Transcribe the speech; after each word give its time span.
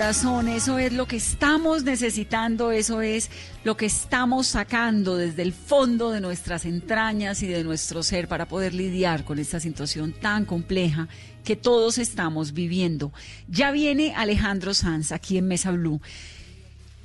eso 0.00 0.78
es 0.78 0.94
lo 0.94 1.06
que 1.06 1.16
estamos 1.16 1.84
necesitando, 1.84 2.70
eso 2.70 3.02
es 3.02 3.30
lo 3.64 3.76
que 3.76 3.84
estamos 3.84 4.46
sacando 4.46 5.16
desde 5.16 5.42
el 5.42 5.52
fondo 5.52 6.10
de 6.10 6.22
nuestras 6.22 6.64
entrañas 6.64 7.42
y 7.42 7.48
de 7.48 7.62
nuestro 7.64 8.02
ser 8.02 8.26
para 8.26 8.48
poder 8.48 8.72
lidiar 8.72 9.24
con 9.24 9.38
esta 9.38 9.60
situación 9.60 10.14
tan 10.14 10.46
compleja 10.46 11.08
que 11.44 11.54
todos 11.54 11.98
estamos 11.98 12.54
viviendo. 12.54 13.12
Ya 13.46 13.72
viene 13.72 14.14
Alejandro 14.16 14.72
Sanz 14.72 15.12
aquí 15.12 15.36
en 15.36 15.48
Mesa 15.48 15.70
Blue. 15.70 16.00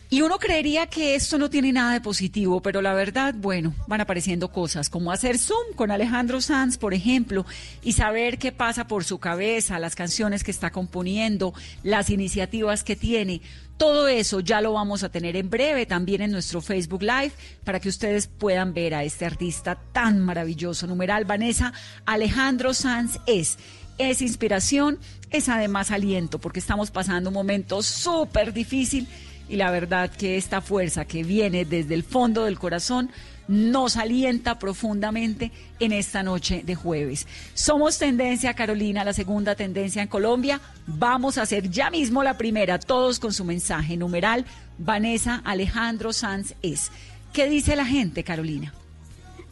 Y 0.09 0.21
uno 0.21 0.37
creería 0.37 0.85
que 0.85 1.15
esto 1.15 1.39
no 1.39 1.49
tiene 1.49 1.73
nada 1.73 1.93
de 1.93 2.01
positivo, 2.01 2.61
pero 2.61 2.81
la 2.81 2.93
verdad, 2.93 3.33
bueno, 3.35 3.73
van 3.87 4.01
apareciendo 4.01 4.51
cosas 4.51 4.87
como 4.87 5.11
hacer 5.11 5.39
Zoom 5.39 5.73
con 5.75 5.89
Alejandro 5.89 6.41
Sanz, 6.41 6.77
por 6.77 6.93
ejemplo, 6.93 7.43
y 7.83 7.93
saber 7.93 8.37
qué 8.37 8.51
pasa 8.51 8.85
por 8.85 9.03
su 9.03 9.17
cabeza, 9.17 9.79
las 9.79 9.95
canciones 9.95 10.43
que 10.43 10.51
está 10.51 10.71
componiendo, 10.71 11.55
las 11.81 12.11
iniciativas 12.11 12.83
que 12.83 12.95
tiene. 12.95 13.41
Todo 13.77 14.07
eso 14.07 14.41
ya 14.41 14.61
lo 14.61 14.73
vamos 14.73 15.03
a 15.03 15.09
tener 15.09 15.35
en 15.35 15.49
breve 15.49 15.87
también 15.87 16.21
en 16.21 16.31
nuestro 16.31 16.61
Facebook 16.61 17.01
Live 17.01 17.31
para 17.63 17.79
que 17.79 17.89
ustedes 17.89 18.27
puedan 18.27 18.75
ver 18.75 18.93
a 18.93 19.03
este 19.03 19.25
artista 19.25 19.75
tan 19.91 20.19
maravilloso. 20.21 20.85
Numeral 20.85 21.25
Vanessa, 21.25 21.73
Alejandro 22.05 22.73
Sanz 22.73 23.19
es 23.25 23.57
es 23.97 24.21
inspiración, 24.21 24.99
es 25.31 25.47
además 25.47 25.89
aliento, 25.89 26.37
porque 26.39 26.59
estamos 26.59 26.91
pasando 26.91 27.29
un 27.29 27.33
momento 27.33 27.81
súper 27.81 28.51
difícil 28.51 29.07
y 29.49 29.55
la 29.55 29.71
verdad 29.71 30.09
que 30.09 30.37
esta 30.37 30.61
fuerza 30.61 31.05
que 31.05 31.23
viene 31.23 31.65
desde 31.65 31.93
el 31.93 32.03
fondo 32.03 32.45
del 32.45 32.59
corazón 32.59 33.09
nos 33.47 33.97
alienta 33.97 34.57
profundamente 34.57 35.51
en 35.79 35.91
esta 35.91 36.23
noche 36.23 36.63
de 36.65 36.75
jueves. 36.75 37.27
Somos 37.53 37.97
tendencia, 37.97 38.53
Carolina, 38.53 39.03
la 39.03 39.13
segunda 39.13 39.55
tendencia 39.55 40.01
en 40.01 40.07
Colombia. 40.07 40.59
Vamos 40.87 41.37
a 41.37 41.43
hacer 41.43 41.69
ya 41.69 41.89
mismo 41.91 42.23
la 42.23 42.37
primera, 42.37 42.79
todos 42.79 43.19
con 43.19 43.33
su 43.33 43.45
mensaje 43.45 43.97
numeral. 43.97 44.45
Vanessa 44.77 45.41
Alejandro 45.45 46.11
Sanz 46.11 46.55
es. 46.61 46.91
¿Qué 47.33 47.47
dice 47.47 47.75
la 47.75 47.85
gente, 47.85 48.23
Carolina? 48.23 48.73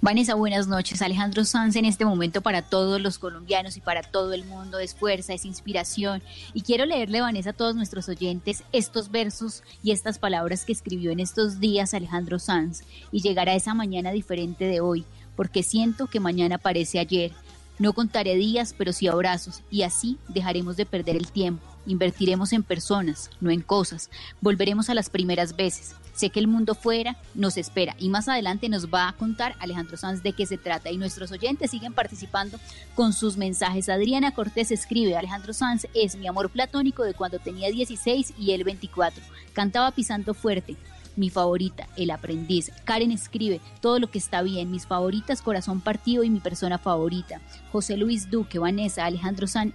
Vanessa, 0.03 0.35
buenas 0.35 0.67
noches. 0.67 1.01
Alejandro 1.01 1.45
Sanz 1.45 1.77
en 1.77 1.85
este 1.85 2.03
momento 2.03 2.41
para 2.41 2.61
todos 2.61 2.99
los 2.99 3.17
colombianos 3.17 3.77
y 3.77 3.79
para 3.79 4.01
todo 4.01 4.33
el 4.33 4.43
mundo 4.43 4.79
es 4.79 4.93
fuerza, 4.93 5.33
es 5.33 5.45
inspiración. 5.45 6.21
Y 6.53 6.63
quiero 6.63 6.85
leerle, 6.85 7.21
Vanessa, 7.21 7.51
a 7.51 7.53
todos 7.53 7.73
nuestros 7.73 8.09
oyentes 8.09 8.65
estos 8.73 9.11
versos 9.11 9.63
y 9.81 9.91
estas 9.91 10.19
palabras 10.19 10.65
que 10.65 10.73
escribió 10.73 11.11
en 11.11 11.21
estos 11.21 11.61
días 11.61 11.93
Alejandro 11.93 12.37
Sanz 12.37 12.81
y 13.13 13.21
llegar 13.21 13.47
a 13.47 13.55
esa 13.55 13.73
mañana 13.73 14.11
diferente 14.11 14.65
de 14.65 14.81
hoy, 14.81 15.05
porque 15.37 15.63
siento 15.63 16.07
que 16.07 16.19
mañana 16.19 16.57
parece 16.57 16.99
ayer. 16.99 17.31
No 17.79 17.93
contaré 17.93 18.35
días, 18.35 18.75
pero 18.77 18.91
sí 18.91 19.07
abrazos, 19.07 19.61
y 19.71 19.83
así 19.83 20.17
dejaremos 20.27 20.75
de 20.75 20.85
perder 20.85 21.15
el 21.15 21.31
tiempo. 21.31 21.65
Invertiremos 21.85 22.51
en 22.51 22.63
personas, 22.63 23.29
no 23.39 23.51
en 23.51 23.61
cosas. 23.61 24.09
Volveremos 24.41 24.89
a 24.89 24.95
las 24.95 25.09
primeras 25.09 25.55
veces. 25.55 25.95
Sé 26.13 26.29
que 26.29 26.39
el 26.39 26.47
mundo 26.47 26.75
fuera 26.75 27.17
nos 27.33 27.57
espera 27.57 27.95
y 27.97 28.09
más 28.09 28.27
adelante 28.27 28.69
nos 28.69 28.87
va 28.87 29.07
a 29.07 29.13
contar 29.13 29.55
Alejandro 29.59 29.97
Sanz 29.97 30.21
de 30.21 30.33
qué 30.33 30.45
se 30.45 30.57
trata 30.57 30.91
y 30.91 30.97
nuestros 30.97 31.31
oyentes 31.31 31.71
siguen 31.71 31.93
participando 31.93 32.59
con 32.95 33.13
sus 33.13 33.35
mensajes. 33.35 33.89
Adriana 33.89 34.31
Cortés 34.31 34.71
escribe, 34.71 35.17
Alejandro 35.17 35.53
Sanz 35.53 35.87
es 35.93 36.15
mi 36.15 36.27
amor 36.27 36.51
platónico 36.51 37.03
de 37.03 37.15
cuando 37.15 37.39
tenía 37.39 37.69
16 37.69 38.33
y 38.37 38.51
él 38.51 38.63
24. 38.63 39.23
Cantaba 39.53 39.91
pisando 39.91 40.33
fuerte, 40.33 40.77
mi 41.15 41.29
favorita, 41.29 41.87
El 41.95 42.11
aprendiz. 42.11 42.71
Karen 42.83 43.11
escribe, 43.11 43.61
todo 43.81 43.99
lo 43.99 44.09
que 44.09 44.19
está 44.19 44.41
bien, 44.41 44.71
mis 44.71 44.87
favoritas, 44.87 45.41
Corazón 45.41 45.81
partido 45.81 46.23
y 46.23 46.29
mi 46.29 46.39
persona 46.39 46.77
favorita. 46.77 47.41
José 47.71 47.97
Luis 47.97 48.29
Duque, 48.29 48.59
Vanessa, 48.59 49.05
Alejandro 49.05 49.47
Sanz 49.47 49.73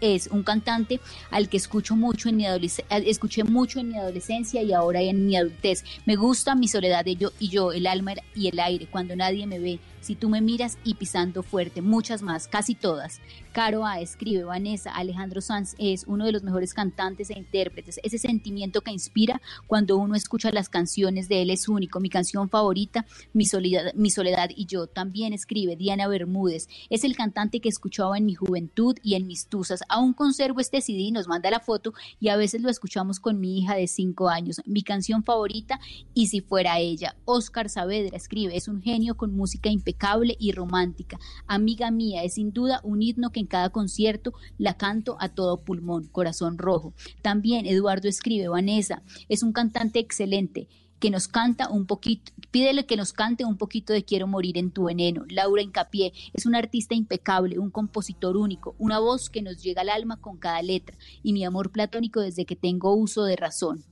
es 0.00 0.28
un 0.28 0.42
cantante 0.42 1.00
al 1.30 1.48
que 1.48 1.56
escucho 1.56 1.96
mucho 1.96 2.28
en 2.28 2.36
mi 2.36 2.46
escuché 2.46 3.44
mucho 3.44 3.80
en 3.80 3.88
mi 3.88 3.98
adolescencia 3.98 4.62
y 4.62 4.72
ahora 4.72 5.00
en 5.02 5.26
mi 5.26 5.36
adultez. 5.36 5.84
Me 6.06 6.16
gusta 6.16 6.54
mi 6.54 6.68
soledad 6.68 7.04
de 7.04 7.16
yo 7.16 7.30
y 7.38 7.48
yo, 7.48 7.72
el 7.72 7.86
alma 7.86 8.14
y 8.34 8.48
el 8.48 8.58
aire, 8.60 8.86
cuando 8.90 9.16
nadie 9.16 9.46
me 9.46 9.58
ve, 9.58 9.78
Si 10.00 10.14
tú 10.14 10.28
me 10.28 10.40
miras 10.40 10.78
y 10.84 10.94
pisando 10.94 11.42
fuerte, 11.42 11.82
muchas 11.82 12.22
más, 12.22 12.48
casi 12.48 12.74
todas. 12.74 13.20
Caro 13.52 13.84
A 13.84 14.00
escribe, 14.00 14.44
Vanessa, 14.44 14.92
Alejandro 14.92 15.40
Sanz 15.40 15.74
es 15.78 16.04
uno 16.06 16.24
de 16.24 16.32
los 16.32 16.44
mejores 16.44 16.74
cantantes 16.74 17.30
e 17.30 17.38
intérpretes. 17.38 17.98
Ese 18.04 18.18
sentimiento 18.18 18.82
que 18.82 18.92
inspira 18.92 19.40
cuando 19.66 19.96
uno 19.96 20.14
escucha 20.14 20.52
las 20.52 20.68
canciones 20.68 21.28
de 21.28 21.42
él 21.42 21.50
es 21.50 21.68
único. 21.68 21.98
Mi 21.98 22.08
canción 22.08 22.48
favorita, 22.48 23.04
Mi 23.32 23.46
Soledad, 23.46 23.92
Mi 23.94 24.10
Soledad 24.10 24.50
y 24.54 24.66
yo. 24.66 24.86
También 24.86 25.32
escribe 25.32 25.74
Diana 25.74 26.06
Bermúdez. 26.06 26.68
Es 26.88 27.02
el 27.02 27.16
cantante 27.16 27.60
que 27.60 27.68
escuchaba 27.68 28.16
en 28.16 28.26
mi 28.26 28.34
juventud 28.34 28.96
y 29.02 29.14
en 29.14 29.26
mis 29.26 29.46
tusas. 29.48 29.80
Aún 29.88 30.12
conservo 30.12 30.60
este 30.60 30.80
CD, 30.80 31.10
nos 31.10 31.26
manda 31.26 31.50
la 31.50 31.60
foto 31.60 31.94
y 32.20 32.28
a 32.28 32.36
veces 32.36 32.62
lo 32.62 32.70
escuchamos 32.70 33.18
con 33.18 33.40
mi 33.40 33.58
hija 33.58 33.74
de 33.74 33.88
cinco 33.88 34.28
años. 34.28 34.60
Mi 34.66 34.82
canción 34.82 35.24
favorita, 35.24 35.80
Y 36.14 36.28
si 36.28 36.40
fuera 36.40 36.78
ella. 36.78 37.16
Oscar 37.24 37.68
Saavedra 37.68 38.16
escribe, 38.16 38.56
es 38.56 38.68
un 38.68 38.82
genio 38.82 39.16
con 39.16 39.34
música 39.34 39.68
impecable 39.88 40.36
y 40.38 40.52
romántica. 40.52 41.18
Amiga 41.46 41.90
mía, 41.90 42.22
es 42.22 42.34
sin 42.34 42.52
duda 42.52 42.80
un 42.84 43.02
himno 43.02 43.30
que 43.30 43.46
cada 43.46 43.70
concierto 43.70 44.34
la 44.58 44.76
canto 44.76 45.16
a 45.18 45.30
todo 45.30 45.64
pulmón, 45.64 46.08
corazón 46.08 46.58
rojo. 46.58 46.92
También 47.22 47.64
Eduardo 47.64 48.06
escribe, 48.06 48.48
Vanessa, 48.48 49.02
es 49.28 49.42
un 49.42 49.52
cantante 49.52 49.98
excelente 49.98 50.68
que 51.00 51.10
nos 51.10 51.28
canta 51.28 51.70
un 51.70 51.86
poquito, 51.86 52.32
pídele 52.50 52.84
que 52.84 52.96
nos 52.96 53.12
cante 53.12 53.44
un 53.44 53.56
poquito 53.56 53.92
de 53.92 54.04
Quiero 54.04 54.26
morir 54.26 54.58
en 54.58 54.72
tu 54.72 54.84
veneno. 54.84 55.24
Laura 55.28 55.62
Incapié 55.62 56.12
es 56.34 56.44
un 56.44 56.54
artista 56.54 56.94
impecable, 56.94 57.58
un 57.58 57.70
compositor 57.70 58.36
único, 58.36 58.74
una 58.78 58.98
voz 58.98 59.30
que 59.30 59.40
nos 59.40 59.62
llega 59.62 59.82
al 59.82 59.90
alma 59.90 60.20
con 60.20 60.36
cada 60.36 60.60
letra 60.60 60.98
y 61.22 61.32
mi 61.32 61.44
amor 61.44 61.70
platónico 61.70 62.20
desde 62.20 62.44
que 62.44 62.56
tengo 62.56 62.94
uso 62.94 63.24
de 63.24 63.36
razón. 63.36 63.84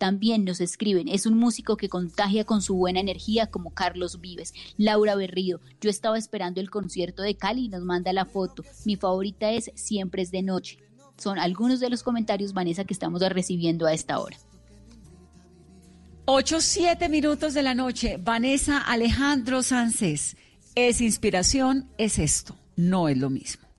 También 0.00 0.46
nos 0.46 0.62
escriben, 0.62 1.08
es 1.08 1.26
un 1.26 1.36
músico 1.36 1.76
que 1.76 1.90
contagia 1.90 2.46
con 2.46 2.62
su 2.62 2.74
buena 2.74 3.00
energía 3.00 3.48
como 3.48 3.74
Carlos 3.74 4.18
Vives. 4.22 4.54
Laura 4.78 5.14
Berrío, 5.14 5.60
yo 5.78 5.90
estaba 5.90 6.16
esperando 6.16 6.58
el 6.62 6.70
concierto 6.70 7.20
de 7.20 7.36
Cali 7.36 7.66
y 7.66 7.68
nos 7.68 7.82
manda 7.82 8.10
la 8.14 8.24
foto. 8.24 8.64
Mi 8.86 8.96
favorita 8.96 9.50
es 9.50 9.70
Siempre 9.74 10.22
es 10.22 10.30
de 10.30 10.40
noche. 10.40 10.78
Son 11.18 11.38
algunos 11.38 11.80
de 11.80 11.90
los 11.90 12.02
comentarios, 12.02 12.54
Vanessa, 12.54 12.86
que 12.86 12.94
estamos 12.94 13.20
recibiendo 13.20 13.84
a 13.84 13.92
esta 13.92 14.18
hora. 14.20 14.38
8, 16.24 16.62
7 16.62 17.10
minutos 17.10 17.52
de 17.52 17.62
la 17.62 17.74
noche. 17.74 18.16
Vanessa 18.18 18.78
Alejandro 18.78 19.62
Sánchez. 19.62 20.34
Es 20.76 21.02
inspiración, 21.02 21.90
es 21.98 22.18
esto. 22.18 22.56
No 22.74 23.10
es 23.10 23.18
lo 23.18 23.28
mismo. 23.28 23.69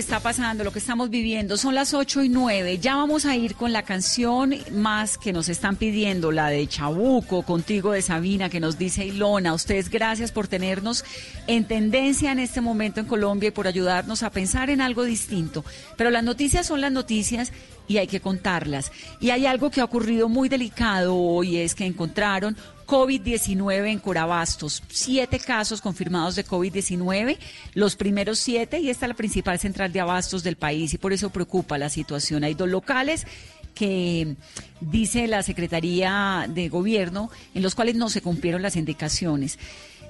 Está 0.00 0.20
pasando, 0.20 0.64
lo 0.64 0.72
que 0.72 0.78
estamos 0.78 1.10
viviendo. 1.10 1.56
Son 1.56 1.74
las 1.74 1.94
8 1.94 2.24
y 2.24 2.28
9. 2.28 2.78
Ya 2.78 2.96
vamos 2.96 3.26
a 3.26 3.36
ir 3.36 3.54
con 3.54 3.72
la 3.72 3.82
canción 3.82 4.54
más 4.72 5.18
que 5.18 5.32
nos 5.32 5.48
están 5.48 5.76
pidiendo, 5.76 6.32
la 6.32 6.48
de 6.48 6.66
Chabuco, 6.66 7.42
contigo 7.42 7.92
de 7.92 8.02
Sabina, 8.02 8.48
que 8.48 8.60
nos 8.60 8.78
dice 8.78 9.04
Ilona. 9.04 9.54
Ustedes 9.54 9.90
gracias 9.90 10.32
por 10.32 10.48
tenernos 10.48 11.04
en 11.46 11.64
tendencia 11.64 12.32
en 12.32 12.38
este 12.38 12.60
momento 12.60 13.00
en 13.00 13.06
Colombia 13.06 13.48
y 13.48 13.52
por 13.52 13.66
ayudarnos 13.66 14.22
a 14.22 14.30
pensar 14.30 14.70
en 14.70 14.80
algo 14.80 15.04
distinto. 15.04 15.64
Pero 15.96 16.10
las 16.10 16.24
noticias 16.24 16.66
son 16.66 16.80
las 16.80 16.92
noticias 16.92 17.52
y 17.90 17.98
hay 17.98 18.06
que 18.06 18.20
contarlas. 18.20 18.92
Y 19.18 19.30
hay 19.30 19.46
algo 19.46 19.68
que 19.68 19.80
ha 19.80 19.84
ocurrido 19.84 20.28
muy 20.28 20.48
delicado 20.48 21.16
hoy, 21.16 21.56
es 21.56 21.74
que 21.74 21.84
encontraron 21.84 22.56
COVID-19 22.86 23.88
en 23.88 23.98
Corabastos. 23.98 24.80
Siete 24.88 25.40
casos 25.40 25.80
confirmados 25.80 26.36
de 26.36 26.46
COVID-19, 26.46 27.36
los 27.74 27.96
primeros 27.96 28.38
siete, 28.38 28.78
y 28.78 28.90
esta 28.90 29.06
es 29.06 29.08
la 29.08 29.16
principal 29.16 29.58
central 29.58 29.92
de 29.92 29.98
abastos 29.98 30.44
del 30.44 30.54
país, 30.54 30.94
y 30.94 30.98
por 30.98 31.12
eso 31.12 31.30
preocupa 31.30 31.78
la 31.78 31.88
situación. 31.88 32.44
Hay 32.44 32.54
dos 32.54 32.68
locales 32.68 33.26
que 33.74 34.36
dice 34.80 35.26
la 35.26 35.42
Secretaría 35.42 36.46
de 36.48 36.68
Gobierno, 36.68 37.28
en 37.56 37.62
los 37.64 37.74
cuales 37.74 37.96
no 37.96 38.08
se 38.08 38.22
cumplieron 38.22 38.62
las 38.62 38.76
indicaciones 38.76 39.58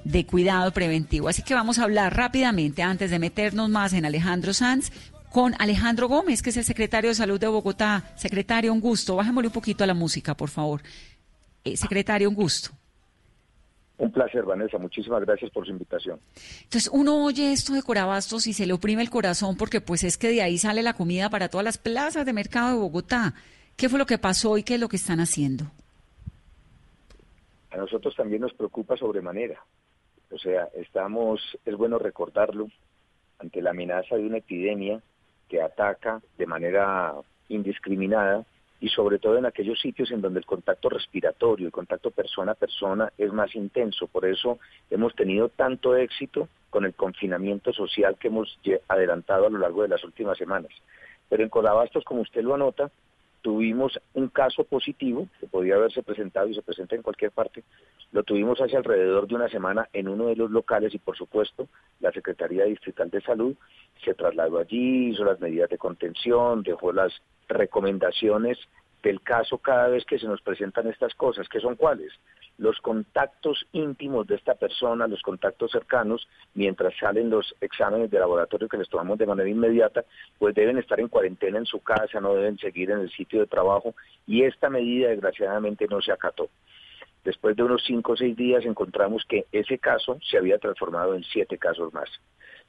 de 0.03 0.25
cuidado 0.25 0.71
preventivo. 0.71 1.29
Así 1.29 1.41
que 1.41 1.53
vamos 1.53 1.79
a 1.79 1.83
hablar 1.83 2.15
rápidamente, 2.15 2.83
antes 2.83 3.09
de 3.09 3.19
meternos 3.19 3.69
más 3.69 3.93
en 3.93 4.05
Alejandro 4.05 4.53
Sanz, 4.53 4.91
con 5.31 5.53
Alejandro 5.59 6.07
Gómez, 6.07 6.41
que 6.41 6.49
es 6.49 6.57
el 6.57 6.65
secretario 6.65 7.09
de 7.09 7.15
Salud 7.15 7.39
de 7.39 7.47
Bogotá. 7.47 8.03
Secretario, 8.15 8.73
un 8.73 8.81
gusto. 8.81 9.15
Bájemosle 9.15 9.47
un 9.47 9.53
poquito 9.53 9.83
a 9.83 9.87
la 9.87 9.93
música, 9.93 10.35
por 10.35 10.49
favor. 10.49 10.81
Eh, 11.63 11.77
secretario, 11.77 12.29
un 12.29 12.35
gusto. 12.35 12.71
Un 13.97 14.11
placer, 14.11 14.43
Vanessa. 14.43 14.77
Muchísimas 14.77 15.21
gracias 15.21 15.49
por 15.51 15.65
su 15.65 15.71
invitación. 15.71 16.19
Entonces, 16.63 16.89
uno 16.91 17.23
oye 17.23 17.53
esto 17.53 17.73
de 17.73 17.81
Corabastos 17.81 18.45
y 18.47 18.53
se 18.53 18.65
le 18.65 18.73
oprime 18.73 19.01
el 19.01 19.09
corazón 19.09 19.55
porque 19.55 19.79
pues 19.79 20.03
es 20.03 20.17
que 20.17 20.29
de 20.29 20.41
ahí 20.41 20.57
sale 20.57 20.83
la 20.83 20.93
comida 20.93 21.29
para 21.29 21.47
todas 21.47 21.63
las 21.63 21.77
plazas 21.77 22.25
de 22.25 22.33
mercado 22.33 22.73
de 22.73 22.79
Bogotá. 22.79 23.33
¿Qué 23.77 23.87
fue 23.87 23.99
lo 23.99 24.05
que 24.05 24.17
pasó 24.17 24.57
y 24.57 24.63
qué 24.63 24.75
es 24.75 24.79
lo 24.81 24.89
que 24.89 24.97
están 24.97 25.21
haciendo? 25.21 25.65
A 27.69 27.77
nosotros 27.77 28.15
también 28.17 28.41
nos 28.41 28.53
preocupa 28.53 28.97
sobremanera. 28.97 29.63
O 30.29 30.37
sea, 30.37 30.67
estamos, 30.75 31.39
es 31.65 31.75
bueno 31.75 31.99
recordarlo, 31.99 32.67
ante 33.39 33.61
la 33.61 33.69
amenaza 33.69 34.15
de 34.15 34.25
una 34.25 34.37
epidemia 34.37 35.01
que 35.51 35.61
ataca 35.61 36.21
de 36.37 36.45
manera 36.45 37.13
indiscriminada 37.49 38.45
y 38.79 38.87
sobre 38.87 39.19
todo 39.19 39.37
en 39.37 39.45
aquellos 39.45 39.81
sitios 39.81 40.09
en 40.11 40.21
donde 40.21 40.39
el 40.39 40.45
contacto 40.45 40.87
respiratorio, 40.87 41.65
el 41.65 41.73
contacto 41.73 42.09
persona 42.09 42.53
a 42.53 42.55
persona 42.55 43.11
es 43.17 43.33
más 43.33 43.53
intenso. 43.53 44.07
Por 44.07 44.25
eso 44.25 44.59
hemos 44.89 45.13
tenido 45.13 45.49
tanto 45.49 45.97
éxito 45.97 46.47
con 46.69 46.85
el 46.85 46.93
confinamiento 46.93 47.73
social 47.73 48.15
que 48.17 48.29
hemos 48.29 48.57
adelantado 48.87 49.47
a 49.47 49.49
lo 49.49 49.59
largo 49.59 49.81
de 49.81 49.89
las 49.89 50.05
últimas 50.05 50.37
semanas. 50.37 50.71
Pero 51.27 51.43
en 51.43 51.49
Codabastos, 51.49 52.05
como 52.05 52.21
usted 52.21 52.43
lo 52.43 52.55
anota, 52.55 52.89
tuvimos 53.41 53.99
un 54.13 54.29
caso 54.29 54.63
positivo 54.63 55.27
que 55.39 55.47
podía 55.47 55.75
haberse 55.75 56.03
presentado 56.03 56.47
y 56.47 56.55
se 56.55 56.61
presenta 56.61 56.95
en 56.95 57.01
cualquier 57.01 57.31
parte. 57.31 57.63
Lo 58.11 58.23
tuvimos 58.23 58.61
hace 58.61 58.77
alrededor 58.77 59.27
de 59.27 59.35
una 59.35 59.49
semana 59.49 59.87
en 59.93 60.07
uno 60.07 60.27
de 60.27 60.35
los 60.35 60.51
locales 60.51 60.93
y 60.93 60.99
por 60.99 61.17
supuesto 61.17 61.67
la 61.99 62.11
Secretaría 62.11 62.65
Distrital 62.65 63.09
de 63.09 63.21
Salud 63.21 63.55
se 64.03 64.13
trasladó 64.13 64.59
allí, 64.59 65.09
hizo 65.09 65.23
las 65.23 65.39
medidas 65.39 65.69
de 65.69 65.77
contención, 65.77 66.63
dejó 66.63 66.91
las 66.91 67.13
recomendaciones 67.47 68.57
del 69.03 69.21
caso 69.21 69.57
cada 69.57 69.87
vez 69.87 70.05
que 70.05 70.19
se 70.19 70.27
nos 70.27 70.41
presentan 70.41 70.87
estas 70.87 71.13
cosas, 71.15 71.49
que 71.49 71.59
son 71.59 71.75
cuáles? 71.75 72.13
Los 72.61 72.79
contactos 72.79 73.65
íntimos 73.71 74.27
de 74.27 74.35
esta 74.35 74.53
persona, 74.53 75.07
los 75.07 75.23
contactos 75.23 75.71
cercanos, 75.71 76.27
mientras 76.53 76.95
salen 76.95 77.31
los 77.31 77.55
exámenes 77.59 78.11
de 78.11 78.19
laboratorio 78.19 78.69
que 78.69 78.77
les 78.77 78.87
tomamos 78.87 79.17
de 79.17 79.25
manera 79.25 79.49
inmediata, 79.49 80.05
pues 80.37 80.53
deben 80.53 80.77
estar 80.77 80.99
en 80.99 81.07
cuarentena 81.07 81.57
en 81.57 81.65
su 81.65 81.79
casa, 81.79 82.21
no 82.21 82.35
deben 82.35 82.59
seguir 82.59 82.91
en 82.91 82.99
el 82.99 83.09
sitio 83.09 83.39
de 83.39 83.47
trabajo 83.47 83.95
y 84.27 84.43
esta 84.43 84.69
medida 84.69 85.09
desgraciadamente 85.09 85.87
no 85.89 86.01
se 86.01 86.11
acató. 86.11 86.49
Después 87.23 87.55
de 87.55 87.63
unos 87.63 87.83
cinco 87.83 88.11
o 88.11 88.15
seis 88.15 88.37
días 88.37 88.63
encontramos 88.63 89.25
que 89.27 89.47
ese 89.51 89.79
caso 89.79 90.19
se 90.21 90.37
había 90.37 90.59
transformado 90.59 91.15
en 91.15 91.23
siete 91.23 91.57
casos 91.57 91.91
más. 91.91 92.11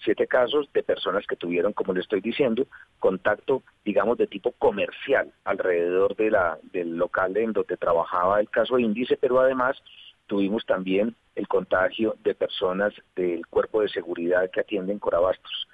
Siete 0.04 0.26
casos 0.26 0.68
de 0.72 0.82
personas 0.82 1.26
que 1.26 1.36
tuvieron, 1.36 1.72
como 1.72 1.92
le 1.92 2.00
estoy 2.00 2.20
diciendo, 2.20 2.66
contacto, 2.98 3.62
digamos, 3.84 4.18
de 4.18 4.26
tipo 4.26 4.52
comercial 4.52 5.32
alrededor 5.44 6.16
de 6.16 6.30
la, 6.30 6.58
del 6.72 6.96
local 6.96 7.36
en 7.36 7.52
donde 7.52 7.76
trabajaba 7.76 8.40
el 8.40 8.50
caso 8.50 8.78
índice, 8.78 9.16
pero 9.16 9.40
además 9.40 9.82
tuvimos 10.26 10.64
también 10.66 11.14
el 11.34 11.48
contagio 11.48 12.16
de 12.22 12.34
personas 12.34 12.92
del 13.16 13.46
cuerpo 13.46 13.82
de 13.82 13.88
seguridad 13.88 14.50
que 14.50 14.60
atienden 14.60 14.98
Corabastos. 14.98 15.68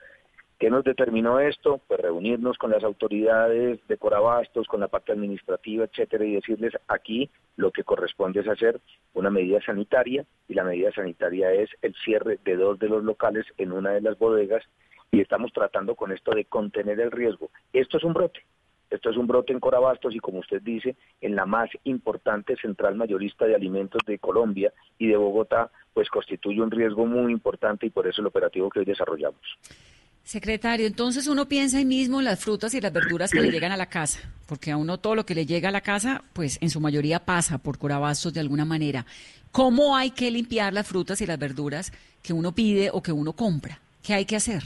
¿Qué 0.59 0.71
nos 0.71 0.83
determinó 0.83 1.39
esto? 1.39 1.81
Pues 1.87 2.01
reunirnos 2.01 2.59
con 2.59 2.73
las 2.73 2.83
autoridades 2.83 3.79
de 3.87 3.97
Corabastos, 3.97 4.67
con 4.67 4.81
la 4.81 4.89
parte 4.89 5.13
administrativa, 5.13 5.85
etcétera, 5.85 6.25
y 6.25 6.35
decirles 6.35 6.73
aquí 6.89 7.31
lo 7.57 7.71
que 7.71 7.85
corresponde 7.85 8.41
es 8.41 8.49
hacer 8.49 8.81
una 9.15 9.31
medida 9.31 9.61
sanitaria, 9.63 10.25
y 10.49 10.55
la 10.55 10.65
medida 10.65 10.91
sanitaria 10.91 11.53
es 11.53 11.71
el 11.81 11.95
cierre 12.05 12.41
de 12.45 12.57
dos 12.57 12.77
de 12.81 12.89
los 12.89 13.05
locales 13.05 13.47
en 13.57 13.71
una 13.71 13.91
de 13.91 14.01
las 14.01 14.19
bodegas, 14.19 14.65
y 15.13 15.21
estamos 15.21 15.53
tratando 15.53 15.95
con 15.95 16.11
esto 16.11 16.33
de 16.33 16.45
contener 16.45 16.99
el 16.99 17.13
riesgo. 17.13 17.51
Esto 17.73 17.99
es 17.99 18.03
un 18.03 18.15
brote, 18.15 18.41
esto 18.91 19.11
es 19.11 19.17
un 19.17 19.29
brote 19.29 19.53
en 19.53 19.61
Corabastos 19.61 20.13
y 20.13 20.19
como 20.19 20.41
usted 20.41 20.61
dice, 20.61 20.97
en 21.21 21.37
la 21.37 21.47
más 21.47 21.71
importante 21.85 22.57
central 22.57 22.97
mayorista 22.97 23.45
de 23.45 23.55
alimentos 23.55 24.03
de 24.05 24.19
Colombia 24.19 24.73
y 24.99 25.07
de 25.07 25.17
Bogotá, 25.17 25.71
pues 25.95 26.11
constituye 26.11 26.61
un 26.61 26.73
riesgo 26.73 27.07
muy 27.07 27.31
importante 27.33 27.87
y 27.87 27.91
por 27.91 28.09
eso 28.09 28.23
el 28.23 28.27
operativo 28.27 28.71
que 28.71 28.81
hoy 28.81 28.85
desarrollamos. 28.85 29.59
Secretario, 30.29 30.87
entonces 30.87 31.27
uno 31.27 31.49
piensa 31.49 31.79
ahí 31.79 31.87
mismo 31.87 32.19
en 32.19 32.27
las 32.27 32.45
frutas 32.45 32.75
y 32.75 32.83
las 32.83 32.93
verduras 32.93 33.31
que 33.31 33.41
le 33.41 33.51
llegan 33.51 33.73
a 33.73 33.79
la 33.79 33.89
casa, 33.89 34.31
porque 34.47 34.71
a 34.71 34.77
uno 34.77 34.99
todo 34.99 35.15
lo 35.15 35.25
que 35.25 35.35
le 35.35 35.47
llega 35.47 35.71
a 35.71 35.73
la 35.73 35.81
casa, 35.81 36.23
pues 36.35 36.59
en 36.61 36.69
su 36.69 36.83
mayoría 36.83 37.21
pasa 37.21 37.57
por 37.57 37.79
corabastos 37.79 38.35
de 38.35 38.41
alguna 38.41 38.67
manera. 38.67 39.07
¿Cómo 39.53 39.97
hay 39.97 40.11
que 40.11 40.31
limpiar 40.31 40.75
las 40.75 40.87
frutas 40.87 41.23
y 41.23 41.27
las 41.27 41.39
verduras 41.39 41.93
que 42.23 42.35
uno 42.35 42.55
pide 42.55 42.91
o 42.93 43.03
que 43.03 43.11
uno 43.11 43.33
compra? 43.33 43.81
¿Qué 44.07 44.13
hay 44.13 44.27
que 44.27 44.37
hacer? 44.37 44.65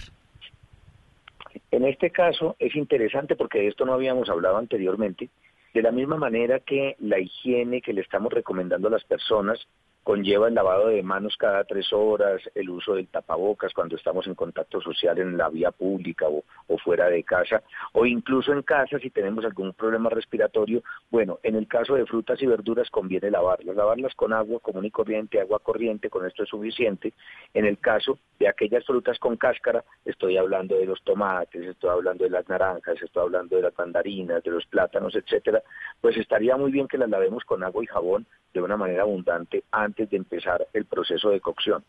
En 1.70 1.84
este 1.84 2.10
caso 2.10 2.56
es 2.58 2.74
interesante 2.74 3.36
porque 3.36 3.60
de 3.60 3.68
esto 3.68 3.84
no 3.84 3.92
habíamos 3.94 4.28
hablado 4.30 4.56
anteriormente. 4.56 5.30
De 5.72 5.80
la 5.80 5.92
misma 5.92 6.16
manera 6.16 6.58
que 6.58 6.96
la 6.98 7.20
higiene 7.20 7.82
que 7.82 7.92
le 7.92 8.00
estamos 8.00 8.32
recomendando 8.32 8.88
a 8.88 8.90
las 8.90 9.04
personas 9.04 9.60
conlleva 10.02 10.48
el 10.48 10.54
lavado 10.54 10.88
de 10.88 11.02
manos 11.02 11.36
cada 11.36 11.64
tres 11.64 11.92
horas, 11.92 12.42
el 12.54 12.70
uso 12.70 12.94
del 12.94 13.06
tapabocas 13.08 13.72
cuando 13.72 13.96
estamos 13.96 14.26
en 14.26 14.34
contacto 14.34 14.80
social 14.80 15.18
en 15.18 15.36
la 15.36 15.48
vía 15.48 15.70
pública 15.70 16.26
o, 16.28 16.42
fuera 16.78 17.06
de 17.08 17.22
casa, 17.22 17.62
o 17.92 18.06
incluso 18.06 18.52
en 18.52 18.62
casa 18.62 18.98
si 18.98 19.10
tenemos 19.10 19.44
algún 19.44 19.72
problema 19.72 20.10
respiratorio. 20.10 20.82
Bueno, 21.10 21.38
en 21.42 21.54
el 21.54 21.68
caso 21.68 21.94
de 21.94 22.06
frutas 22.06 22.42
y 22.42 22.46
verduras 22.46 22.90
conviene 22.90 23.30
lavarlas, 23.30 23.76
lavarlas 23.76 24.14
con 24.14 24.32
agua 24.32 24.58
común 24.60 24.84
y 24.84 24.90
corriente, 24.90 25.40
agua 25.40 25.60
corriente, 25.60 26.10
con 26.10 26.26
esto 26.26 26.42
es 26.42 26.48
suficiente. 26.48 27.12
En 27.54 27.64
el 27.66 27.78
caso 27.78 28.18
de 28.40 28.48
aquellas 28.48 28.84
frutas 28.84 29.18
con 29.20 29.36
cáscara, 29.36 29.84
estoy 30.04 30.36
hablando 30.36 30.76
de 30.76 30.86
los 30.86 31.00
tomates, 31.02 31.62
estoy 31.62 31.90
hablando 31.90 32.24
de 32.24 32.30
las 32.30 32.48
naranjas, 32.48 33.00
estoy 33.00 33.22
hablando 33.22 33.56
de 33.56 33.62
las 33.62 33.78
mandarinas, 33.78 34.42
de 34.42 34.50
los 34.50 34.66
plátanos, 34.66 35.14
etcétera, 35.14 35.62
pues 36.00 36.16
estaría 36.16 36.56
muy 36.56 36.72
bien 36.72 36.88
que 36.88 36.98
las 36.98 37.08
lavemos 37.08 37.44
con 37.44 37.62
agua 37.62 37.84
y 37.84 37.86
jabón 37.86 38.26
de 38.52 38.60
una 38.60 38.76
manera 38.76 39.02
abundante 39.02 39.64
antes 39.70 40.10
de 40.10 40.16
empezar 40.16 40.66
el 40.72 40.84
proceso 40.84 41.30
de 41.30 41.40
cocción. 41.40 41.84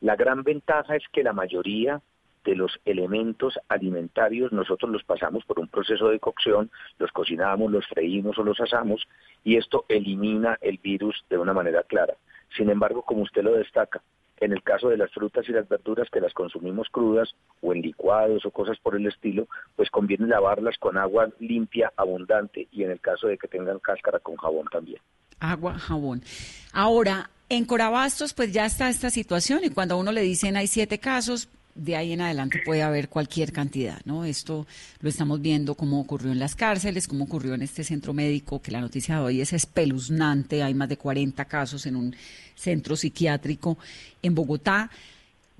La 0.00 0.16
gran 0.16 0.42
ventaja 0.42 0.96
es 0.96 1.04
que 1.12 1.22
la 1.22 1.32
mayoría 1.32 2.00
de 2.44 2.56
los 2.56 2.80
elementos 2.84 3.58
alimentarios 3.68 4.52
nosotros 4.52 4.90
los 4.90 5.04
pasamos 5.04 5.44
por 5.44 5.60
un 5.60 5.68
proceso 5.68 6.08
de 6.08 6.18
cocción, 6.18 6.70
los 6.98 7.12
cocinamos, 7.12 7.70
los 7.70 7.86
freímos 7.86 8.38
o 8.38 8.42
los 8.42 8.60
asamos 8.60 9.06
y 9.44 9.56
esto 9.56 9.84
elimina 9.88 10.58
el 10.60 10.78
virus 10.78 11.24
de 11.30 11.38
una 11.38 11.52
manera 11.52 11.82
clara. 11.84 12.14
Sin 12.56 12.68
embargo, 12.68 13.02
como 13.02 13.22
usted 13.22 13.42
lo 13.42 13.52
destaca, 13.52 14.02
en 14.40 14.52
el 14.52 14.62
caso 14.64 14.88
de 14.88 14.96
las 14.96 15.12
frutas 15.12 15.48
y 15.48 15.52
las 15.52 15.68
verduras 15.68 16.10
que 16.10 16.20
las 16.20 16.34
consumimos 16.34 16.88
crudas 16.90 17.36
o 17.60 17.72
en 17.72 17.80
licuados 17.80 18.44
o 18.44 18.50
cosas 18.50 18.76
por 18.78 18.96
el 18.96 19.06
estilo, 19.06 19.46
pues 19.76 19.88
conviene 19.88 20.26
lavarlas 20.26 20.76
con 20.78 20.98
agua 20.98 21.28
limpia, 21.38 21.92
abundante 21.96 22.66
y 22.72 22.82
en 22.82 22.90
el 22.90 23.00
caso 23.00 23.28
de 23.28 23.38
que 23.38 23.46
tengan 23.46 23.78
cáscara 23.78 24.18
con 24.18 24.34
jabón 24.36 24.66
también 24.66 25.00
agua, 25.42 25.78
jabón. 25.78 26.22
Ahora, 26.72 27.30
en 27.48 27.64
Corabastos, 27.64 28.32
pues 28.32 28.52
ya 28.52 28.64
está 28.64 28.88
esta 28.88 29.10
situación 29.10 29.60
y 29.64 29.70
cuando 29.70 29.94
a 29.94 29.98
uno 29.98 30.12
le 30.12 30.22
dicen 30.22 30.56
hay 30.56 30.66
siete 30.66 30.98
casos, 30.98 31.48
de 31.74 31.96
ahí 31.96 32.12
en 32.12 32.20
adelante 32.20 32.62
puede 32.64 32.82
haber 32.82 33.08
cualquier 33.08 33.52
cantidad, 33.52 34.00
¿no? 34.04 34.24
Esto 34.24 34.66
lo 35.00 35.08
estamos 35.08 35.40
viendo 35.40 35.74
como 35.74 36.00
ocurrió 36.00 36.32
en 36.32 36.38
las 36.38 36.54
cárceles, 36.54 37.08
como 37.08 37.24
ocurrió 37.24 37.54
en 37.54 37.62
este 37.62 37.82
centro 37.82 38.12
médico, 38.12 38.60
que 38.60 38.70
la 38.70 38.80
noticia 38.80 39.16
de 39.16 39.22
hoy 39.22 39.40
es 39.40 39.52
espeluznante, 39.52 40.62
hay 40.62 40.74
más 40.74 40.88
de 40.88 40.98
40 40.98 41.44
casos 41.46 41.86
en 41.86 41.96
un 41.96 42.14
centro 42.54 42.96
psiquiátrico 42.96 43.78
en 44.22 44.34
Bogotá. 44.34 44.90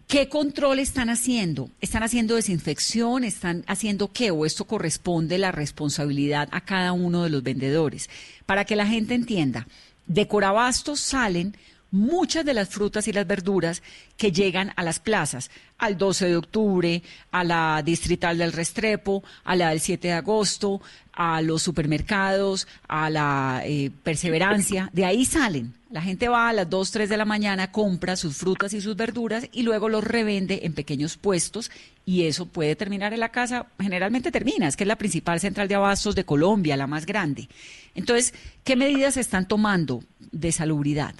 ¿Qué 0.07 0.29
control 0.29 0.79
están 0.79 1.09
haciendo? 1.09 1.71
¿Están 1.81 2.03
haciendo 2.03 2.37
desinfección? 2.37 3.25
¿Están 3.25 3.65
haciendo 3.67 4.13
qué? 4.13 4.31
¿O 4.31 4.45
esto 4.45 4.65
corresponde 4.65 5.39
la 5.39 5.53
responsabilidad 5.53 6.49
a 6.53 6.61
cada 6.61 6.93
uno 6.93 7.25
de 7.25 7.31
los 7.31 7.43
vendedores? 7.43 8.11
Para 8.45 8.65
que 8.65 8.77
la 8.77 8.87
gente 8.87 9.15
entienda, 9.15 9.67
de 10.07 10.29
Corabastos 10.29 11.01
salen 11.01 11.57
muchas 11.93 12.45
de 12.45 12.55
las 12.55 12.71
frutas 12.71 13.07
y 13.07 13.13
las 13.13 13.27
verduras 13.27 13.83
que 14.17 14.33
llegan 14.33 14.73
a 14.75 14.83
las 14.83 14.99
plazas, 14.99 15.51
al 15.79 15.97
12 15.97 16.27
de 16.27 16.37
octubre, 16.37 17.03
a 17.31 17.45
la 17.45 17.83
distrital 17.85 18.39
del 18.39 18.53
Restrepo, 18.53 19.23
a 19.45 19.55
la 19.55 19.71
del 19.71 19.81
7 19.81 20.09
de 20.09 20.15
agosto, 20.15 20.81
a 21.13 21.43
los 21.43 21.63
supermercados, 21.63 22.67
a 22.89 23.11
la 23.11 23.63
eh, 23.65 23.91
perseverancia, 24.03 24.91
de 24.93 25.05
ahí 25.05 25.25
salen. 25.25 25.75
La 25.91 26.01
gente 26.01 26.29
va 26.29 26.49
a 26.49 26.55
las 26.55 26.71
2, 26.71 26.91
3 26.91 27.09
de 27.11 27.17
la 27.19 27.27
mañana, 27.27 27.71
compra 27.71 28.17
sus 28.17 28.39
frutas 28.39 28.73
y 28.73 28.81
sus 28.81 28.97
verduras 28.97 29.47
y 29.53 29.63
luego 29.63 29.91
los 29.91 30.03
revende 30.03 30.61
en 30.63 30.73
pequeños 30.73 31.19
puestos 31.19 31.71
y 32.07 32.25
eso 32.25 32.47
puede 32.47 32.75
terminar 32.77 33.13
en 33.13 33.21
la 33.21 33.29
casa, 33.29 33.67
generalmente 33.79 34.33
termina, 34.33 34.69
es 34.69 34.77
que 34.77 34.85
es 34.85 34.89
la 34.89 34.97
principal 34.97 35.39
central 35.39 35.69
de 35.69 35.75
abastos 35.75 36.15
de 36.15 36.25
Colombia, 36.25 36.79
la 36.79 36.87
más 36.87 37.05
grande. 37.05 37.49
Entonces, 37.95 38.33
¿qué 38.65 38.75
medidas 38.75 39.15
se 39.15 39.21
están 39.21 39.47
tomando 39.47 40.03
de 40.33 40.51
salubridad? 40.51 41.15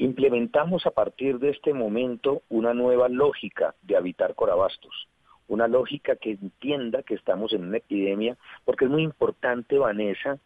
Implementamos 0.00 0.86
a 0.86 0.92
partir 0.92 1.38
de 1.40 1.50
este 1.50 1.74
momento 1.74 2.40
una 2.48 2.72
nueva 2.72 3.10
lógica 3.10 3.74
de 3.82 3.98
habitar 3.98 4.34
Corabastos, 4.34 5.08
una 5.46 5.68
lógica 5.68 6.16
que 6.16 6.30
entienda 6.30 7.02
que 7.02 7.12
estamos 7.12 7.52
en 7.52 7.64
una 7.64 7.76
epidemia, 7.76 8.38
porque 8.64 8.86
es 8.86 8.90
muy 8.90 9.02
importante, 9.02 9.76
Vanessa, 9.76 10.38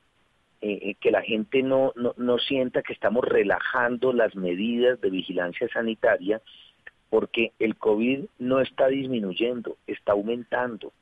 eh, 0.61 0.81
eh, 0.83 0.95
que 1.01 1.13
la 1.13 1.23
gente 1.23 1.63
no, 1.63 1.93
no, 1.95 2.15
no 2.17 2.39
sienta 2.39 2.83
que 2.83 2.93
estamos 2.93 3.25
relajando 3.25 4.13
las 4.13 4.35
medidas 4.35 5.01
de 5.01 5.11
vigilancia 5.11 5.69
sanitaria, 5.69 6.43
porque 7.09 7.53
el 7.61 7.77
COVID 7.77 8.25
no 8.41 8.61
está 8.61 8.89
disminuyendo, 8.89 9.77
está 9.87 10.15
aumentando 10.15 10.93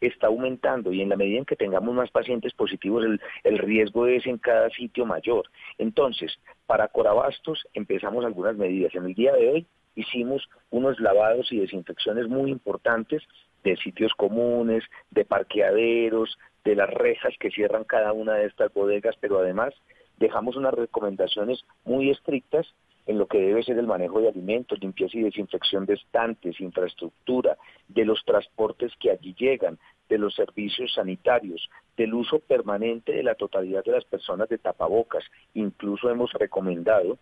está 0.00 0.26
aumentando 0.26 0.92
y 0.92 1.00
en 1.00 1.08
la 1.08 1.16
medida 1.16 1.38
en 1.38 1.44
que 1.44 1.56
tengamos 1.56 1.94
más 1.94 2.10
pacientes 2.10 2.52
positivos 2.52 3.04
el, 3.44 3.58
riesgo 3.58 4.06
es 4.06 4.26
en 4.26 4.38
cada 4.38 4.70
sitio 4.70 5.06
mayor. 5.06 5.48
Entonces, 5.78 6.38
para 6.66 6.88
Corabastos 6.88 7.66
empezamos 7.74 8.24
algunas 8.24 8.56
medidas. 8.56 8.94
En 8.94 9.04
el 9.06 9.14
día 9.14 9.32
de 9.32 9.48
hoy 9.48 9.66
hicimos 9.94 10.48
unos 10.70 10.98
lavados 11.00 11.52
y 11.52 11.60
desinfecciones 11.60 12.28
muy 12.28 12.50
importantes 12.50 13.22
de 13.62 13.76
sitios 13.76 14.12
comunes, 14.14 14.84
de 15.10 15.24
parqueaderos, 15.24 16.38
de 16.64 16.76
las 16.76 16.90
rejas 16.90 17.34
que 17.38 17.50
cierran 17.50 17.84
cada 17.84 18.12
una 18.12 18.34
de 18.34 18.46
estas 18.46 18.72
bodegas, 18.72 19.16
pero 19.20 19.38
además 19.38 19.74
dejamos 20.18 20.56
unas 20.56 20.74
recomendaciones 20.74 21.64
muy 21.84 22.10
estrictas 22.10 22.66
en 23.06 23.18
lo 23.18 23.26
que 23.26 23.38
debe 23.38 23.62
ser 23.62 23.78
el 23.78 23.86
manejo 23.86 24.20
de 24.20 24.28
alimentos, 24.28 24.78
limpieza 24.80 25.18
y 25.18 25.22
desinfección 25.22 25.84
de 25.86 25.94
estantes, 25.94 26.60
infraestructura, 26.60 27.56
de 27.88 28.04
los 28.04 28.24
transportes 28.24 28.92
que 28.98 29.10
allí 29.10 29.34
llegan, 29.38 29.78
de 30.08 30.18
los 30.18 30.34
servicios 30.34 30.92
sanitarios, 30.94 31.68
del 31.96 32.14
uso 32.14 32.38
permanente 32.38 33.12
de 33.12 33.22
la 33.22 33.34
totalidad 33.34 33.84
de 33.84 33.92
las 33.92 34.04
personas 34.04 34.48
de 34.48 34.58
tapabocas. 34.58 35.24
Incluso 35.54 36.10
hemos 36.10 36.32
recomendado 36.32 37.18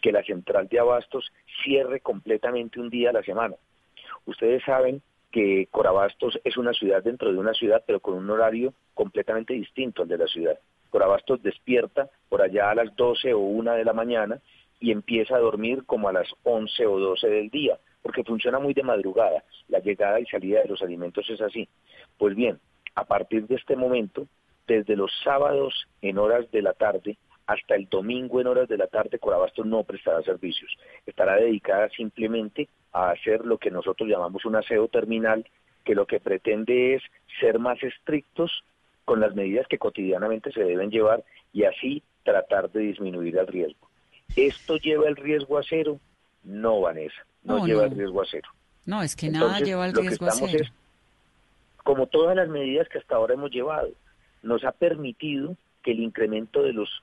que 0.00 0.12
la 0.12 0.22
central 0.22 0.68
de 0.68 0.78
abastos 0.78 1.32
cierre 1.64 2.00
completamente 2.00 2.80
un 2.80 2.90
día 2.90 3.10
a 3.10 3.14
la 3.14 3.22
semana. 3.22 3.56
Ustedes 4.26 4.62
saben 4.64 5.02
que 5.32 5.68
Corabastos 5.70 6.38
es 6.44 6.56
una 6.56 6.72
ciudad 6.72 7.02
dentro 7.02 7.32
de 7.32 7.38
una 7.38 7.52
ciudad, 7.52 7.82
pero 7.86 8.00
con 8.00 8.14
un 8.14 8.30
horario 8.30 8.72
completamente 8.94 9.54
distinto 9.54 10.02
al 10.02 10.08
de 10.08 10.18
la 10.18 10.26
ciudad. 10.26 10.58
Corabastos 10.90 11.42
despierta 11.42 12.08
por 12.28 12.42
allá 12.42 12.70
a 12.70 12.74
las 12.74 12.94
12 12.96 13.34
o 13.34 13.40
1 13.40 13.72
de 13.72 13.84
la 13.84 13.92
mañana 13.92 14.40
y 14.80 14.90
empieza 14.90 15.36
a 15.36 15.40
dormir 15.40 15.84
como 15.84 16.08
a 16.08 16.12
las 16.12 16.28
11 16.42 16.86
o 16.86 16.98
12 16.98 17.28
del 17.28 17.50
día, 17.50 17.78
porque 18.02 18.24
funciona 18.24 18.58
muy 18.58 18.74
de 18.74 18.82
madrugada. 18.82 19.42
La 19.68 19.80
llegada 19.80 20.20
y 20.20 20.26
salida 20.26 20.62
de 20.62 20.68
los 20.68 20.82
alimentos 20.82 21.28
es 21.30 21.40
así. 21.40 21.68
Pues 22.18 22.34
bien, 22.34 22.58
a 22.94 23.04
partir 23.04 23.46
de 23.46 23.56
este 23.56 23.76
momento, 23.76 24.26
desde 24.66 24.96
los 24.96 25.10
sábados 25.22 25.86
en 26.02 26.18
horas 26.18 26.50
de 26.50 26.62
la 26.62 26.72
tarde 26.72 27.16
hasta 27.46 27.76
el 27.76 27.88
domingo 27.88 28.40
en 28.40 28.48
horas 28.48 28.68
de 28.68 28.76
la 28.76 28.88
tarde, 28.88 29.18
Corabastos 29.18 29.66
no 29.66 29.84
prestará 29.84 30.22
servicios. 30.22 30.76
Estará 31.06 31.36
dedicada 31.36 31.88
simplemente 31.90 32.68
a 32.92 33.10
hacer 33.10 33.44
lo 33.44 33.58
que 33.58 33.70
nosotros 33.70 34.08
llamamos 34.08 34.44
un 34.44 34.56
aseo 34.56 34.88
terminal, 34.88 35.46
que 35.84 35.94
lo 35.94 36.06
que 36.06 36.18
pretende 36.18 36.94
es 36.94 37.02
ser 37.40 37.60
más 37.60 37.80
estrictos 37.82 38.64
con 39.04 39.20
las 39.20 39.34
medidas 39.36 39.68
que 39.68 39.78
cotidianamente 39.78 40.50
se 40.50 40.64
deben 40.64 40.90
llevar 40.90 41.22
y 41.52 41.64
así 41.64 42.02
tratar 42.24 42.70
de 42.72 42.80
disminuir 42.80 43.38
el 43.38 43.46
riesgo. 43.46 43.85
¿Esto 44.34 44.76
lleva 44.76 45.08
el 45.08 45.16
riesgo 45.16 45.58
a 45.58 45.62
cero? 45.62 46.00
No, 46.42 46.80
Vanessa, 46.80 47.24
no, 47.42 47.66
lleva 47.66 47.84
el 47.84 47.92
riesgo 47.92 48.22
a 48.22 48.26
cero. 48.30 48.48
No, 48.84 49.02
es 49.02 49.16
que 49.16 49.28
nada 49.28 49.60
lleva 49.60 49.84
al 49.84 49.94
riesgo 49.94 50.26
a 50.26 50.32
cero. 50.32 50.64
como 51.82 52.06
todas 52.06 52.36
las 52.36 52.48
medidas 52.48 52.88
que 52.88 52.98
hasta 52.98 53.16
ahora 53.16 53.34
hemos 53.34 53.50
llevado, 53.50 53.90
nos 54.42 54.64
ha 54.64 54.72
permitido 54.72 55.56
que 55.82 55.92
el 55.92 56.00
incremento 56.00 56.62
de 56.62 56.72
los 56.72 57.02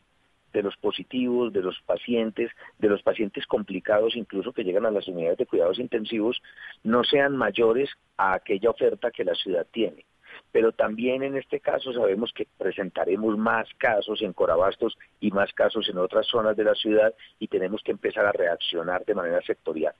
de 0.53 0.61
los 0.61 0.77
positivos, 0.77 1.51
de 1.51 1.61
los 1.61 1.81
pacientes, 1.81 2.51
de 2.77 2.87
los 2.87 3.01
pacientes 3.01 3.47
complicados, 3.47 4.15
incluso 4.15 4.53
que 4.53 4.63
llegan 4.63 4.85
a 4.85 4.91
las 4.91 5.07
unidades 5.07 5.39
de 5.39 5.47
cuidados 5.47 5.79
intensivos, 5.79 6.41
no 6.83 7.03
sean 7.03 7.35
mayores 7.35 7.89
a 8.17 8.35
aquella 8.35 8.69
oferta 8.69 9.09
que 9.09 9.25
la 9.25 9.33
ciudad 9.33 9.65
tiene. 9.71 10.05
Pero 10.51 10.71
también 10.71 11.23
en 11.23 11.37
este 11.37 11.59
caso 11.59 11.93
sabemos 11.93 12.31
que 12.33 12.47
presentaremos 12.57 13.37
más 13.37 13.67
casos 13.77 14.21
en 14.21 14.33
Corabastos 14.33 14.97
y 15.19 15.31
más 15.31 15.51
casos 15.53 15.87
en 15.89 15.97
otras 15.97 16.27
zonas 16.27 16.55
de 16.57 16.63
la 16.63 16.75
ciudad 16.75 17.13
y 17.39 17.47
tenemos 17.47 17.81
que 17.83 17.91
empezar 17.91 18.25
a 18.25 18.31
reaccionar 18.31 19.05
de 19.05 19.15
manera 19.15 19.41
sectorial. 19.41 19.93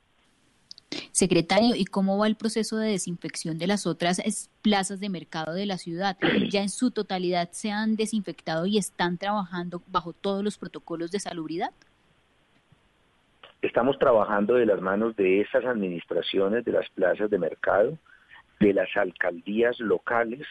Secretario, 1.11 1.75
¿y 1.75 1.85
cómo 1.85 2.17
va 2.17 2.27
el 2.27 2.35
proceso 2.35 2.77
de 2.77 2.91
desinfección 2.91 3.57
de 3.57 3.67
las 3.67 3.85
otras 3.85 4.21
plazas 4.61 4.99
de 4.99 5.09
mercado 5.09 5.53
de 5.53 5.65
la 5.65 5.77
ciudad? 5.77 6.17
¿Ya 6.49 6.61
en 6.61 6.69
su 6.69 6.91
totalidad 6.91 7.49
se 7.51 7.71
han 7.71 7.95
desinfectado 7.95 8.65
y 8.65 8.77
están 8.77 9.17
trabajando 9.17 9.81
bajo 9.87 10.13
todos 10.13 10.43
los 10.43 10.57
protocolos 10.57 11.11
de 11.11 11.19
salubridad? 11.19 11.71
Estamos 13.61 13.97
trabajando 13.97 14.55
de 14.55 14.65
las 14.65 14.81
manos 14.81 15.15
de 15.15 15.41
esas 15.41 15.63
administraciones 15.65 16.65
de 16.65 16.73
las 16.73 16.89
plazas 16.89 17.29
de 17.29 17.37
mercado, 17.37 17.97
de 18.63 18.74
las 18.74 18.96
alcaldías 18.96 19.77
locales 19.82 20.48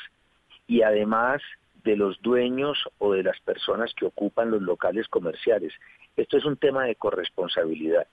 y 0.66 0.83
además 0.83 1.40
de 1.83 1.97
los 1.97 2.21
dueños 2.21 2.78
o 2.99 3.14
de 3.14 3.23
las 3.23 3.40
personas 3.40 3.95
que 3.95 4.04
ocupan 4.04 4.50
los 4.50 4.61
locales 4.61 5.09
comerciales. 5.09 5.73
Esto 6.14 6.37
es 6.37 6.45
un 6.45 6.59
tema 6.59 6.85
de 6.85 6.95
corresponsabilidad. 6.95 8.07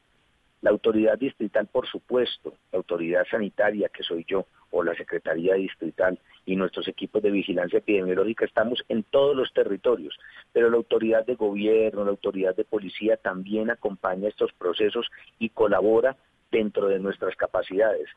La 0.61 0.69
autoridad 0.69 1.17
distrital, 1.17 1.67
por 1.67 1.85
supuesto, 1.87 2.53
la 2.71 2.77
autoridad 2.77 3.25
sanitaria, 3.29 3.89
que 3.89 4.03
soy 4.03 4.25
yo, 4.25 4.45
o 4.71 4.83
la 4.83 4.95
Secretaría 4.95 5.55
Distrital 5.55 6.17
y 6.45 6.55
nuestros 6.55 6.87
equipos 6.87 7.21
de 7.21 7.31
vigilancia 7.31 7.79
epidemiológica, 7.79 8.45
estamos 8.45 8.81
en 8.87 9.03
todos 9.03 9.35
los 9.35 9.51
territorios, 9.51 10.17
pero 10.53 10.69
la 10.69 10.77
autoridad 10.77 11.25
de 11.25 11.35
gobierno, 11.35 12.05
la 12.05 12.11
autoridad 12.11 12.55
de 12.55 12.63
policía 12.63 13.17
también 13.17 13.69
acompaña 13.69 14.29
estos 14.29 14.53
procesos 14.53 15.09
y 15.39 15.49
colabora 15.49 16.15
dentro 16.51 16.87
de 16.87 16.99
nuestras 16.99 17.35
capacidades. 17.35 18.07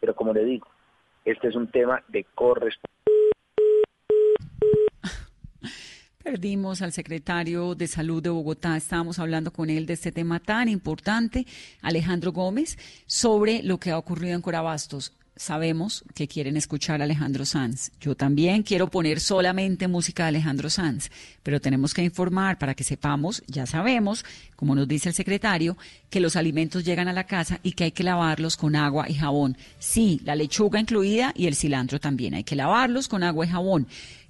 Pero 0.00 0.14
como 0.14 0.32
le 0.32 0.44
digo, 0.44 0.68
este 1.24 1.48
es 1.48 1.54
un 1.54 1.70
tema 1.70 2.02
de 2.08 2.24
corresponsabilidad 2.34 2.88
Perdimos 6.28 6.82
al 6.82 6.92
secretario 6.92 7.74
de 7.74 7.86
Salud 7.86 8.22
de 8.22 8.28
Bogotá. 8.28 8.76
Estábamos 8.76 9.18
hablando 9.18 9.50
con 9.50 9.70
él 9.70 9.86
de 9.86 9.94
este 9.94 10.12
tema 10.12 10.40
tan 10.40 10.68
importante, 10.68 11.46
Alejandro 11.80 12.32
Gómez, 12.32 12.76
sobre 13.06 13.62
lo 13.62 13.78
que 13.78 13.92
ha 13.92 13.98
ocurrido 13.98 14.34
en 14.34 14.42
Corabastos. 14.42 15.16
Sabemos 15.38 16.02
que 16.16 16.26
quieren 16.26 16.56
escuchar 16.56 17.00
a 17.00 17.04
Alejandro 17.04 17.44
Sanz. 17.44 17.92
Yo 18.00 18.16
también 18.16 18.64
quiero 18.64 18.88
poner 18.90 19.20
solamente 19.20 19.86
música 19.86 20.24
de 20.24 20.30
Alejandro 20.30 20.68
Sanz, 20.68 21.12
pero 21.44 21.60
tenemos 21.60 21.94
que 21.94 22.02
informar 22.02 22.58
para 22.58 22.74
que 22.74 22.82
sepamos, 22.82 23.44
ya 23.46 23.64
sabemos, 23.64 24.24
como 24.56 24.74
nos 24.74 24.88
dice 24.88 25.10
el 25.10 25.14
secretario, 25.14 25.78
que 26.10 26.18
los 26.18 26.34
alimentos 26.34 26.84
llegan 26.84 27.06
a 27.06 27.12
la 27.12 27.24
casa 27.24 27.60
y 27.62 27.72
que 27.72 27.84
hay 27.84 27.92
que 27.92 28.02
lavarlos 28.02 28.56
con 28.56 28.74
agua 28.74 29.08
y 29.08 29.14
jabón. 29.14 29.56
Sí, 29.78 30.20
la 30.24 30.34
lechuga 30.34 30.80
incluida 30.80 31.32
y 31.36 31.46
el 31.46 31.54
cilantro 31.54 32.00
también. 32.00 32.34
Hay 32.34 32.42
que 32.42 32.56
lavarlos 32.56 33.06
con 33.06 33.22
agua 33.22 33.46
y 33.46 33.48
jabón 33.48 33.86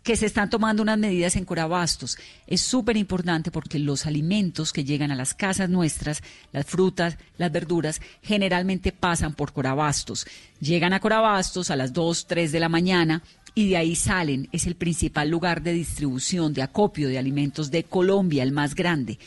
que 0.09 0.17
se 0.17 0.25
están 0.25 0.49
tomando 0.49 0.83
unas 0.83 0.97
medidas 0.97 1.37
en 1.37 1.45
Corabastos. 1.45 2.17
Es 2.47 2.63
súper 2.63 2.97
importante 2.97 3.51
porque 3.51 3.79
los 3.79 4.07
alimentos 4.07 4.73
que 4.73 4.83
llegan 4.83 5.11
a 5.11 5.15
las 5.15 5.35
casas 5.35 5.69
nuestras, 5.69 6.23
las 6.51 6.65
frutas, 6.65 7.19
las 7.37 7.53
verduras, 7.53 8.01
generalmente 8.23 8.91
pasan 8.91 9.35
por 9.35 9.53
Corabastos. 9.53 10.27
Llegan 10.61 10.95
a 10.95 11.01
Corabastos 11.01 11.71
a 11.71 11.77
las 11.77 11.93
2, 11.93 12.27
3 12.27 12.53
de 12.53 12.59
la 12.59 12.71
mañana 12.71 13.23
y 13.55 13.69
de 13.69 13.77
ahí 13.77 13.95
salen. 13.95 14.49
Es 14.51 14.67
el 14.67 14.77
principal 14.77 15.29
lugar 15.29 15.61
de 15.61 15.75
distribución, 15.75 16.55
de 16.55 16.63
acopio 16.63 17.11
de 17.11 17.19
alimentos 17.19 17.71
de 17.71 17.85
Colombia, 17.85 18.43
el 18.43 18.53
más 18.53 18.75
grande. 18.75 19.19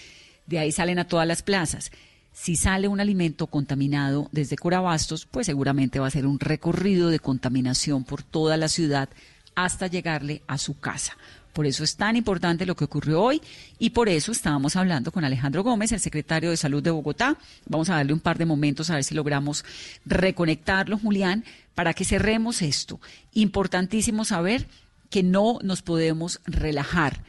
De 0.47 0.57
ahí 0.57 0.71
salen 0.71 0.97
a 0.97 1.07
todas 1.07 1.27
las 1.27 1.43
plazas. 1.43 1.91
Si 2.33 2.55
sale 2.55 2.87
un 2.87 2.99
alimento 2.99 3.45
contaminado 3.45 4.29
desde 4.31 4.55
Corabastos, 4.55 5.27
pues 5.27 5.45
seguramente 5.45 5.99
va 5.99 6.07
a 6.07 6.09
ser 6.09 6.25
un 6.25 6.39
recorrido 6.39 7.11
de 7.11 7.19
contaminación 7.19 8.03
por 8.03 8.23
toda 8.23 8.57
la 8.57 8.67
ciudad 8.67 9.09
hasta 9.55 9.87
llegarle 9.87 10.41
a 10.47 10.57
su 10.57 10.79
casa. 10.79 11.17
Por 11.53 11.65
eso 11.65 11.83
es 11.83 11.95
tan 11.97 12.15
importante 12.15 12.65
lo 12.65 12.75
que 12.75 12.85
ocurrió 12.85 13.21
hoy 13.21 13.41
y 13.77 13.89
por 13.89 14.07
eso 14.07 14.31
estábamos 14.31 14.75
hablando 14.75 15.11
con 15.11 15.25
Alejandro 15.25 15.63
Gómez, 15.63 15.91
el 15.91 15.99
secretario 15.99 16.49
de 16.49 16.57
Salud 16.57 16.81
de 16.81 16.91
Bogotá. 16.91 17.37
Vamos 17.67 17.89
a 17.89 17.95
darle 17.95 18.13
un 18.13 18.21
par 18.21 18.37
de 18.37 18.45
momentos 18.45 18.89
a 18.89 18.95
ver 18.95 19.03
si 19.03 19.15
logramos 19.15 19.65
reconectarlo, 20.05 20.97
Julián, 20.97 21.43
para 21.75 21.93
que 21.93 22.05
cerremos 22.05 22.61
esto. 22.61 23.01
Importantísimo 23.33 24.23
saber 24.23 24.67
que 25.09 25.23
no 25.23 25.59
nos 25.61 25.81
podemos 25.81 26.39
relajar, 26.45 27.21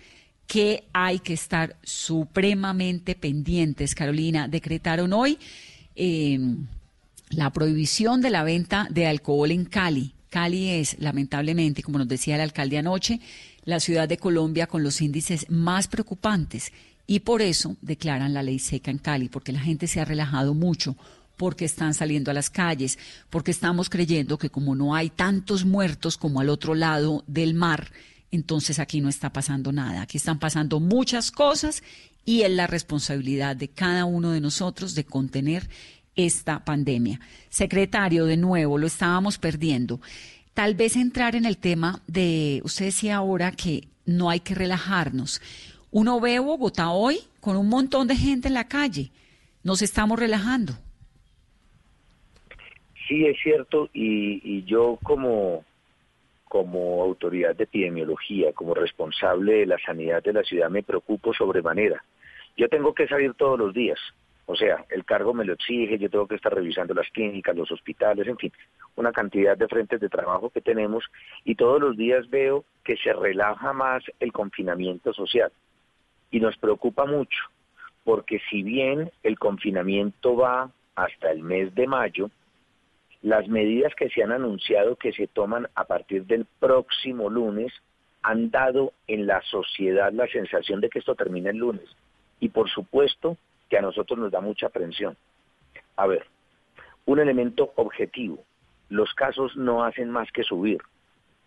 que 0.47 0.85
hay 0.93 1.19
que 1.19 1.33
estar 1.33 1.77
supremamente 1.83 3.17
pendientes. 3.17 3.97
Carolina, 3.97 4.47
decretaron 4.47 5.13
hoy 5.13 5.39
eh, 5.97 6.39
la 7.31 7.51
prohibición 7.51 8.21
de 8.21 8.31
la 8.31 8.45
venta 8.45 8.87
de 8.89 9.09
alcohol 9.09 9.51
en 9.51 9.65
Cali 9.65 10.15
Cali 10.33 10.71
es, 10.71 10.97
lamentablemente, 10.99 11.83
como 11.83 11.99
nos 11.99 12.09
decía 12.09 12.37
el 12.37 12.41
alcalde 12.41 12.79
anoche, 12.79 13.21
la 13.67 13.81
ciudad 13.81 14.09
de 14.09 14.17
Colombia 14.17 14.67
con 14.67 14.83
los 14.83 15.03
índices 15.03 15.45
más 15.51 15.89
preocupantes 15.89 16.73
y 17.07 17.21
por 17.21 17.43
eso 17.43 17.77
declaran 17.83 18.33
la 18.33 18.43
ley 18.43 18.59
seca 18.59 18.91
en 18.91 18.97
Cali, 18.97 19.29
porque 19.29 19.53
la 19.53 19.61
gente 19.61 19.87
se 19.87 20.01
ha 20.01 20.07
relajado 20.07 20.55
mucho, 20.55 20.97
porque 21.37 21.67
están 21.67 21.93
saliendo 21.93 22.31
a 22.31 22.35
las 22.35 22.49
calles, 22.49 22.99
porque 23.29 23.51
estamos 23.51 23.91
creyendo 23.91 24.39
que 24.39 24.49
como 24.49 24.75
no 24.75 24.95
hay 24.95 25.11
tantos 25.11 25.67
muertos 25.67 26.17
como 26.17 26.41
al 26.41 26.49
otro 26.49 26.75
lado 26.75 27.25
del 27.27 27.53
mar, 27.53 27.93
entonces 28.31 28.79
aquí 28.79 29.03
no 29.03 29.11
está 29.11 29.35
pasando 29.35 29.71
nada. 29.71 30.01
Aquí 30.01 30.17
están 30.17 30.39
pasando 30.39 30.81
muchas 30.81 31.31
cosas 31.31 31.83
y 32.25 32.41
es 32.41 32.51
la 32.51 32.67
responsabilidad 32.67 33.55
de 33.55 33.69
cada 33.69 34.07
uno 34.07 34.31
de 34.31 34.41
nosotros 34.41 34.95
de 34.95 35.05
contener 35.05 35.69
esta 36.17 36.65
pandemia. 36.65 37.21
Secretario, 37.49 38.27
de 38.27 38.37
nuevo, 38.37 38.79
lo 38.79 38.87
estábamos 38.87 39.39
perdiendo. 39.39 40.01
Tal 40.55 40.75
vez 40.75 40.97
entrar 40.97 41.35
en 41.35 41.47
el 41.47 41.57
tema 41.57 42.03
de, 42.07 42.61
usted 42.65 42.87
decía 42.87 43.17
ahora 43.17 43.53
que 43.53 43.89
no 44.05 44.31
hay 44.31 44.41
que 44.41 44.55
relajarnos. 44.55 45.41
Uno 45.91 46.21
ve 46.21 46.39
Bogotá 46.39 46.91
hoy 46.91 47.19
con 47.41 47.57
un 47.57 47.69
montón 47.69 48.09
de 48.09 48.17
gente 48.17 48.49
en 48.49 48.55
la 48.55 48.69
calle. 48.69 49.11
Nos 49.63 49.83
estamos 49.83 50.19
relajando. 50.19 50.75
Sí, 53.07 53.27
es 53.27 53.37
cierto, 53.43 53.91
y, 53.93 54.65
yo 54.65 54.99
como, 55.03 55.65
como 56.45 57.03
autoridad 57.03 57.55
de 57.55 57.65
epidemiología, 57.65 58.53
como 58.53 58.75
responsable 58.75 59.53
de 59.53 59.67
la 59.67 59.79
sanidad 59.85 60.23
de 60.23 60.33
la 60.33 60.43
ciudad, 60.43 60.71
me 60.71 60.83
preocupo 60.83 61.35
sobremanera. 61.35 62.03
Yo 62.57 62.69
tengo 62.69 62.95
que 62.95 63.09
salir 63.09 63.35
todos 63.35 63.59
los 63.59 63.75
días, 63.75 63.99
o 64.47 64.57
sea, 64.57 64.85
el 64.91 65.05
cargo 65.05 65.35
me 65.35 65.45
lo 65.45 65.53
exige, 65.53 65.99
yo 65.99 66.11
tengo 66.11 66.27
que 66.27 66.35
estar 66.35 66.53
revisando 66.53 66.95
las 66.95 67.09
clínicas, 67.11 67.57
los 67.57 67.71
hospitales, 67.71 68.27
en 68.27 68.37
fin, 68.37 68.53
una 68.97 69.13
cantidad 69.13 69.57
de 69.57 69.69
frentes 69.69 70.01
de 70.01 70.09
trabajo 70.09 70.51
que 70.51 70.61
tenemos 70.61 71.05
y 71.45 71.55
todos 71.55 71.81
los 71.81 71.97
días 71.97 72.29
veo 72.29 72.65
que 72.85 72.97
se 72.97 73.13
relaja 73.13 73.73
más 73.73 74.03
el 74.21 74.33
confinamiento 74.33 75.13
social. 75.13 75.53
Y 76.31 76.41
nos 76.41 76.57
preocupa 76.57 77.05
mucho, 77.07 77.39
porque 78.05 78.41
si 78.51 78.63
bien 78.63 79.11
el 79.23 79.39
confinamiento 79.39 80.37
va 80.37 80.71
hasta 80.97 81.31
el 81.31 81.43
mes 81.43 81.75
de 81.75 81.87
mayo, 81.87 82.31
las 83.23 83.47
medidas 83.47 83.95
que 83.95 84.11
se 84.11 84.23
han 84.23 84.33
anunciado 84.33 84.97
que 84.97 85.13
se 85.13 85.29
toman 85.29 85.69
a 85.77 85.85
partir 85.85 86.27
del 86.27 86.45
próximo 86.59 87.31
lunes 87.31 87.73
han 88.23 88.51
dado 88.51 88.93
en 89.07 89.27
la 89.27 89.41
sociedad 89.43 90.13
la 90.13 90.27
sensación 90.27 90.81
de 90.81 90.89
que 90.89 90.99
esto 90.99 91.15
termina 91.15 91.51
el 91.51 91.59
lunes. 91.59 91.89
Y 92.41 92.49
por 92.49 92.69
supuesto, 92.69 93.37
que 93.73 93.79
a 93.79 93.81
nosotros 93.81 94.19
nos 94.19 94.31
da 94.31 94.43
mucha 94.43 94.67
aprensión. 94.67 95.17
A 95.97 96.07
ver, 96.07 96.27
un 97.07 97.21
elemento 97.21 97.73
objetivo, 97.77 98.45
los 98.91 99.15
casos 99.15 99.57
no 99.57 99.83
hacen 99.83 100.11
más 100.11 100.31
que 100.31 100.43
subir. 100.43 100.83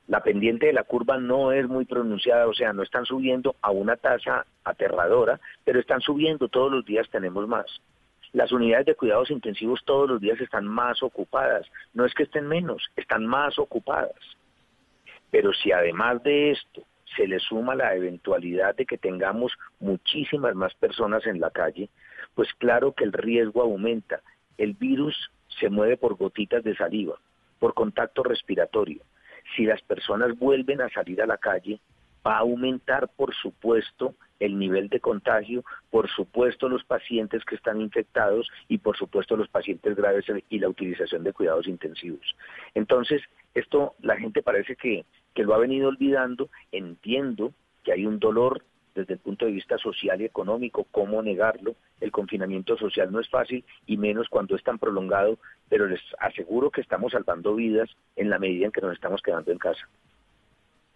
La 0.07 0.23
pendiente 0.23 0.65
de 0.65 0.73
la 0.73 0.81
curva 0.81 1.19
no 1.19 1.51
es 1.51 1.67
muy 1.67 1.85
pronunciada, 1.85 2.47
o 2.47 2.53
sea, 2.55 2.73
no 2.73 2.81
están 2.81 3.05
subiendo 3.05 3.55
a 3.61 3.69
una 3.69 3.95
tasa 3.95 4.43
aterradora, 4.63 5.39
pero 5.63 5.79
están 5.79 6.01
subiendo, 6.01 6.47
todos 6.47 6.71
los 6.71 6.83
días 6.83 7.07
tenemos 7.11 7.47
más. 7.47 7.67
Las 8.33 8.51
unidades 8.51 8.87
de 8.87 8.95
cuidados 8.95 9.29
intensivos 9.29 9.83
todos 9.85 10.09
los 10.09 10.19
días 10.19 10.41
están 10.41 10.65
más 10.65 11.03
ocupadas, 11.03 11.67
no 11.93 12.05
es 12.05 12.13
que 12.15 12.23
estén 12.23 12.47
menos, 12.47 12.89
están 12.95 13.27
más 13.27 13.59
ocupadas. 13.59 14.17
Pero 15.29 15.53
si 15.53 15.71
además 15.71 16.23
de 16.23 16.53
esto 16.53 16.81
se 17.15 17.27
le 17.27 17.37
suma 17.37 17.75
la 17.75 17.93
eventualidad 17.93 18.73
de 18.73 18.87
que 18.87 18.97
tengamos 18.97 19.53
muchísimas 19.79 20.55
más 20.55 20.73
personas 20.73 21.27
en 21.27 21.39
la 21.39 21.51
calle, 21.51 21.87
pues 22.35 22.53
claro 22.59 22.93
que 22.93 23.03
el 23.03 23.13
riesgo 23.13 23.61
aumenta. 23.61 24.21
El 24.57 24.73
virus 24.73 25.31
se 25.59 25.69
mueve 25.69 25.97
por 25.97 26.15
gotitas 26.15 26.63
de 26.63 26.75
saliva, 26.75 27.15
por 27.59 27.73
contacto 27.73 28.23
respiratorio. 28.23 29.01
Si 29.55 29.65
las 29.65 29.81
personas 29.81 30.37
vuelven 30.37 30.81
a 30.81 30.89
salir 30.89 31.21
a 31.21 31.27
la 31.27 31.37
calle, 31.37 31.79
va 32.25 32.37
a 32.37 32.39
aumentar, 32.39 33.09
por 33.15 33.33
supuesto, 33.35 34.15
el 34.39 34.57
nivel 34.59 34.89
de 34.89 34.99
contagio, 34.99 35.63
por 35.89 36.09
supuesto 36.09 36.67
los 36.67 36.83
pacientes 36.83 37.45
que 37.45 37.55
están 37.55 37.79
infectados 37.79 38.49
y 38.67 38.79
por 38.79 38.97
supuesto 38.97 39.37
los 39.37 39.47
pacientes 39.47 39.95
graves 39.95 40.25
y 40.49 40.59
la 40.59 40.67
utilización 40.67 41.23
de 41.23 41.31
cuidados 41.31 41.67
intensivos. 41.67 42.35
Entonces, 42.73 43.21
esto 43.53 43.95
la 44.01 44.17
gente 44.17 44.43
parece 44.43 44.75
que, 44.75 45.05
que 45.33 45.43
lo 45.43 45.53
ha 45.53 45.59
venido 45.59 45.87
olvidando, 45.87 46.49
entiendo 46.71 47.53
que 47.83 47.93
hay 47.93 48.05
un 48.05 48.19
dolor 48.19 48.63
desde 48.95 49.13
el 49.13 49.19
punto 49.19 49.45
de 49.45 49.51
vista 49.51 49.77
social 49.77 50.21
y 50.21 50.25
económico, 50.25 50.87
cómo 50.89 51.21
negarlo. 51.21 51.75
El 51.99 52.11
confinamiento 52.11 52.77
social 52.77 53.11
no 53.11 53.19
es 53.19 53.29
fácil 53.29 53.63
y 53.85 53.97
menos 53.97 54.29
cuando 54.29 54.55
es 54.55 54.63
tan 54.63 54.79
prolongado, 54.79 55.37
pero 55.69 55.85
les 55.85 56.01
aseguro 56.19 56.71
que 56.71 56.81
estamos 56.81 57.11
salvando 57.11 57.53
vidas 57.53 57.89
en 58.15 58.29
la 58.29 58.39
medida 58.39 58.65
en 58.65 58.71
que 58.71 58.81
nos 58.81 58.93
estamos 58.93 59.21
quedando 59.21 59.51
en 59.51 59.57
casa 59.57 59.87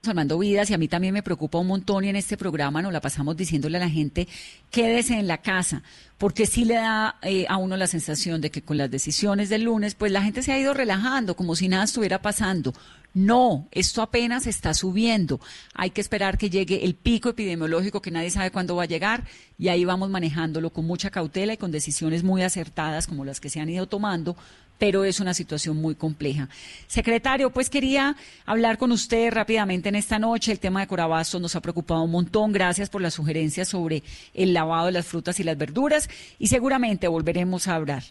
salvando 0.02 0.40
vidas 0.40 0.70
y 0.70 0.74
a 0.74 0.78
mí 0.78 0.88
también 0.88 1.14
me 1.14 1.24
preocupa 1.24 1.58
un 1.58 1.68
montón 1.68 2.06
y 2.06 2.10
en 2.10 2.16
este 2.16 2.38
programa 2.38 2.82
nos 2.82 2.94
la 2.94 3.02
pasamos 3.02 3.36
diciéndole 3.36 3.78
a 3.78 3.82
la 3.82 3.90
gente 3.90 4.30
quédese 4.72 5.20
en 5.20 5.28
la 5.28 5.40
casa, 5.40 5.84
porque 6.18 6.46
sí 6.46 6.64
le 6.64 6.76
da 6.76 7.18
eh, 7.22 7.46
a 7.50 7.58
uno 7.58 7.76
la 7.76 7.88
sensación 7.88 8.40
de 8.40 8.50
que 8.50 8.62
con 8.62 8.78
las 8.78 8.90
decisiones 8.90 9.50
del 9.50 9.64
lunes 9.64 9.96
pues 9.96 10.12
la 10.12 10.22
gente 10.22 10.42
se 10.42 10.54
ha 10.54 10.60
ido 10.60 10.74
relajando 10.74 11.36
como 11.36 11.56
si 11.56 11.68
nada 11.68 11.84
estuviera 11.84 12.22
pasando. 12.22 12.74
No, 13.14 13.68
esto 13.72 14.04
apenas 14.04 14.46
está 14.46 14.76
subiendo. 14.76 15.42
Hay 15.74 15.90
que 15.90 16.00
esperar 16.00 16.38
que 16.38 16.52
llegue 16.52 16.86
el 16.86 16.94
pico 16.94 17.30
epidemiológico 17.30 18.02
que 18.02 18.12
nadie 18.12 18.30
sabe 18.30 18.52
cuándo 18.52 18.76
va 18.76 18.84
a 18.84 18.86
llegar 18.86 19.26
y 19.58 19.70
ahí 19.70 19.84
vamos 19.84 20.10
manejándolo 20.12 20.70
con 20.70 20.86
mucha 20.86 21.10
cautela 21.10 21.54
y 21.54 21.58
con 21.58 21.72
decisiones 21.72 22.24
muy 22.24 22.44
acertadas 22.44 23.08
como 23.08 23.26
las 23.26 23.40
que 23.40 23.50
se 23.50 23.60
han 23.60 23.70
ido 23.70 23.88
tomando, 23.88 24.38
pero 24.80 25.04
es 25.04 25.20
una 25.20 25.36
situación 25.36 25.78
muy 25.78 25.94
compleja. 25.94 26.50
Secretario, 26.88 27.52
pues 27.52 27.70
quería 27.70 28.16
hablar 28.46 28.78
con 28.78 28.92
usted 28.92 29.32
rápidamente 29.32 29.90
en 29.90 29.96
esta 29.96 30.18
noche. 30.18 30.52
El 30.52 30.60
tema 30.60 30.80
de 30.80 30.88
Corabasto 30.88 31.40
nos 31.40 31.56
ha 31.56 31.62
preocupado 31.62 32.02
un 32.02 32.12
montón. 32.12 32.52
Gracias 32.52 32.90
por 32.90 33.02
las 33.02 33.14
sugerencias 33.14 33.68
sobre 33.68 34.02
el 34.34 34.54
lavado 34.54 34.88
de 34.88 34.94
las 34.94 35.06
frutas 35.06 35.40
y 35.40 35.44
las 35.44 35.58
verduras 35.58 36.10
y 36.40 36.48
seguramente 36.48 37.08
volveremos 37.08 37.68
a 37.68 37.76
hablar. 37.76 38.04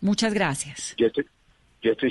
Muchas 0.00 0.34
gracias. 0.34 0.94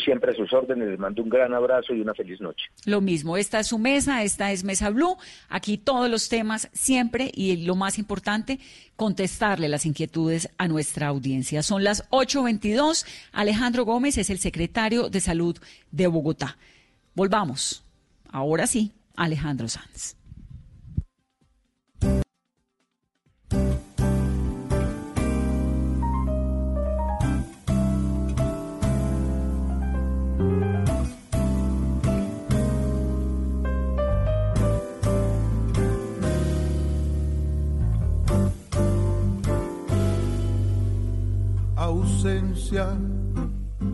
Siempre 0.04 0.32
a 0.32 0.36
sus 0.36 0.52
órdenes, 0.54 0.88
les 0.88 1.00
mando 1.00 1.22
un 1.22 1.30
gran 1.30 1.54
abrazo 1.54 1.94
y 1.94 2.02
una 2.02 2.14
feliz 2.14 2.40
noche. 2.42 2.66
Lo 2.86 3.02
mismo, 3.02 3.38
esta 3.38 3.60
es 3.60 3.68
su 3.68 3.78
mesa, 3.78 4.24
esta 4.24 4.52
es 4.52 4.64
Mesa 4.64 4.90
Blue, 4.90 5.18
aquí 5.50 5.78
todos 5.78 6.10
los 6.10 6.30
temas 6.30 6.70
siempre 6.74 7.32
y 7.34 7.66
lo 7.66 7.76
más 7.76 7.98
importante, 7.98 8.60
contestarle 8.96 9.70
las 9.70 9.86
inquietudes 9.86 10.50
a 10.58 10.68
nuestra 10.68 11.08
audiencia. 11.08 11.64
Son 11.64 11.84
las 11.84 12.10
8.22, 12.10 13.06
Alejandro 13.32 13.86
Gómez 13.86 14.18
es 14.18 14.30
el 14.30 14.40
secretario 14.40 15.10
de 15.10 15.20
Salud 15.20 15.58
de 15.92 16.08
Bogotá. 16.08 16.58
Volvamos, 17.14 17.84
ahora 18.30 18.68
sí, 18.68 18.92
Alejandro 19.16 19.68
Sanz. 19.68 20.16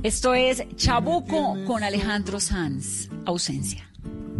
Esto 0.04 0.34
es 0.34 0.64
Chabuco 0.78 1.58
con 1.68 1.84
Alejandro 1.84 2.40
Sanz, 2.40 3.10
ausencia. 3.26 3.92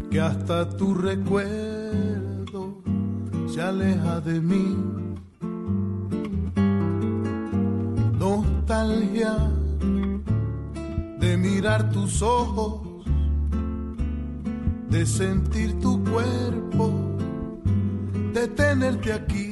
Que 0.10 0.22
hasta 0.22 0.70
tu 0.78 0.94
recuerdo 0.94 2.82
se 3.54 3.62
aleja 3.62 4.22
de 4.22 4.40
mí. 4.40 4.78
Nostalgia 8.18 9.36
de 11.20 11.36
mirar 11.36 11.92
tus 11.92 12.22
ojos, 12.22 13.06
de 14.90 15.06
sentir 15.06 15.78
tu 15.82 16.02
cuerpo, 16.06 16.94
de 18.34 18.48
tenerte 18.48 19.12
aquí 19.12 19.50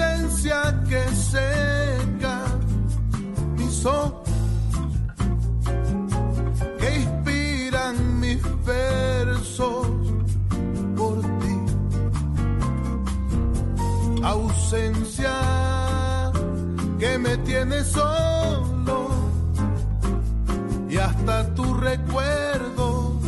ausencia 0.00 0.82
que 0.88 1.02
seca 1.14 2.38
mis 3.56 3.84
ojos, 3.84 4.28
que 6.78 7.00
inspiran 7.00 8.20
mis 8.20 8.42
versos 8.64 9.88
por 10.96 11.20
ti. 11.40 11.56
Ausencia 14.22 15.32
que 16.98 17.18
me 17.18 17.36
tiene 17.38 17.84
solo 17.84 19.10
y 20.88 20.96
hasta 20.96 21.54
tu 21.54 21.74
recuerdo 21.74 23.20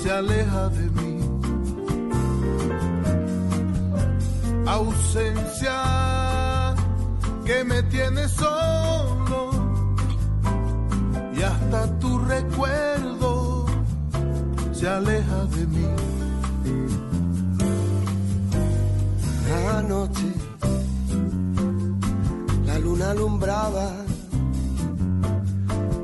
se 0.00 0.10
aleja 0.12 0.68
de 0.68 0.90
mí. 0.90 0.95
Que 7.44 7.64
me 7.64 7.82
tiene 7.84 8.28
solo 8.28 9.50
y 11.36 11.42
hasta 11.42 11.98
tu 11.98 12.18
recuerdo 12.18 13.66
se 14.72 14.88
aleja 14.88 15.44
de 15.44 15.66
mí. 15.66 15.86
Anoche 19.76 20.32
la 22.66 22.78
luna 22.78 23.10
alumbraba, 23.12 23.90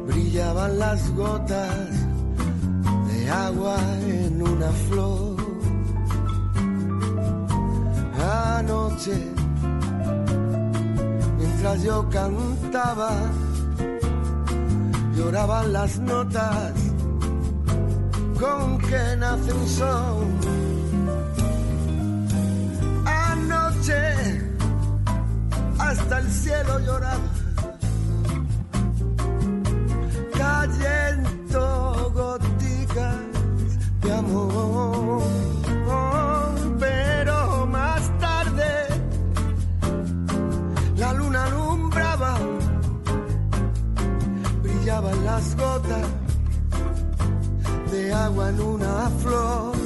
brillaban 0.07 0.79
las 0.79 1.11
gotas 1.15 1.91
de 3.09 3.31
agua 3.31 3.77
en 4.07 4.43
una 4.43 4.71
flor 4.89 5.32
noche, 8.63 9.15
mientras 11.39 11.83
yo 11.83 12.09
cantaba, 12.09 13.11
lloraban 15.17 15.73
las 15.73 15.99
notas 15.99 16.73
con 18.39 18.79
que 18.79 19.17
nace 19.19 19.53
un 19.53 19.69
son. 19.69 20.39
Anoche, 23.07 24.41
hasta 25.79 26.19
el 26.19 26.31
cielo 26.31 26.79
lloraba, 26.81 27.29
cayendo 30.39 32.13
goticas 32.15 33.17
de 34.03 34.13
amor. 34.13 35.52
De 47.91 48.13
agua 48.13 48.49
en 48.49 48.61
una 48.61 49.11
flor. 49.21 49.77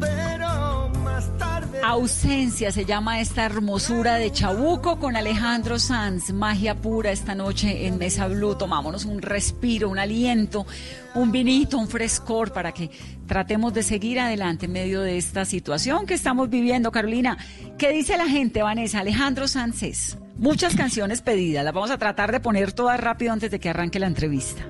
pero 0.00 0.88
más 1.04 1.38
tarde. 1.38 1.80
Ausencia 1.82 2.72
se 2.72 2.84
llama 2.84 3.20
esta 3.20 3.44
hermosura 3.44 4.14
de 4.16 4.32
Chabuco 4.32 4.98
con 4.98 5.16
Alejandro 5.16 5.78
Sanz. 5.78 6.32
Magia 6.32 6.74
pura 6.76 7.10
esta 7.10 7.34
noche 7.34 7.86
en 7.86 7.98
Mesa 7.98 8.28
Blue. 8.28 8.54
Tomámonos 8.54 9.04
un 9.04 9.20
respiro, 9.20 9.90
un 9.90 9.98
aliento, 9.98 10.66
un 11.14 11.32
vinito, 11.32 11.76
un 11.76 11.88
frescor 11.88 12.52
para 12.52 12.72
que 12.72 12.90
tratemos 13.26 13.74
de 13.74 13.82
seguir 13.82 14.20
adelante 14.20 14.66
en 14.66 14.72
medio 14.72 15.02
de 15.02 15.18
esta 15.18 15.44
situación 15.44 16.06
que 16.06 16.14
estamos 16.14 16.48
viviendo. 16.48 16.90
Carolina, 16.90 17.36
¿qué 17.78 17.92
dice 17.92 18.16
la 18.16 18.28
gente, 18.28 18.62
Vanessa? 18.62 19.00
Alejandro 19.00 19.48
Sánchez. 19.48 20.18
Muchas 20.38 20.76
canciones 20.76 21.22
pedidas, 21.22 21.64
las 21.64 21.72
vamos 21.72 21.90
a 21.90 21.96
tratar 21.96 22.30
de 22.30 22.40
poner 22.40 22.70
todas 22.70 23.00
rápido 23.00 23.32
antes 23.32 23.50
de 23.50 23.58
que 23.58 23.70
arranque 23.70 23.98
la 23.98 24.06
entrevista. 24.06 24.66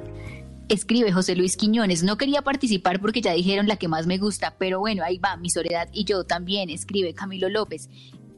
Escribe 0.69 1.11
José 1.11 1.35
Luis 1.35 1.57
Quiñones, 1.57 2.05
no 2.05 2.17
quería 2.17 2.43
participar 2.43 3.01
porque 3.01 3.21
ya 3.21 3.33
dijeron 3.33 3.67
la 3.67 3.77
que 3.77 3.89
más 3.89 4.07
me 4.07 4.17
gusta, 4.17 4.55
pero 4.59 4.79
bueno, 4.79 5.03
ahí 5.03 5.19
va, 5.19 5.37
mi 5.37 5.51
soledad 5.51 5.89
y 5.93 6.05
yo 6.05 6.23
también, 6.23 6.71
escribe 6.71 7.15
Camilo 7.15 7.49
López. 7.49 7.91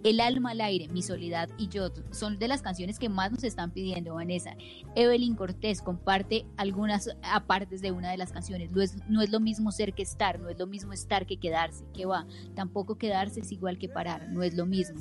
El 0.04 0.20
alma 0.20 0.52
al 0.52 0.62
aire, 0.62 0.88
mi 0.88 1.02
soledad 1.02 1.50
y 1.58 1.68
yo 1.68 1.90
son 2.12 2.38
de 2.38 2.48
las 2.48 2.62
canciones 2.62 2.98
que 2.98 3.10
más 3.10 3.30
nos 3.30 3.44
están 3.44 3.72
pidiendo, 3.72 4.14
Vanessa. 4.14 4.56
Evelyn 4.94 5.34
Cortés 5.34 5.82
comparte 5.82 6.46
algunas 6.56 7.10
apartes 7.22 7.82
de 7.82 7.90
una 7.90 8.10
de 8.10 8.16
las 8.16 8.32
canciones. 8.32 8.70
No 8.70 8.80
es, 8.80 8.96
no 9.06 9.20
es 9.20 9.28
lo 9.28 9.40
mismo 9.40 9.70
ser 9.70 9.92
que 9.92 10.02
estar, 10.02 10.40
no 10.40 10.48
es 10.48 10.58
lo 10.58 10.66
mismo 10.66 10.94
estar 10.94 11.26
que 11.26 11.36
quedarse, 11.36 11.84
que 11.92 12.06
va. 12.06 12.26
Tampoco 12.54 12.96
quedarse 12.96 13.40
es 13.40 13.52
igual 13.52 13.76
que 13.76 13.90
parar, 13.90 14.28
no 14.30 14.42
es 14.42 14.54
lo 14.54 14.64
mismo. 14.64 14.98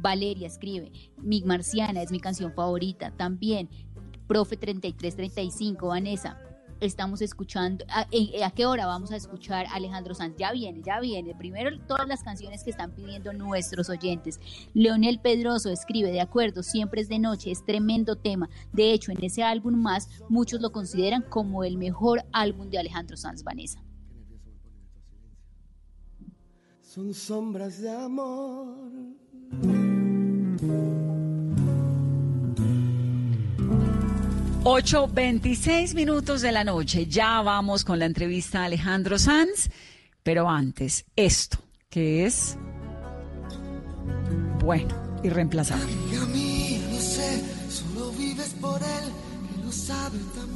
Valeria 0.00 0.46
escribe, 0.46 0.92
Mi 1.18 1.42
Marciana 1.42 2.02
es 2.02 2.10
mi 2.10 2.20
canción 2.20 2.52
favorita. 2.52 3.10
También, 3.16 3.68
Profe 4.26 4.56
3335, 4.56 5.86
Vanessa. 5.86 6.38
estamos 6.80 7.22
escuchando, 7.22 7.86
eh, 8.10 8.44
a, 8.44 8.50
qué 8.50 8.66
hora 8.66 8.86
vamos 8.86 9.10
a 9.10 9.16
escuchar 9.16 9.66
Alejandro 9.72 10.14
Sanz. 10.14 10.36
Ya 10.36 10.52
viene, 10.52 10.82
ya 10.82 11.00
viene. 11.00 11.34
Primero 11.34 11.78
todas 11.86 12.06
las 12.06 12.22
canciones 12.22 12.64
que 12.64 12.70
están 12.70 12.92
pidiendo 12.92 13.32
nuestros 13.32 13.88
oyentes. 13.88 14.40
Leonel 14.74 15.20
Pedroso 15.20 15.70
escribe, 15.70 16.10
de 16.10 16.20
acuerdo, 16.20 16.62
siempre 16.62 17.00
es 17.00 17.08
de 17.08 17.18
noche, 17.18 17.50
es 17.50 17.64
tremendo 17.64 18.16
tema. 18.16 18.50
De 18.72 18.92
hecho, 18.92 19.12
en 19.12 19.24
ese 19.24 19.42
álbum 19.42 19.74
más, 19.74 20.08
muchos 20.28 20.60
lo 20.60 20.70
consideran 20.70 21.22
como 21.22 21.64
el 21.64 21.78
mejor 21.78 22.24
álbum 22.32 22.68
de 22.68 22.78
Alejandro 22.78 23.16
Sanz, 23.16 23.42
Vanessa. 23.42 23.82
Son 26.82 27.14
sombras 27.14 27.80
de 27.80 27.90
amor 27.90 28.76
8.26 34.68 35.94
minutos 35.94 36.40
de 36.40 36.50
la 36.50 36.64
noche. 36.64 37.06
Ya 37.06 37.40
vamos 37.40 37.84
con 37.84 38.00
la 38.00 38.04
entrevista 38.04 38.62
a 38.62 38.64
Alejandro 38.64 39.16
Sanz. 39.16 39.70
Pero 40.24 40.50
antes, 40.50 41.04
esto, 41.14 41.58
que 41.88 42.26
es. 42.26 42.58
Bueno, 44.58 44.92
irreemplazable. 45.22 45.84
Amiga 45.84 46.26
mía, 46.26 46.80
no 46.90 46.98
sé, 46.98 47.44
solo 47.70 48.10
vives 48.10 48.56
por 48.60 48.82
él, 48.82 49.12
que 49.54 49.64
lo 49.64 49.70
sabe 49.70 50.18
también. 50.34 50.55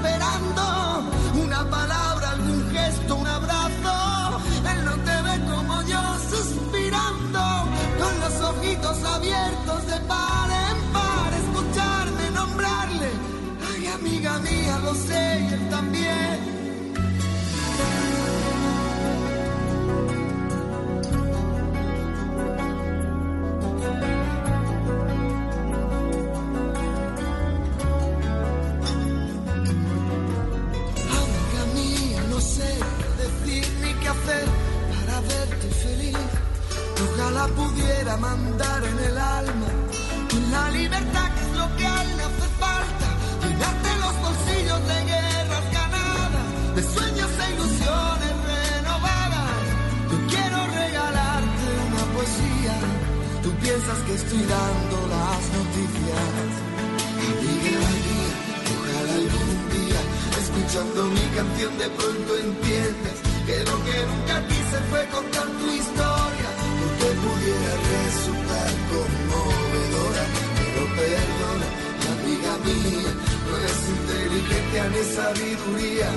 Amiga 31.21 31.65
mía, 31.73 32.23
no 32.29 32.41
sé 32.41 32.77
decir 33.17 33.65
ni 33.81 33.93
qué 33.93 34.07
hacer 34.09 34.45
para 34.91 35.21
verte 35.21 35.67
feliz. 35.69 36.17
Ojalá 37.05 37.47
pudiera 37.47 38.17
mandar 38.17 38.83
en 38.83 38.99
el 38.99 39.17
alma 39.17 39.67
con 40.29 40.51
la 40.51 40.69
libertad 40.71 41.30
sueños 46.93 47.31
e 47.43 47.45
ilusiones 47.53 48.33
renovadas. 48.51 49.63
Yo 50.11 50.17
quiero 50.31 50.57
regalarte 50.81 51.67
una 51.89 52.05
poesía. 52.15 52.75
Tú 53.43 53.49
piensas 53.63 53.99
que 54.05 54.13
estoy 54.15 54.43
dando 54.55 54.97
las 55.15 55.41
noticias. 55.57 56.49
Amiga 57.21 57.79
mía, 58.05 58.33
ojalá 58.73 59.13
algún 59.21 59.57
día, 59.75 60.01
escuchando 60.41 60.99
mi 61.05 61.25
canción, 61.37 61.71
de 61.77 61.89
pronto 61.97 62.31
entiendas 62.37 63.17
que 63.45 63.57
lo 63.69 63.75
que 63.85 63.97
nunca 64.09 64.35
quise 64.47 64.77
fue 64.89 65.01
contar 65.15 65.47
tu 65.59 65.67
historia, 65.79 66.49
porque 66.79 67.07
pudiera 67.23 67.73
resultar 67.91 68.71
conmovedora, 68.91 70.23
pero 70.57 70.81
perdona, 70.97 71.67
amiga 72.13 72.53
mía, 72.65 73.11
no 73.47 73.53
es 73.69 73.79
inteligencia 73.95 74.83
ni 74.93 75.01
sabiduría. 75.15 76.09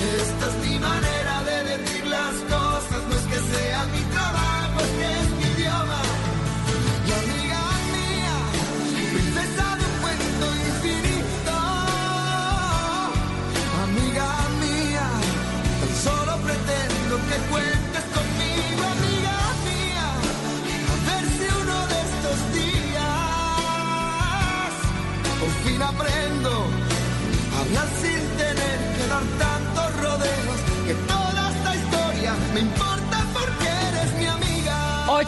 Esta 0.00 0.46
es 0.46 0.56
mi 0.64 0.78
manera 0.78 1.42
de 1.42 1.56
decir 1.76 2.06
las 2.06 2.34
cosas, 2.54 3.00
no 3.08 3.14
es 3.16 3.26
que 3.30 3.40
sea 3.52 3.80
mi 3.94 4.02
trabajo, 4.14 4.78
es 4.80 4.92
es 5.10 5.28
mi 5.38 5.44
idioma. 5.54 6.02
Y 7.06 7.10
amiga 7.20 7.62
mía, 7.94 8.36
princesa 9.12 9.66
de 9.78 9.84
un 9.90 9.96
cuento 10.02 10.46
infinito, 10.70 11.56
amiga 13.86 14.30
mía, 14.62 15.06
tan 15.80 15.92
solo 16.06 16.32
pretendo 16.46 17.14
que 17.28 17.36
cuentes 17.50 18.04
conmigo, 18.16 18.82
amiga 18.96 19.38
mía, 19.66 20.06
a 20.92 20.94
ver 21.06 21.24
si 21.36 21.46
uno 21.62 21.78
de 21.92 21.98
estos 22.08 22.38
días 22.54 23.08
por 25.40 25.52
fin 25.64 25.80
aprendo 25.82 26.37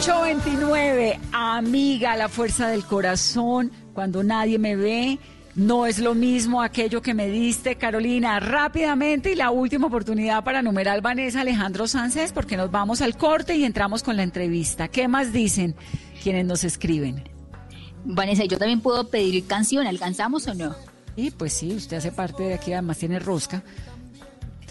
829, 0.01 1.19
amiga, 1.31 2.15
la 2.15 2.27
fuerza 2.27 2.67
del 2.69 2.83
corazón, 2.83 3.71
cuando 3.93 4.23
nadie 4.23 4.57
me 4.57 4.75
ve. 4.75 5.19
No 5.53 5.85
es 5.85 5.99
lo 5.99 6.15
mismo 6.15 6.63
aquello 6.63 7.03
que 7.03 7.13
me 7.13 7.29
diste, 7.29 7.75
Carolina. 7.75 8.39
Rápidamente 8.39 9.31
y 9.31 9.35
la 9.35 9.51
última 9.51 9.85
oportunidad 9.85 10.43
para 10.43 10.63
numerar 10.63 11.03
Vanessa 11.03 11.41
Alejandro 11.41 11.87
Sánchez, 11.87 12.31
porque 12.33 12.57
nos 12.57 12.71
vamos 12.71 13.03
al 13.03 13.15
corte 13.15 13.55
y 13.55 13.63
entramos 13.63 14.01
con 14.01 14.17
la 14.17 14.23
entrevista. 14.23 14.87
¿Qué 14.87 15.07
más 15.07 15.31
dicen 15.33 15.75
quienes 16.23 16.47
nos 16.47 16.63
escriben? 16.63 17.23
Vanessa, 18.03 18.45
yo 18.45 18.57
también 18.57 18.81
puedo 18.81 19.07
pedir 19.07 19.45
canción, 19.45 19.85
¿alcanzamos 19.85 20.47
o 20.47 20.55
no? 20.55 20.75
Y 21.15 21.29
pues 21.29 21.53
sí, 21.53 21.75
usted 21.75 21.97
hace 21.97 22.11
parte 22.11 22.41
de 22.41 22.55
aquí, 22.55 22.73
además 22.73 22.97
tiene 22.97 23.19
rosca. 23.19 23.61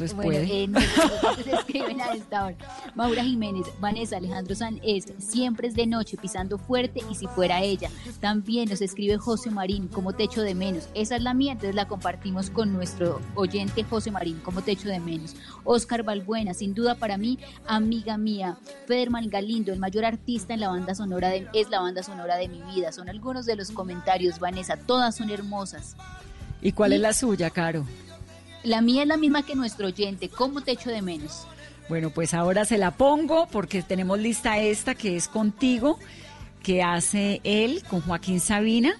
Entonces 0.00 0.16
Bueno, 0.16 0.30
puede. 0.30 0.64
eh, 0.64 1.58
escriben 1.58 2.00
a 2.00 2.14
esta 2.14 2.46
hora. 2.46 2.56
Maura 2.94 3.22
Jiménez, 3.22 3.66
Vanessa 3.80 4.16
Alejandro 4.16 4.54
San 4.54 4.80
es 4.82 5.12
siempre 5.18 5.68
es 5.68 5.74
de 5.74 5.86
noche 5.86 6.16
pisando 6.16 6.56
fuerte 6.58 7.02
y 7.10 7.14
si 7.14 7.26
fuera 7.26 7.60
ella. 7.62 7.90
También 8.20 8.68
nos 8.70 8.80
escribe 8.80 9.18
José 9.18 9.50
Marín 9.50 9.88
como 9.88 10.12
techo 10.12 10.42
de 10.42 10.54
menos. 10.54 10.88
Esa 10.94 11.16
es 11.16 11.22
la 11.22 11.34
mía, 11.34 11.52
entonces 11.52 11.74
la 11.74 11.86
compartimos 11.86 12.48
con 12.50 12.72
nuestro 12.72 13.20
oyente 13.34 13.84
José 13.84 14.10
Marín 14.10 14.40
como 14.40 14.62
techo 14.62 14.88
de 14.88 15.00
menos. 15.00 15.36
Oscar 15.64 16.02
Balbuena, 16.02 16.54
sin 16.54 16.74
duda 16.74 16.94
para 16.94 17.18
mí, 17.18 17.38
amiga 17.66 18.16
mía. 18.16 18.56
Federman 18.86 19.28
Galindo, 19.28 19.72
el 19.72 19.78
mayor 19.78 20.04
artista 20.06 20.54
en 20.54 20.60
la 20.60 20.68
banda 20.68 20.94
sonora 20.94 21.28
de, 21.28 21.46
es 21.52 21.68
la 21.68 21.80
banda 21.80 22.02
sonora 22.02 22.36
de 22.36 22.48
mi 22.48 22.62
vida. 22.74 22.92
Son 22.92 23.08
algunos 23.08 23.44
de 23.44 23.56
los 23.56 23.70
comentarios, 23.70 24.38
Vanessa, 24.38 24.76
todas 24.76 25.16
son 25.16 25.30
hermosas. 25.30 25.96
¿Y 26.62 26.72
cuál 26.72 26.92
es 26.92 27.00
la 27.00 27.12
suya, 27.12 27.50
Caro? 27.50 27.86
La 28.62 28.80
mía 28.82 29.02
es 29.02 29.08
la 29.08 29.16
misma 29.16 29.44
que 29.44 29.54
nuestro 29.54 29.86
oyente, 29.86 30.28
como 30.28 30.60
techo 30.60 30.90
de 30.90 31.02
menos. 31.02 31.46
Bueno, 31.88 32.10
pues 32.10 32.34
ahora 32.34 32.64
se 32.64 32.78
la 32.78 32.92
pongo 32.92 33.48
porque 33.50 33.82
tenemos 33.82 34.18
lista 34.18 34.58
esta 34.58 34.94
que 34.94 35.16
es 35.16 35.28
contigo, 35.28 35.98
que 36.62 36.82
hace 36.82 37.40
él 37.42 37.82
con 37.88 38.00
Joaquín 38.00 38.38
Sabina. 38.38 38.94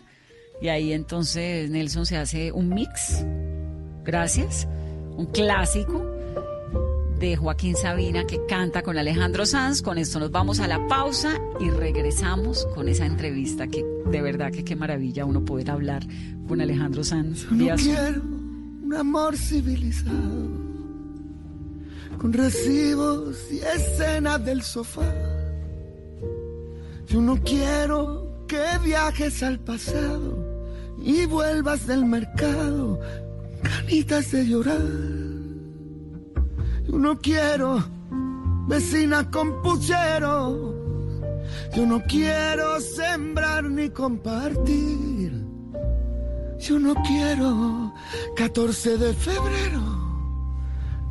Y 0.60 0.68
ahí 0.68 0.92
entonces 0.92 1.70
Nelson 1.70 2.04
se 2.06 2.16
hace 2.16 2.52
un 2.52 2.70
mix. 2.70 3.24
Gracias. 4.02 4.66
Un 5.16 5.26
clásico 5.26 6.04
de 7.20 7.36
Joaquín 7.36 7.76
Sabina 7.76 8.24
que 8.24 8.44
canta 8.46 8.82
con 8.82 8.98
Alejandro 8.98 9.46
Sanz. 9.46 9.82
Con 9.82 9.98
esto 9.98 10.18
nos 10.18 10.30
vamos 10.30 10.58
a 10.58 10.66
la 10.66 10.86
pausa 10.88 11.38
y 11.60 11.70
regresamos 11.70 12.66
con 12.74 12.88
esa 12.88 13.06
entrevista 13.06 13.68
que 13.68 13.84
de 14.06 14.22
verdad 14.22 14.50
que 14.50 14.64
qué 14.64 14.74
maravilla 14.74 15.26
uno 15.26 15.44
poder 15.44 15.70
hablar 15.70 16.02
con 16.48 16.60
Alejandro 16.60 17.04
Sanz. 17.04 17.46
No 17.52 17.76
un 18.90 18.96
amor 18.96 19.36
civilizado, 19.36 20.50
con 22.18 22.32
recibos 22.32 23.36
y 23.52 23.58
escenas 23.60 24.44
del 24.44 24.62
sofá. 24.62 25.14
Yo 27.06 27.20
no 27.20 27.36
quiero 27.40 28.44
que 28.48 28.64
viajes 28.82 29.44
al 29.44 29.60
pasado 29.60 30.44
y 31.00 31.24
vuelvas 31.26 31.86
del 31.86 32.04
mercado, 32.04 32.98
ganitas 33.62 34.32
de 34.32 34.48
llorar. 34.48 34.82
Yo 36.88 36.98
no 36.98 37.16
quiero 37.20 37.84
vecina 38.66 39.30
con 39.30 39.62
puchero. 39.62 40.74
Yo 41.76 41.86
no 41.86 42.02
quiero 42.08 42.80
sembrar 42.80 43.62
ni 43.70 43.88
compartir. 43.90 45.19
Yo 46.60 46.78
no 46.78 46.94
quiero 46.94 47.94
14 48.36 48.98
de 48.98 49.14
febrero, 49.14 49.80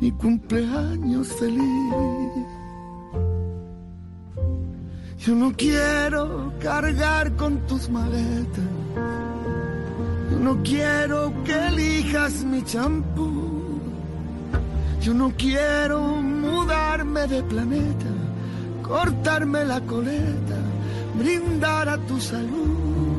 ni 0.00 0.12
cumpleaños 0.12 1.26
feliz. 1.26 2.46
Yo 5.18 5.34
no 5.34 5.52
quiero 5.56 6.52
cargar 6.60 7.34
con 7.34 7.66
tus 7.66 7.90
maletas. 7.90 8.64
Yo 10.30 10.38
no 10.38 10.62
quiero 10.62 11.32
que 11.44 11.66
elijas 11.66 12.44
mi 12.44 12.62
champú. 12.62 13.80
Yo 15.02 15.12
no 15.14 15.32
quiero 15.36 16.00
mudarme 16.00 17.26
de 17.26 17.42
planeta, 17.42 18.12
cortarme 18.82 19.64
la 19.64 19.80
coleta, 19.80 20.58
brindar 21.18 21.88
a 21.88 21.98
tu 21.98 22.20
salud. 22.20 23.09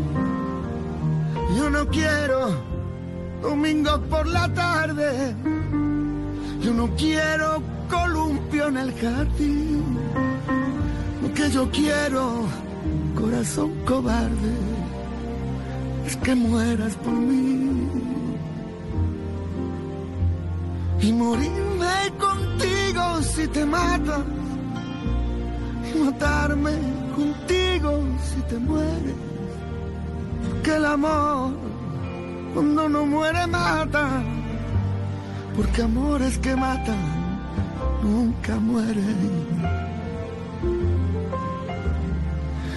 Yo 1.57 1.69
no 1.69 1.87
quiero 1.87 2.71
domingo 3.41 3.99
por 4.09 4.27
la 4.27 4.47
tarde. 4.53 5.35
Yo 6.61 6.73
no 6.73 6.87
quiero 6.95 7.61
columpio 7.89 8.67
en 8.67 8.77
el 8.77 8.93
jardín. 8.93 9.97
Lo 11.21 11.33
que 11.33 11.49
yo 11.49 11.69
quiero, 11.71 12.45
corazón 13.15 13.71
cobarde, 13.85 14.53
es 16.05 16.15
que 16.17 16.35
mueras 16.35 16.95
por 16.95 17.13
mí. 17.13 17.89
Y 21.01 21.13
morirme 21.13 21.97
contigo 22.19 23.21
si 23.23 23.47
te 23.47 23.65
matas. 23.65 24.21
Y 25.89 25.99
matarme 25.99 26.73
contigo 27.15 27.91
si 28.23 28.41
te 28.43 28.57
mueres. 28.57 29.30
Porque 30.63 30.77
el 30.77 30.85
amor, 30.85 31.53
cuando 32.53 32.87
no 32.87 33.03
muere, 33.03 33.47
mata. 33.47 34.21
Porque 35.55 35.81
amores 35.81 36.37
que 36.37 36.55
matan 36.55 36.99
nunca 38.03 38.57
mueren. 38.57 39.47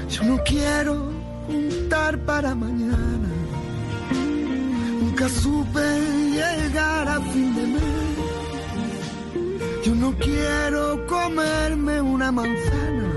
Yo 0.09 0.25
no 0.25 0.39
quiero 0.45 1.11
juntar 1.47 2.17
para 2.21 2.55
mañana. 2.55 3.29
Nunca 5.03 5.29
supe 5.29 5.85
llegar 6.31 7.07
a 7.07 7.21
fin 7.21 7.55
de 7.55 7.67
mes. 7.67 7.83
Yo 9.85 9.95
no 9.95 10.15
quiero 10.15 11.07
comerme 11.07 12.01
una 12.01 12.33
manzana 12.33 13.13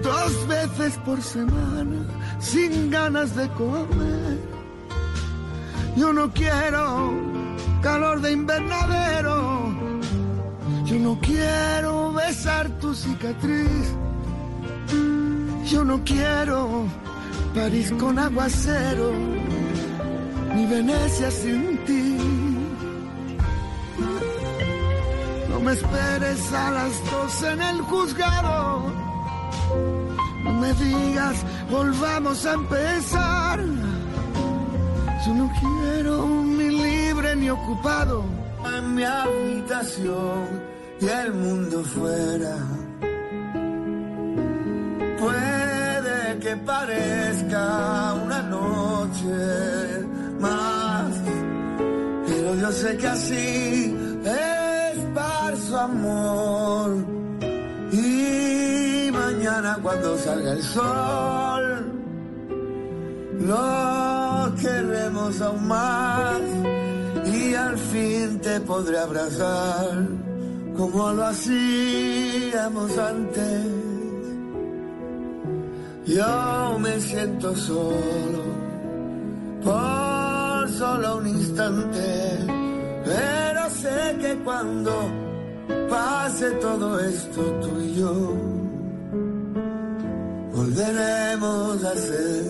dos 0.00 0.46
veces 0.46 0.96
por 1.04 1.20
semana 1.20 2.21
sin 2.42 2.90
ganas 2.90 3.34
de 3.34 3.48
comer. 3.50 4.38
Yo 5.96 6.12
no 6.12 6.30
quiero 6.32 7.12
calor 7.80 8.20
de 8.20 8.32
invernadero. 8.32 9.72
Yo 10.84 10.98
no 10.98 11.18
quiero 11.20 12.12
besar 12.12 12.68
tu 12.80 12.94
cicatriz. 12.94 13.94
Yo 15.64 15.84
no 15.84 16.02
quiero 16.04 16.84
París 17.54 17.92
con 17.98 18.18
aguacero, 18.18 19.12
ni 20.54 20.66
Venecia 20.66 21.30
sin 21.30 21.78
ti. 21.86 22.18
No 25.48 25.60
me 25.60 25.72
esperes 25.72 26.52
a 26.52 26.70
las 26.72 27.10
dos 27.10 27.42
en 27.42 27.62
el 27.62 27.80
juzgado. 27.82 29.01
Me 30.60 30.72
digas, 30.74 31.36
volvamos 31.70 32.46
a 32.46 32.52
empezar. 32.54 33.60
Yo 35.24 35.34
no 35.34 35.50
quiero 35.60 36.26
ni 36.44 36.68
libre 36.70 37.36
ni 37.36 37.50
ocupado 37.50 38.24
en 38.76 38.94
mi 38.94 39.04
habitación 39.04 40.62
y 41.00 41.06
el 41.06 41.32
mundo 41.32 41.82
fuera. 41.84 42.56
Puede 45.20 46.38
que 46.40 46.56
parezca 46.56 48.14
una 48.24 48.42
noche 48.42 50.06
más, 50.40 51.12
pero 52.26 52.54
yo 52.56 52.72
sé 52.72 52.96
que 52.96 53.06
así 53.06 53.96
es 54.24 54.72
su 55.68 55.76
amor. 55.76 57.22
Mañana 59.52 59.78
cuando 59.82 60.16
salga 60.16 60.52
el 60.52 60.62
sol, 60.62 61.84
lo 63.40 64.54
queremos 64.62 65.42
aún 65.42 65.68
más 65.68 66.40
y 67.26 67.54
al 67.54 67.76
fin 67.76 68.40
te 68.40 68.60
podré 68.60 68.98
abrazar 68.98 70.08
como 70.74 71.12
lo 71.12 71.26
hacíamos 71.26 72.96
antes. 72.96 73.66
Yo 76.06 76.78
me 76.78 76.98
siento 76.98 77.54
solo 77.54 78.42
por 79.62 80.70
solo 80.70 81.18
un 81.18 81.26
instante, 81.26 82.38
pero 83.04 83.68
sé 83.68 84.16
que 84.18 84.34
cuando 84.44 84.92
pase 85.90 86.52
todo 86.52 86.98
esto 87.00 87.42
tú 87.60 87.80
y 87.82 87.94
yo 87.96 88.62
volveremos 90.72 91.84
a 91.84 91.94
ser 91.94 92.44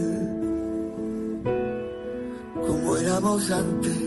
como 2.55 2.97
éramos 2.97 3.51
antes. 3.51 3.99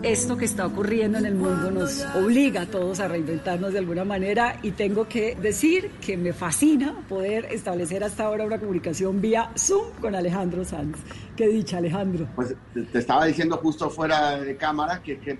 Esto 0.00 0.36
que 0.36 0.44
está 0.44 0.64
ocurriendo 0.64 1.18
en 1.18 1.26
el 1.26 1.34
mundo 1.34 1.72
nos 1.72 2.06
obliga 2.14 2.62
a 2.62 2.66
todos 2.66 3.00
a 3.00 3.08
reinventarnos 3.08 3.72
de 3.72 3.80
alguna 3.80 4.04
manera 4.04 4.60
y 4.62 4.70
tengo 4.70 5.08
que 5.08 5.34
decir 5.34 5.90
que 6.00 6.16
me 6.16 6.32
fascina 6.32 6.94
poder 7.08 7.46
establecer 7.46 8.04
hasta 8.04 8.24
ahora 8.24 8.44
una 8.44 8.60
comunicación 8.60 9.20
vía 9.20 9.50
Zoom 9.58 9.90
con 10.00 10.14
Alejandro 10.14 10.64
Sanz. 10.64 10.98
Qué 11.36 11.48
dicha, 11.48 11.78
Alejandro. 11.78 12.28
Pues 12.36 12.54
te 12.92 12.98
estaba 12.98 13.24
diciendo 13.24 13.56
justo 13.56 13.90
fuera 13.90 14.38
de 14.38 14.56
cámara 14.56 15.02
que, 15.02 15.18
que 15.18 15.36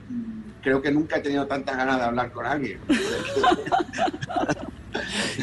creo 0.61 0.83
que 0.83 0.91
nunca 0.91 1.19
he 1.19 1.21
tenido 1.21 1.47
tantas 1.47 1.77
ganas 1.77 1.97
de 1.99 2.03
hablar 2.03 2.33
con 2.33 2.45
alguien. 2.45 2.81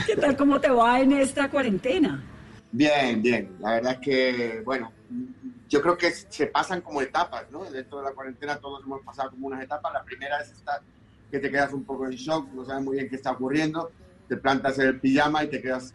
¿Qué 0.05 0.17
tal? 0.17 0.35
¿Cómo 0.35 0.59
te 0.59 0.69
va 0.69 0.99
en 0.99 1.13
esta 1.13 1.49
cuarentena? 1.49 2.21
Bien, 2.75 3.21
bien. 3.21 3.55
La 3.61 3.75
verdad 3.75 3.93
es 3.93 3.99
que, 3.99 4.61
bueno, 4.65 4.91
yo 5.69 5.81
creo 5.81 5.97
que 5.97 6.11
se 6.11 6.47
pasan 6.47 6.81
como 6.81 7.01
etapas, 7.01 7.49
¿no? 7.49 7.63
Dentro 7.63 7.99
de 7.99 8.03
la 8.03 8.11
cuarentena 8.11 8.57
todos 8.57 8.83
hemos 8.83 9.01
pasado 9.01 9.29
como 9.29 9.47
unas 9.47 9.63
etapas. 9.63 9.93
La 9.93 10.03
primera 10.03 10.41
es 10.41 10.51
esta, 10.51 10.81
que 11.31 11.39
te 11.39 11.49
quedas 11.49 11.71
un 11.71 11.85
poco 11.85 12.05
en 12.05 12.11
shock, 12.11 12.49
no 12.51 12.65
sabes 12.65 12.83
muy 12.83 12.97
bien 12.97 13.09
qué 13.09 13.15
está 13.15 13.31
ocurriendo, 13.31 13.91
te 14.27 14.35
plantas 14.35 14.77
en 14.79 14.87
el 14.87 14.99
pijama 14.99 15.45
y 15.45 15.47
te 15.47 15.61
quedas 15.61 15.93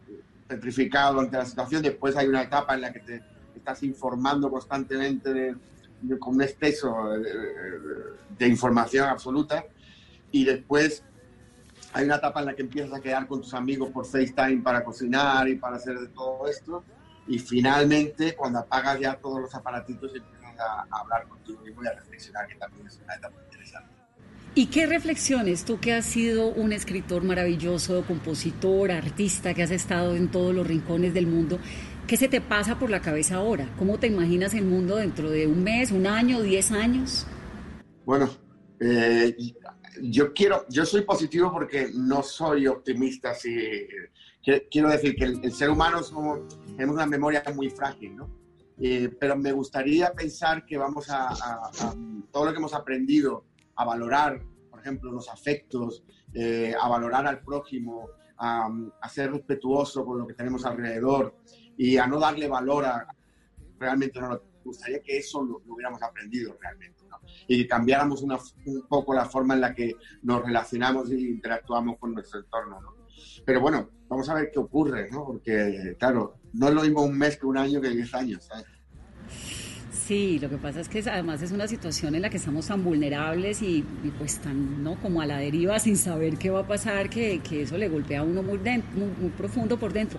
petrificado 0.49 1.21
ante 1.21 1.37
la 1.37 1.45
situación. 1.45 1.83
Después 1.83 2.17
hay 2.17 2.29
una 2.29 2.45
etapa 2.45 2.75
en 2.75 2.81
la 2.81 2.95
que 2.95 3.01
te 3.01 3.23
estás 3.55 3.83
informando 3.83 4.51
constantemente 4.51 5.55
con 6.19 6.37
un 6.37 6.43
exceso 6.43 7.11
de, 8.39 8.49
información 8.49 9.07
absoluta. 9.07 9.67
Y 10.33 10.47
después 10.47 11.05
hay 11.93 12.05
una 12.05 12.17
etapa 12.17 12.41
en 12.41 12.47
la 12.47 12.55
que 12.55 12.63
empiezas 12.63 12.93
a 12.93 13.01
quedar 13.01 13.27
con 13.27 13.41
tus 13.41 13.55
amigos 13.55 13.91
por 13.91 14.07
FaceTime 14.07 14.63
para 14.63 14.85
cocinar 14.85 15.49
y 15.49 15.57
para 15.57 15.77
hacer 15.77 15.99
de 15.99 16.09
todo 16.09 16.47
esto 16.49 16.85
y 17.27 17.39
finalmente 17.39 18.35
cuando 18.35 18.61
apagas 18.61 18.99
ya 19.01 19.17
todos 19.17 19.41
los 19.41 19.55
aparatitos 19.55 20.13
empiezas 20.15 20.59
a, 20.59 20.87
a 20.91 21.01
hablar 21.01 21.29
contigo 21.29 21.61
mismo 21.63 21.85
y 21.85 21.87
a 21.87 21.93
reflexionar, 21.93 22.47
que 22.47 22.57
también 22.57 22.87
es 22.87 23.01
una 23.05 23.15
etapa 23.15 23.37
interesante. 23.45 23.89
¿Y 24.55 24.67
qué 24.67 24.87
reflexiones, 24.87 25.65
tú 25.65 25.79
que 25.79 25.93
has 25.93 26.05
sido 26.05 26.49
un 26.49 26.73
escritor 26.73 27.23
maravilloso, 27.23 28.05
compositor, 28.05 28.91
artista, 28.91 29.55
que 29.55 29.63
has 29.63 29.71
estado 29.71 30.17
en 30.17 30.29
todos 30.29 30.53
los 30.53 30.67
rincones 30.67 31.15
del 31.15 31.29
mundo, 31.29 31.61
qué 32.09 32.17
se 32.17 32.29
te 32.29 32.41
pasa 32.41 32.77
por 32.77 32.91
la 32.91 33.01
cabeza 33.01 33.37
ahora? 33.37 33.69
¿Cómo 33.79 33.99
te 33.99 34.09
imaginas 34.09 34.55
el 34.55 34.65
mundo 34.65 34.97
dentro 34.97 35.31
de 35.31 35.47
un 35.47 35.63
mes, 35.63 35.93
un 35.93 36.09
año, 36.09 36.43
diez 36.43 36.73
años? 36.73 37.29
Bueno, 38.05 38.29
eh, 38.81 39.37
yo 40.03 40.33
quiero, 40.33 40.67
yo 40.69 40.85
soy 40.87 41.03
positivo 41.03 41.53
porque 41.53 41.91
no 41.95 42.23
soy 42.23 42.67
optimista, 42.67 43.35
si, 43.35 43.87
quiero 44.71 44.89
decir 44.89 45.15
que 45.17 45.25
el, 45.25 45.45
el 45.45 45.53
ser 45.53 45.71
humano 45.71 46.03
somos, 46.03 46.41
tenemos 46.77 46.95
una 46.97 47.07
memoria 47.07 47.43
muy 47.55 47.71
frágil, 47.71 48.17
¿no? 48.17 48.31
Eh, 48.83 49.15
pero 49.21 49.37
me 49.37 49.53
gustaría 49.53 50.13
pensar 50.13 50.65
que 50.65 50.79
vamos 50.79 51.11
a, 51.11 51.29
a, 51.29 51.71
a, 51.81 51.95
todo 52.33 52.47
lo 52.47 52.53
que 52.53 52.59
hemos 52.59 52.73
aprendido 52.73 53.45
a 53.77 53.85
valorar, 53.85 54.43
por 54.71 54.81
ejemplo, 54.81 55.13
los 55.13 55.29
afectos, 55.29 56.03
eh, 56.33 56.75
a 56.81 56.89
valorar 56.89 57.27
al 57.27 57.41
prójimo, 57.43 58.09
a, 58.39 58.71
a, 59.03 59.09
ser 59.11 59.33
respetuoso 59.33 60.05
con 60.07 60.19
lo 60.19 60.27
que 60.27 60.33
tenemos 60.33 60.65
alrededor 60.65 61.37
y 61.77 61.99
a 61.99 62.07
no 62.07 62.19
darle 62.19 62.49
valor 62.49 62.87
a 62.87 63.07
realmente 63.79 64.21
no 64.21 64.29
lo 64.29 64.43
gustaría 64.65 65.01
que 65.01 65.19
eso 65.19 65.43
lo, 65.43 65.61
lo 65.67 65.75
hubiéramos 65.75 66.03
aprendido 66.03 66.57
realmente. 66.61 67.00
Y 67.47 67.59
que 67.59 67.67
cambiáramos 67.67 68.23
una, 68.23 68.39
un 68.67 68.83
poco 68.89 69.15
la 69.15 69.25
forma 69.25 69.55
en 69.55 69.61
la 69.61 69.75
que 69.75 69.97
nos 70.23 70.45
relacionamos 70.45 71.11
e 71.11 71.21
interactuamos 71.21 71.99
con 71.99 72.15
nuestro 72.15 72.41
entorno. 72.41 72.81
¿no? 72.81 72.95
Pero 73.45 73.61
bueno, 73.61 73.89
vamos 74.09 74.29
a 74.29 74.35
ver 74.35 74.51
qué 74.53 74.59
ocurre, 74.59 75.09
¿no? 75.11 75.25
Porque, 75.25 75.97
claro, 75.99 76.37
no 76.53 76.69
es 76.69 76.75
lo 76.75 76.83
mismo 76.83 77.03
un 77.03 77.17
mes 77.17 77.37
que 77.37 77.47
un 77.47 77.59
año 77.59 77.81
que 77.81 77.91
diez 77.91 78.15
años, 78.15 78.45
¿sabes? 78.45 78.67
Sí, 79.93 80.39
lo 80.41 80.51
que 80.51 80.57
pasa 80.57 80.81
es 80.81 80.89
que 80.89 80.99
además 81.09 81.41
es 81.41 81.53
una 81.53 81.69
situación 81.69 82.17
en 82.17 82.23
la 82.23 82.31
que 82.31 82.39
estamos 82.39 82.67
tan 82.67 82.83
vulnerables 82.83 83.63
y, 83.63 83.85
y 84.03 84.11
pues 84.19 84.41
tan, 84.41 84.83
¿no? 84.83 85.01
Como 85.01 85.21
a 85.21 85.27
la 85.27 85.39
deriva 85.39 85.79
sin 85.79 85.97
saber 85.97 86.37
qué 86.37 86.51
va 86.51 86.61
a 86.61 86.67
pasar, 86.67 87.09
que, 87.09 87.41
que 87.41 87.63
eso 87.63 87.79
le 87.79 87.89
golpea 87.89 88.21
a 88.21 88.23
uno 88.25 88.43
muy, 88.43 88.59
dentro, 88.59 88.91
muy, 88.99 89.11
muy 89.21 89.31
profundo 89.31 89.79
por 89.79 89.93
dentro. 89.93 90.19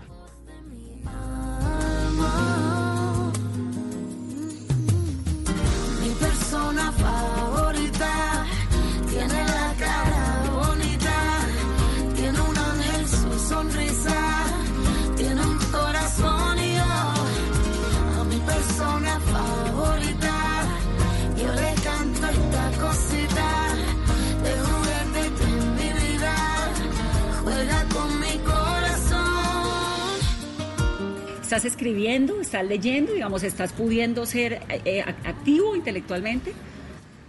Estás 31.51 31.65
escribiendo, 31.65 32.39
estás 32.39 32.65
leyendo, 32.65 33.11
digamos, 33.11 33.43
estás 33.43 33.73
pudiendo 33.73 34.25
ser 34.25 34.61
eh, 34.85 35.01
activo 35.01 35.75
intelectualmente. 35.75 36.53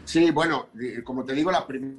Sí, 0.04 0.30
bueno, 0.30 0.68
como 1.02 1.24
te 1.24 1.32
digo, 1.32 1.50
la 1.50 1.66
primera 1.66 1.98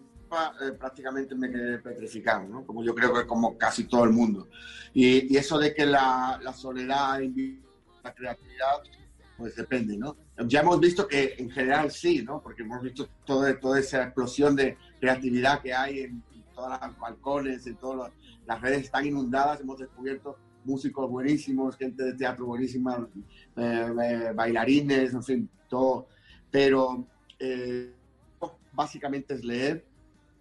eh, 0.61 0.71
prácticamente 0.79 1.35
me 1.35 1.51
quedé 1.51 1.79
petrificado, 1.79 2.47
¿no? 2.47 2.65
Como 2.65 2.81
yo 2.81 2.95
creo 2.95 3.13
que 3.13 3.27
como 3.27 3.57
casi 3.57 3.89
todo 3.89 4.05
el 4.05 4.11
mundo. 4.11 4.47
Y, 4.93 5.35
eso 5.35 5.59
de 5.59 5.73
que 5.73 5.85
la, 5.85 6.39
la 6.41 6.53
soledad 6.53 7.19
la 8.01 8.13
creatividad, 8.13 8.81
pues 9.37 9.57
depende, 9.57 9.97
¿no? 9.97 10.15
Ya 10.47 10.61
hemos 10.61 10.79
visto 10.79 11.05
que 11.05 11.35
en 11.37 11.51
general 11.51 11.91
sí, 11.91 12.23
¿no? 12.23 12.41
Porque 12.41 12.63
hemos 12.63 12.81
visto 12.81 13.09
toda, 13.25 13.59
toda 13.59 13.81
esa 13.81 14.01
explosión 14.01 14.55
de 14.55 14.77
creatividad 15.01 15.61
que 15.61 15.73
hay 15.73 15.99
en, 15.99 16.23
todas 16.55 16.79
las 16.79 16.97
balcones, 16.97 17.67
en 17.67 17.75
todas 17.75 18.13
las 18.45 18.61
redes 18.61 18.83
están 18.83 19.05
inundadas, 19.05 19.59
hemos 19.59 19.77
descubierto 19.77 20.37
músicos 20.65 21.09
buenísimos, 21.09 21.77
gente 21.77 22.03
de 22.03 22.13
teatro 22.13 22.45
buenísima, 22.45 23.07
eh, 23.55 23.93
eh, 24.03 24.31
bailarines, 24.33 25.13
en 25.13 25.23
fin, 25.23 25.49
todo. 25.69 26.07
Pero 26.49 27.07
básicamente 28.71 29.35
es 29.35 29.43
leer, 29.43 29.85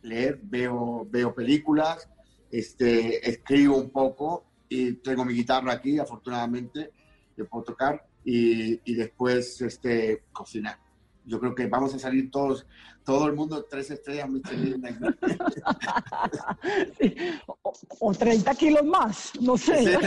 leer, 0.03 0.39
veo, 0.43 1.07
veo 1.11 1.35
películas, 1.35 2.09
este, 2.51 3.29
escribo 3.29 3.77
un 3.77 3.91
poco 3.91 4.45
y 4.69 4.95
tengo 4.95 5.25
mi 5.25 5.35
guitarra 5.35 5.73
aquí, 5.73 5.99
afortunadamente, 5.99 6.91
que 7.37 7.45
puedo 7.45 7.65
tocar 7.65 8.07
y, 8.25 8.81
y 8.91 8.95
después 8.95 9.61
este, 9.63 10.25
cocinar. 10.33 10.79
Yo 11.25 11.39
creo 11.39 11.55
que 11.55 11.67
vamos 11.67 11.95
a 11.95 11.99
salir 11.99 12.31
todos, 12.31 12.67
todo 13.05 13.27
el 13.27 13.35
mundo 13.35 13.65
tres 13.69 13.91
estrellas 13.91 14.29
Michelin. 14.29 14.83
sí. 16.99 17.15
o, 17.47 17.73
o, 18.01 18.13
30 18.13 18.55
kilos 18.55 18.85
más, 18.85 19.33
no 19.41 19.57
sé. 19.57 19.99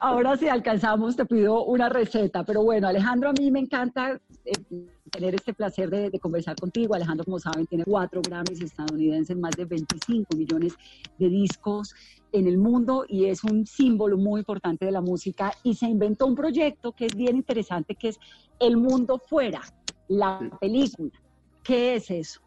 Ahora 0.00 0.36
si 0.36 0.48
alcanzamos, 0.48 1.16
te 1.16 1.24
pido 1.26 1.64
una 1.64 1.88
receta. 1.88 2.44
Pero 2.44 2.62
bueno, 2.62 2.88
Alejandro, 2.88 3.30
a 3.30 3.32
mí 3.32 3.50
me 3.50 3.60
encanta 3.60 4.20
eh, 4.44 4.52
tener 5.14 5.34
este 5.34 5.54
placer 5.54 5.90
de, 5.90 6.18
conversar 6.18 6.56
contigo. 6.56 6.94
Alejandro, 6.94 7.24
como 7.24 7.38
saben, 7.38 7.66
tiene 7.66 7.84
cuatro 7.84 8.20
Grammys 8.20 8.60
estadounidenses, 8.60 9.36
más 9.36 9.54
de 9.56 9.64
25 9.64 10.36
millones 10.36 10.74
de 11.18 11.28
discos 11.28 11.94
en 12.32 12.48
el 12.48 12.58
mundo 12.58 13.04
y 13.08 13.26
es 13.26 13.44
un 13.44 13.64
símbolo 13.64 14.16
muy 14.16 14.40
importante 14.40 14.84
de 14.84 14.90
la 14.90 15.00
música. 15.00 15.52
Y 15.62 15.74
se 15.74 15.86
inventó 15.86 16.26
un 16.26 16.34
proyecto 16.34 16.92
que 16.92 17.06
es 17.06 17.14
bien 17.14 17.36
interesante, 17.36 17.94
que 17.94 18.08
es 18.08 18.18
El 18.58 18.76
Mundo 18.76 19.22
Fuera, 19.24 19.62
la 20.08 20.40
película. 20.60 21.12
¿Qué 21.62 21.94
es 21.94 22.10
eso? 22.10 22.40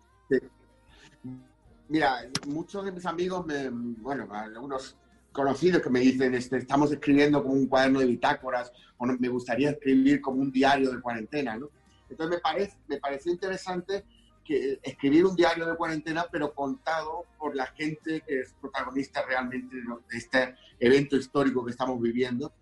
Mira, 1.88 2.18
muchos 2.48 2.84
de 2.84 2.92
mis 2.92 3.06
amigos, 3.06 3.46
me, 3.46 3.70
bueno, 3.70 4.28
algunos 4.30 4.98
conocidos 5.32 5.82
que 5.82 5.90
me 5.90 6.02
dicen, 6.02 6.36
este, 6.36 6.58
estamos 6.58 6.92
escribiendo 6.92 7.42
como 7.42 7.54
un 7.54 7.68
cuaderno 7.68 8.00
de 8.00 8.08
bitácoras, 8.08 8.74
o 8.98 9.06
me 9.06 9.30
gustaría 9.30 9.70
escribir 9.70 10.20
como 10.20 10.42
un 10.42 10.52
diario 10.52 10.92
de 10.92 11.00
cuarentena, 11.00 11.56
¿no? 11.56 11.70
Entonces 12.10 12.38
me, 12.38 12.42
parece, 12.42 12.78
me 12.88 12.98
pareció 12.98 13.32
interesante 13.32 14.06
que 14.44 14.80
escribir 14.82 15.26
un 15.26 15.36
diario 15.36 15.66
de 15.66 15.76
cuarentena, 15.76 16.26
pero 16.32 16.54
contado 16.54 17.26
por 17.38 17.56
la 17.56 17.68
gente 17.68 18.22
que 18.22 18.40
es 18.40 18.54
protagonista 18.62 19.24
realmente 19.24 19.76
de 19.76 20.18
este 20.18 20.56
evento 20.80 21.18
histórico 21.18 21.66
que 21.66 21.72
estamos 21.72 22.02
viviendo. 22.02 22.54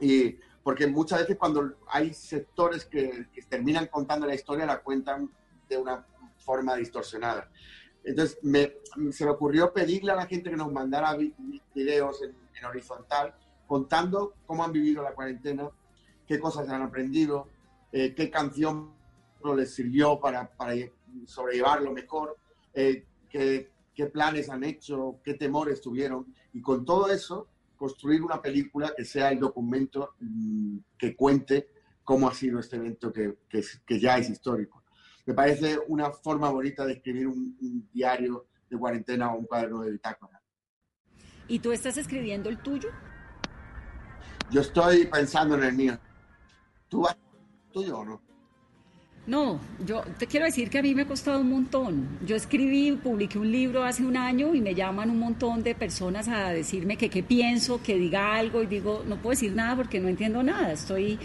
Y 0.00 0.36
porque 0.62 0.88
muchas 0.88 1.20
veces 1.20 1.36
cuando 1.36 1.76
hay 1.88 2.12
sectores 2.12 2.84
que, 2.84 3.26
terminan 3.48 3.86
contando 3.86 4.26
la 4.26 4.34
historia, 4.34 4.66
la 4.66 4.80
cuentan 4.80 5.30
de 5.68 5.78
una 5.78 6.04
forma 6.36 6.74
distorsionada. 6.74 7.48
Entonces 8.02 8.38
me, 8.42 8.74
se 9.12 9.24
me 9.24 9.30
ocurrió 9.30 9.72
pedirle 9.72 10.12
a 10.12 10.16
la 10.16 10.26
gente 10.26 10.50
que 10.50 10.56
nos 10.56 10.72
mandara 10.72 11.16
videos 11.74 12.22
en, 12.22 12.34
en 12.58 12.64
horizontal 12.64 13.34
contando 13.66 14.34
cómo 14.46 14.64
han 14.64 14.72
vivido 14.72 15.02
la 15.02 15.12
cuarentena, 15.12 15.70
qué 16.26 16.40
cosas 16.40 16.68
han 16.70 16.82
aprendido, 16.82 17.48
eh, 17.92 18.14
qué 18.14 18.30
canción 18.30 18.98
les 19.56 19.74
sirvió 19.74 20.20
para, 20.20 20.50
para 20.50 20.74
sobrellevarlo 21.26 21.92
mejor, 21.92 22.36
eh, 22.74 23.06
qué, 23.30 23.70
qué, 23.94 24.06
planes 24.06 24.50
han 24.50 24.64
hecho, 24.64 25.20
qué 25.24 25.34
temores 25.34 25.80
tuvieron. 25.80 26.34
Y 26.52 26.60
con 26.60 26.84
todo 26.84 27.10
eso, 27.10 27.48
construir 27.76 28.22
una 28.22 28.40
película 28.42 28.92
que 28.96 29.04
sea 29.04 29.30
el 29.30 29.38
documento 29.38 30.14
mm, 30.20 30.78
que 30.98 31.16
cuente 31.16 31.68
cómo 32.04 32.28
ha 32.28 32.34
sido 32.34 32.58
este 32.58 32.76
evento 32.76 33.12
que, 33.12 33.38
que, 33.48 33.62
que, 33.86 34.00
ya 34.00 34.18
es 34.18 34.30
histórico. 34.30 34.82
Me 35.26 35.34
parece 35.34 35.78
una 35.88 36.10
forma 36.10 36.50
bonita 36.50 36.84
de 36.84 36.94
escribir 36.94 37.26
un, 37.26 37.56
un 37.60 37.88
diario 37.92 38.46
de 38.68 38.78
cuarentena 38.78 39.32
o 39.32 39.38
un 39.38 39.46
cuaderno 39.46 39.82
de 39.82 39.92
bitácora. 39.92 40.42
¿Y 41.46 41.58
tú 41.60 41.72
estás 41.72 41.96
escribiendo 41.96 42.48
el 42.48 42.58
tuyo? 42.58 42.90
Yo 44.50 44.62
estoy 44.62 45.06
pensando 45.06 45.54
en 45.56 45.64
el 45.64 45.74
mío. 45.74 45.98
¿Tú 46.88 47.02
vas 47.02 47.16
no? 47.86 48.20
No, 49.28 49.60
yo 49.84 50.00
te 50.18 50.26
quiero 50.26 50.46
decir 50.46 50.70
que 50.70 50.78
a 50.78 50.82
mí 50.82 50.94
me 50.94 51.02
ha 51.02 51.06
costado 51.06 51.40
un 51.40 51.50
montón. 51.50 52.18
Yo 52.26 52.34
escribí, 52.34 52.92
publiqué 52.92 53.38
un 53.38 53.52
libro 53.52 53.84
hace 53.84 54.02
un 54.02 54.16
año 54.16 54.54
y 54.54 54.62
me 54.62 54.74
llaman 54.74 55.10
un 55.10 55.18
montón 55.18 55.62
de 55.62 55.74
personas 55.74 56.28
a 56.28 56.48
decirme 56.48 56.96
que 56.96 57.10
qué 57.10 57.22
pienso, 57.22 57.82
que 57.82 57.98
diga 57.98 58.36
algo 58.36 58.62
y 58.62 58.66
digo, 58.66 59.04
no 59.06 59.16
puedo 59.16 59.32
decir 59.32 59.54
nada 59.54 59.76
porque 59.76 60.00
no 60.00 60.08
entiendo 60.08 60.42
nada. 60.42 60.72
Estoy, 60.72 61.18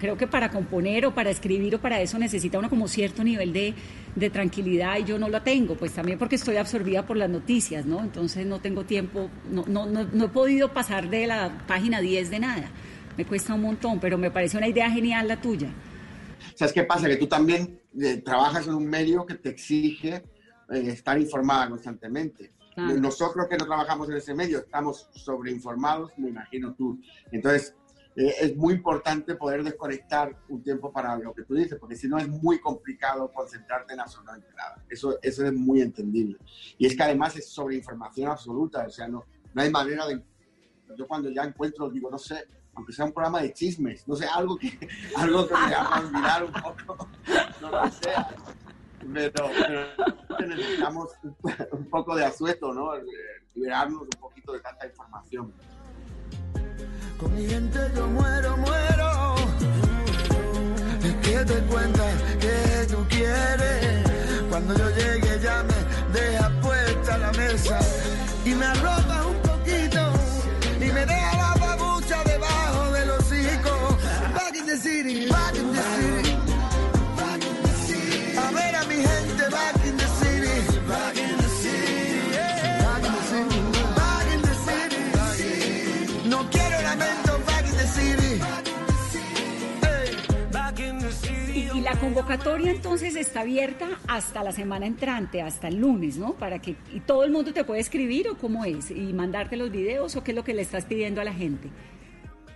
creo 0.00 0.16
que 0.16 0.26
para 0.26 0.50
componer 0.50 1.04
o 1.04 1.14
para 1.14 1.28
escribir 1.28 1.74
o 1.74 1.78
para 1.78 2.00
eso 2.00 2.18
necesita 2.18 2.58
uno 2.58 2.70
como 2.70 2.88
cierto 2.88 3.22
nivel 3.22 3.52
de, 3.52 3.74
de 4.16 4.30
tranquilidad 4.30 4.96
y 4.96 5.04
yo 5.04 5.18
no 5.18 5.28
lo 5.28 5.42
tengo, 5.42 5.74
pues 5.74 5.92
también 5.92 6.18
porque 6.18 6.36
estoy 6.36 6.56
absorbida 6.56 7.04
por 7.04 7.18
las 7.18 7.28
noticias, 7.28 7.84
¿no? 7.84 8.00
Entonces 8.00 8.46
no 8.46 8.60
tengo 8.60 8.84
tiempo, 8.84 9.28
no, 9.50 9.66
no, 9.66 9.84
no, 9.84 10.04
no 10.10 10.24
he 10.24 10.28
podido 10.28 10.72
pasar 10.72 11.10
de 11.10 11.26
la 11.26 11.50
página 11.66 12.00
10 12.00 12.30
de 12.30 12.38
nada. 12.38 12.70
Me 13.18 13.26
cuesta 13.26 13.52
un 13.52 13.60
montón, 13.60 14.00
pero 14.00 14.16
me 14.16 14.30
parece 14.30 14.56
una 14.56 14.68
idea 14.68 14.90
genial 14.90 15.28
la 15.28 15.38
tuya. 15.38 15.68
¿Sabes 16.54 16.72
qué 16.72 16.84
pasa? 16.84 17.08
Que 17.08 17.16
tú 17.16 17.26
también 17.26 17.80
eh, 18.00 18.18
trabajas 18.18 18.66
en 18.66 18.74
un 18.74 18.86
medio 18.86 19.26
que 19.26 19.34
te 19.34 19.50
exige 19.50 20.14
eh, 20.16 20.22
estar 20.70 21.18
informada 21.20 21.68
constantemente. 21.68 22.52
Nosotros 22.74 23.48
que 23.50 23.58
no 23.58 23.66
trabajamos 23.66 24.08
en 24.08 24.16
ese 24.16 24.34
medio 24.34 24.60
estamos 24.60 25.06
sobreinformados, 25.12 26.10
me 26.16 26.30
imagino 26.30 26.74
tú. 26.74 26.98
Entonces, 27.30 27.76
eh, 28.14 28.34
es 28.40 28.56
muy 28.56 28.74
importante 28.74 29.34
poder 29.34 29.62
desconectar 29.62 30.36
un 30.48 30.62
tiempo 30.62 30.92
para 30.92 31.16
lo 31.16 31.32
que 31.32 31.44
tú 31.44 31.54
dices, 31.54 31.78
porque 31.78 31.96
si 31.96 32.08
no 32.08 32.18
es 32.18 32.28
muy 32.28 32.60
complicado 32.60 33.30
concentrarte 33.32 33.94
en 33.94 34.00
absolutamente 34.00 34.48
nada. 34.54 34.82
Eso, 34.88 35.18
eso 35.22 35.46
es 35.46 35.52
muy 35.52 35.80
entendible. 35.80 36.38
Y 36.76 36.86
es 36.86 36.96
que 36.96 37.02
además 37.02 37.36
es 37.36 37.48
sobreinformación 37.48 38.30
absoluta, 38.30 38.86
o 38.86 38.90
sea, 38.90 39.08
no, 39.08 39.24
no 39.54 39.62
hay 39.62 39.70
manera 39.70 40.06
de... 40.06 40.22
Yo 40.96 41.06
cuando 41.08 41.30
ya 41.30 41.42
encuentro, 41.44 41.88
digo, 41.88 42.10
no 42.10 42.18
sé, 42.18 42.46
aunque 42.74 42.92
sea 42.92 43.04
un 43.04 43.12
programa 43.12 43.42
de 43.42 43.52
chismes, 43.52 44.06
no 44.08 44.16
sé, 44.16 44.26
algo 44.26 44.56
que, 44.56 44.78
algo 45.16 45.46
que 45.46 45.54
me 45.54 45.60
haga 45.60 46.00
olvidar 46.00 46.44
un 46.44 46.52
poco, 46.52 47.08
no 47.60 47.70
lo 47.70 47.90
sea. 47.90 48.28
Pero, 49.12 49.50
pero 50.36 50.46
necesitamos 50.46 51.10
un, 51.72 51.84
poco 51.90 52.14
de 52.14 52.24
asueto, 52.24 52.72
¿no? 52.72 52.92
Liberarnos 53.54 54.02
un 54.02 54.20
poquito 54.20 54.52
de 54.52 54.60
tanta 54.60 54.86
información. 54.86 55.52
Con 57.18 57.34
mi 57.34 57.46
gente 57.46 57.78
yo 57.94 58.06
muero, 58.06 58.56
muero. 58.58 59.34
Es 61.02 61.14
que 61.16 61.44
te 61.44 61.60
cuentas 61.66 62.22
que 62.40 62.86
tú 62.92 63.04
quieres. 63.08 64.02
Cuando 64.48 64.74
yo 64.76 64.90
llegue 64.90 65.40
ya 65.42 65.64
me 65.64 66.18
deja 66.18 66.60
puesta 66.60 67.18
la 67.18 67.32
mesa 67.32 67.80
y 68.44 68.54
me 68.54 68.66
arropa 68.66 69.26
un 69.26 69.36
poquito 69.42 70.12
y 70.80 70.92
me 70.92 71.06
deja 71.06 71.36
la 71.36 71.61
the 74.72 74.78
city, 74.78 75.28
back 75.28 75.54
in 75.54 75.66
the 75.68 75.82
city. 75.82 76.32
A 78.38 78.50
ver 78.56 78.74
a 78.74 78.84
mi 78.86 78.96
gente, 78.96 79.50
back 79.50 79.84
in 79.84 79.96
the 79.98 80.08
city. 80.20 80.54
Back 80.88 81.16
in 81.16 81.36
the 81.36 81.48
city. 81.62 82.30
Back 82.80 83.04
in 83.04 83.12
the 83.12 83.22
city. 83.30 83.60
Back 84.00 84.26
in 84.34 84.40
the 84.42 84.54
city. 84.66 86.28
No 86.28 86.48
quiero 86.50 86.80
lamento, 86.82 87.38
back 87.46 87.64
in 87.66 87.76
the 87.76 87.86
city. 87.86 88.40
back 90.50 90.78
in 90.78 90.98
the 91.00 91.12
city. 91.12 91.68
Y, 91.74 91.78
y 91.78 91.80
la 91.82 91.94
convocatoria 91.96 92.70
entonces 92.70 93.14
está 93.16 93.40
abierta 93.40 93.88
hasta 94.08 94.42
la 94.42 94.52
semana 94.52 94.86
entrante, 94.86 95.42
hasta 95.42 95.68
el 95.68 95.76
lunes, 95.76 96.16
¿no? 96.16 96.32
Para 96.32 96.60
que 96.60 96.76
y 96.94 97.00
todo 97.00 97.24
el 97.24 97.30
mundo 97.30 97.52
te 97.52 97.64
puede 97.64 97.80
escribir 97.80 98.28
o 98.30 98.38
cómo 98.38 98.64
es 98.64 98.90
y 98.90 99.12
mandarte 99.12 99.58
los 99.58 99.70
videos 99.70 100.16
o 100.16 100.24
qué 100.24 100.30
es 100.30 100.34
lo 100.34 100.44
que 100.44 100.54
le 100.54 100.62
estás 100.62 100.86
pidiendo 100.86 101.20
a 101.20 101.24
la 101.24 101.34
gente 101.34 101.68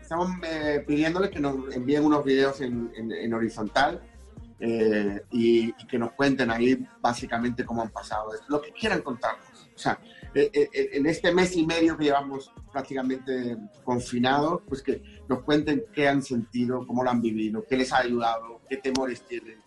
estamos 0.07 0.31
eh, 0.45 0.85
pidiéndoles 0.87 1.31
que 1.31 1.41
nos 1.41 1.75
envíen 1.75 2.05
unos 2.05 2.25
videos 2.25 2.61
en, 2.61 2.93
en, 2.95 3.35
horizontal 3.35 4.01
eh, 4.61 5.21
y, 5.33 5.73
que 5.73 5.99
nos 5.99 6.13
cuenten 6.13 6.49
ahí 6.49 6.87
básicamente 7.01 7.65
cómo 7.65 7.83
han 7.83 7.91
pasado, 7.91 8.31
lo 8.47 8.63
que 8.63 8.71
quieran 8.71 9.03
contarnos. 9.03 9.69
O 9.75 9.79
sea, 9.79 9.99
eh, 10.33 10.69
en 10.93 11.07
este 11.07 11.35
mes 11.35 11.57
y 11.57 11.67
medio 11.67 11.97
que 11.97 12.05
llevamos 12.05 12.53
prácticamente 12.71 13.57
confinados, 13.83 14.63
pues 14.69 14.81
que 14.81 15.03
nos 15.29 15.43
cuenten 15.43 15.87
qué 15.93 16.07
han 16.07 16.23
sentido, 16.23 16.87
cómo 16.87 17.03
lo 17.03 17.11
han 17.11 17.21
vivido, 17.21 17.65
qué 17.69 17.77
les 17.77 17.93
ha 17.93 17.99
ayudado, 17.99 18.61
qué 18.69 18.77
temores 18.77 19.23
tienen, 19.23 19.61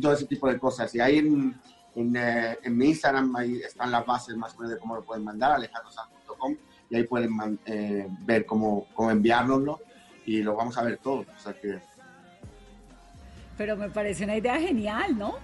todo 0.00 0.14
ese 0.14 0.24
tipo 0.24 0.48
de 0.48 0.58
cosas. 0.58 0.94
Y 0.94 1.00
ahí 1.00 1.18
en, 1.18 1.54
en, 1.94 2.16
en 2.16 2.78
mi 2.78 2.86
Instagram 2.88 3.36
ahí 3.36 3.56
están 3.58 3.90
las 3.90 4.06
bases 4.06 4.38
más 4.38 4.54
o 4.54 4.60
menos 4.60 4.72
de 4.72 4.78
cómo 4.78 4.96
lo 4.96 5.04
pueden 5.04 5.22
mandar, 5.22 5.52
alejandrosan.com 5.52 6.56
y 6.90 6.96
ahí 6.96 7.04
pueden 7.04 7.58
eh, 7.66 8.06
ver 8.20 8.46
cómo, 8.46 8.86
cómo 8.94 9.10
enviárnoslo 9.10 9.80
y 10.24 10.42
lo 10.42 10.54
vamos 10.54 10.76
a 10.78 10.82
ver 10.82 10.98
todos. 10.98 11.26
O 11.36 11.40
sea 11.40 11.52
que... 11.54 11.78
Pero 13.56 13.76
me 13.76 13.88
parece 13.88 14.24
una 14.24 14.36
idea 14.36 14.58
genial, 14.60 15.16
¿no? 15.16 15.36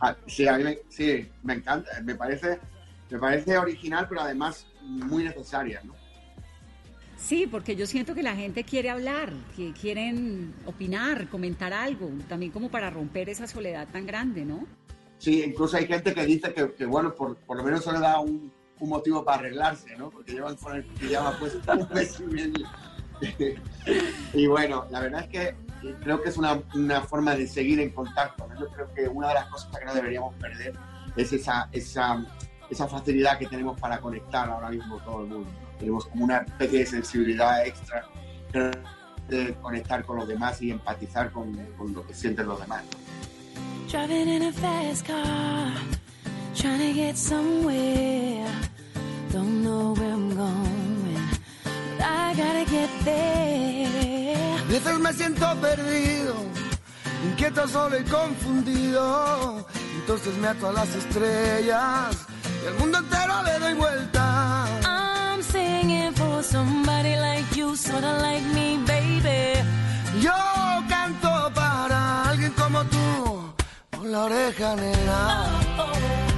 Ah, 0.00 0.14
sí, 0.26 0.46
a 0.46 0.56
mí 0.56 0.64
me, 0.64 0.78
sí, 0.88 1.28
me 1.42 1.54
encanta, 1.54 1.90
me 2.02 2.14
parece, 2.14 2.60
me 3.10 3.18
parece 3.18 3.56
original, 3.58 4.06
pero 4.08 4.20
además 4.20 4.66
muy 4.82 5.24
necesaria, 5.24 5.80
¿no? 5.84 5.94
Sí, 7.16 7.46
porque 7.50 7.74
yo 7.74 7.86
siento 7.86 8.14
que 8.14 8.22
la 8.22 8.36
gente 8.36 8.62
quiere 8.62 8.90
hablar, 8.90 9.32
que 9.56 9.72
quieren 9.72 10.54
opinar, 10.66 11.28
comentar 11.28 11.72
algo, 11.72 12.10
también 12.28 12.52
como 12.52 12.70
para 12.70 12.90
romper 12.90 13.30
esa 13.30 13.46
soledad 13.46 13.88
tan 13.90 14.06
grande, 14.06 14.44
¿no? 14.44 14.66
Sí, 15.18 15.42
incluso 15.42 15.78
hay 15.78 15.86
gente 15.86 16.12
que 16.12 16.26
dice 16.26 16.52
que, 16.52 16.84
bueno, 16.84 17.14
por, 17.14 17.36
por, 17.38 17.56
lo 17.56 17.64
menos 17.64 17.80
eso 17.80 17.92
le 17.92 18.00
da 18.00 18.20
un, 18.20 18.52
un, 18.80 18.88
motivo 18.88 19.24
para 19.24 19.38
arreglarse, 19.38 19.96
¿no? 19.96 20.10
Porque 20.10 20.32
llevan 20.32 20.56
con 20.56 20.76
el 20.76 20.84
pijama 20.84 21.36
pues 21.38 21.54
un 21.54 21.88
mes 21.94 22.20
y 22.20 22.24
medio. 22.24 22.66
y 24.34 24.46
bueno, 24.46 24.86
la 24.90 25.00
verdad 25.00 25.22
es 25.22 25.28
que 25.28 25.56
creo 26.02 26.22
que 26.22 26.28
es 26.28 26.36
una, 26.36 26.60
una 26.74 27.00
forma 27.02 27.34
de 27.34 27.46
seguir 27.46 27.80
en 27.80 27.90
contacto. 27.90 28.48
Yo 28.58 28.68
creo 28.68 28.92
que 28.94 29.08
una 29.08 29.28
de 29.28 29.34
las 29.34 29.46
cosas 29.46 29.76
que 29.78 29.84
no 29.84 29.94
deberíamos 29.94 30.34
perder 30.34 30.74
es 31.16 31.32
esa, 31.32 31.68
esa, 31.72 32.24
esa 32.70 32.88
facilidad 32.88 33.38
que 33.38 33.46
tenemos 33.46 33.78
para 33.80 34.00
conectar 34.00 34.48
ahora 34.48 34.70
mismo 34.70 34.98
todo 34.98 35.22
el 35.22 35.28
mundo. 35.28 35.50
Tenemos 35.78 36.06
como 36.06 36.24
una 36.24 36.38
especie 36.38 36.80
de 36.80 36.86
sensibilidad 36.86 37.66
extra 37.66 38.06
de 39.28 39.54
conectar 39.60 40.04
con 40.04 40.16
los 40.16 40.28
demás 40.28 40.60
y 40.62 40.70
empatizar 40.70 41.30
con, 41.30 41.54
con 41.76 41.92
lo 41.92 42.06
que 42.06 42.14
sienten 42.14 42.46
los 42.46 42.60
demás. 42.60 42.84
Trying 46.56 46.78
to 46.78 46.92
get 46.94 47.16
somewhere. 47.16 48.46
Don't 49.30 49.62
know 49.62 49.94
where 49.94 50.12
I'm 50.12 50.34
going, 50.34 51.28
but 51.98 52.06
I 52.06 52.34
gotta 52.34 52.64
get 52.70 52.90
there. 53.04 54.58
A 54.60 54.64
veces 54.68 54.98
me 54.98 55.12
siento 55.12 55.46
perdido, 55.60 56.34
inquieto, 57.24 57.68
solo 57.68 57.98
y 57.98 58.04
confundido. 58.04 59.66
Entonces 60.00 60.34
me 60.38 60.48
ato 60.48 60.68
a 60.68 60.72
las 60.72 60.94
estrellas 60.94 62.16
y 62.62 62.66
al 62.66 62.74
mundo 62.78 62.98
entero 62.98 63.42
le 63.42 63.58
doy 63.58 63.74
vuelta. 63.74 64.66
I'm 64.84 65.42
singing 65.42 66.14
for 66.14 66.42
somebody 66.42 67.16
like 67.16 67.54
you, 67.54 67.76
sorta 67.76 68.18
like 68.22 68.46
me, 68.54 68.78
baby. 68.86 69.62
Yo 70.20 70.32
canto 70.88 71.52
para 71.54 72.30
alguien 72.30 72.52
como 72.52 72.82
tú 72.84 73.52
la 74.04 74.24
oreja 74.24 74.76
negra. 74.76 75.46
Estoy 75.60 76.35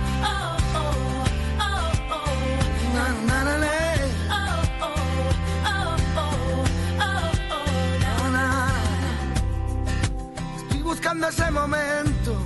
buscando 10.99 11.29
ese 11.29 11.51
momento, 11.51 12.37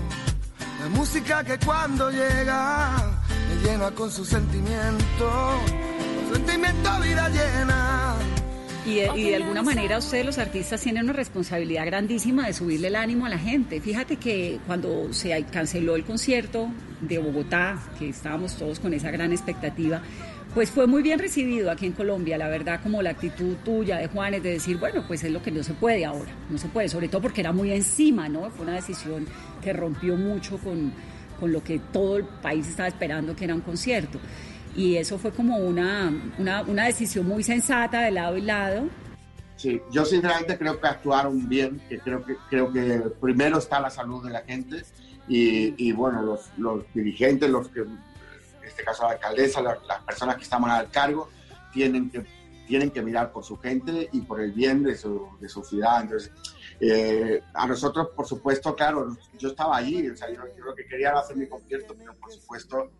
la 0.80 0.88
música 0.90 1.42
que 1.42 1.58
cuando 1.64 2.10
llega 2.10 2.98
me 3.48 3.68
llena 3.68 3.90
con 3.92 4.10
su 4.10 4.24
sentimiento, 4.24 5.60
sentimiento 6.32 6.90
vida 7.00 7.28
llena. 7.28 8.14
Y 8.84 8.96
de, 8.96 9.36
alguna 9.36 9.62
manera 9.62 9.98
ustedes 9.98 10.26
los 10.26 10.38
artistas 10.38 10.80
tienen 10.80 11.04
una 11.04 11.12
responsabilidad 11.12 11.86
grandísima 11.86 12.46
de 12.46 12.52
subirle 12.52 12.88
el 12.88 12.96
ánimo 12.96 13.26
a 13.26 13.28
la 13.28 13.38
gente. 13.38 13.80
Fíjate 13.80 14.16
que 14.16 14.58
cuando 14.66 15.12
se 15.12 15.40
canceló 15.44 15.94
el 15.94 16.04
concierto 16.04 16.68
de 17.00 17.18
Bogotá, 17.18 17.78
que 17.98 18.08
estábamos 18.08 18.56
todos 18.56 18.80
con 18.80 18.92
esa 18.92 19.10
gran 19.10 19.32
expectativa, 19.32 20.02
pues 20.54 20.70
fue 20.70 20.86
muy 20.86 21.02
bien 21.02 21.18
recibido 21.18 21.70
aquí 21.70 21.86
en 21.86 21.92
Colombia, 21.92 22.36
la 22.36 22.48
verdad, 22.48 22.80
como 22.82 23.02
la 23.02 23.10
actitud 23.10 23.56
tuya 23.64 23.98
de 23.98 24.08
Juanes 24.08 24.42
de 24.42 24.50
decir, 24.50 24.76
bueno, 24.78 25.04
pues 25.06 25.24
es 25.24 25.30
lo 25.30 25.42
que 25.42 25.50
no 25.50 25.62
se 25.62 25.72
puede 25.74 26.04
ahora, 26.04 26.30
no 26.50 26.58
se 26.58 26.68
puede, 26.68 26.88
sobre 26.88 27.08
todo 27.08 27.22
porque 27.22 27.40
era 27.40 27.52
muy 27.52 27.72
encima, 27.72 28.28
¿no? 28.28 28.50
Fue 28.50 28.64
una 28.64 28.74
decisión 28.74 29.26
que 29.62 29.72
rompió 29.72 30.16
mucho 30.16 30.58
con, 30.58 30.92
con 31.40 31.52
lo 31.52 31.62
que 31.64 31.78
todo 31.78 32.18
el 32.18 32.24
país 32.24 32.68
estaba 32.68 32.88
esperando, 32.88 33.34
que 33.34 33.44
era 33.44 33.54
un 33.54 33.62
concierto 33.62 34.18
y 34.74 34.96
eso 34.96 35.18
fue 35.18 35.32
como 35.32 35.56
una, 35.58 36.12
una, 36.38 36.62
una, 36.62 36.86
decisión 36.86 37.26
muy 37.26 37.42
sensata 37.42 38.02
de 38.02 38.10
lado 38.10 38.36
y 38.36 38.42
lado. 38.42 38.88
Sí, 39.56 39.80
yo 39.92 40.04
sinceramente 40.04 40.56
creo 40.58 40.80
que 40.80 40.86
actuaron 40.86 41.48
bien, 41.48 41.80
que 41.88 41.98
creo 41.98 42.24
que, 42.24 42.36
creo 42.48 42.72
que 42.72 43.02
primero 43.20 43.58
está 43.58 43.80
la 43.80 43.90
salud 43.90 44.24
de 44.24 44.30
la 44.30 44.40
gente 44.40 44.82
y, 45.28 45.74
y 45.76 45.92
bueno, 45.92 46.22
los, 46.22 46.50
los, 46.56 46.84
dirigentes, 46.94 47.50
los 47.50 47.68
que, 47.68 47.84
este 48.72 48.84
caso 48.84 49.04
la 49.04 49.10
alcaldesa, 49.10 49.62
las, 49.62 50.02
personas 50.06 50.36
que 50.36 50.42
estamos 50.42 50.70
al 50.70 50.90
cargo, 50.90 51.28
tienen 51.72 52.10
que, 52.10 52.24
tienen 52.66 52.90
que 52.90 53.02
mirar 53.02 53.32
por 53.32 53.44
su 53.44 53.56
gente 53.58 54.08
y 54.12 54.20
por 54.22 54.40
el 54.40 54.52
bien 54.52 54.82
de 54.82 54.96
su, 54.96 55.28
de 55.40 55.48
su 55.48 55.62
ciudad. 55.62 56.02
Entonces, 56.02 56.32
eh, 56.80 57.42
a 57.54 57.66
nosotros, 57.66 58.08
por 58.16 58.26
supuesto, 58.26 58.74
claro, 58.74 59.16
yo 59.38 59.50
estaba 59.50 59.76
allí, 59.76 60.08
o 60.08 60.16
sea, 60.16 60.28
yo, 60.28 60.42
yo 60.56 60.64
lo 60.64 60.74
que 60.74 60.86
quería 60.86 61.10
era 61.10 61.20
hacer 61.20 61.36
mi 61.36 61.48
concierto, 61.48 61.94
pero 61.96 62.12
por 62.14 62.32
supuesto 62.32 62.90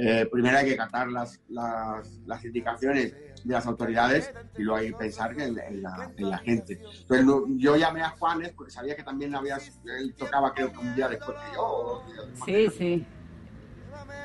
eh, 0.00 0.28
primero 0.30 0.56
hay 0.56 0.66
que 0.66 0.74
acatar 0.74 1.08
las, 1.08 1.40
las, 1.48 2.44
indicaciones 2.44 3.16
de 3.42 3.52
las 3.52 3.66
autoridades 3.66 4.32
y 4.56 4.62
luego 4.62 4.78
hay 4.78 4.90
que 4.90 4.96
pensar 4.96 5.34
en, 5.40 5.82
la, 5.82 6.38
gente. 6.38 6.80
Entonces 7.00 7.26
yo 7.56 7.76
llamé 7.76 8.02
a 8.02 8.10
Juanes 8.10 8.52
porque 8.52 8.70
sabía 8.70 8.94
que 8.94 9.02
también 9.02 9.34
había, 9.34 9.58
él 9.98 10.14
tocaba 10.14 10.54
creo 10.54 10.72
que 10.72 10.78
un 10.78 10.94
día 10.94 11.08
después 11.08 11.36
que 11.36 11.56
yo. 11.56 12.02
Sí, 12.46 12.68
sí. 12.78 13.06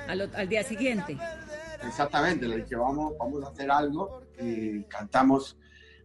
Al, 0.08 0.50
día 0.50 0.64
siguiente. 0.64 1.18
Exactamente, 1.86 2.48
le 2.48 2.58
dije 2.58 2.76
vamos, 2.76 3.14
vamos 3.18 3.44
a 3.44 3.48
hacer 3.50 3.70
algo 3.72 4.22
y 4.40 4.84
cantamos, 4.84 5.58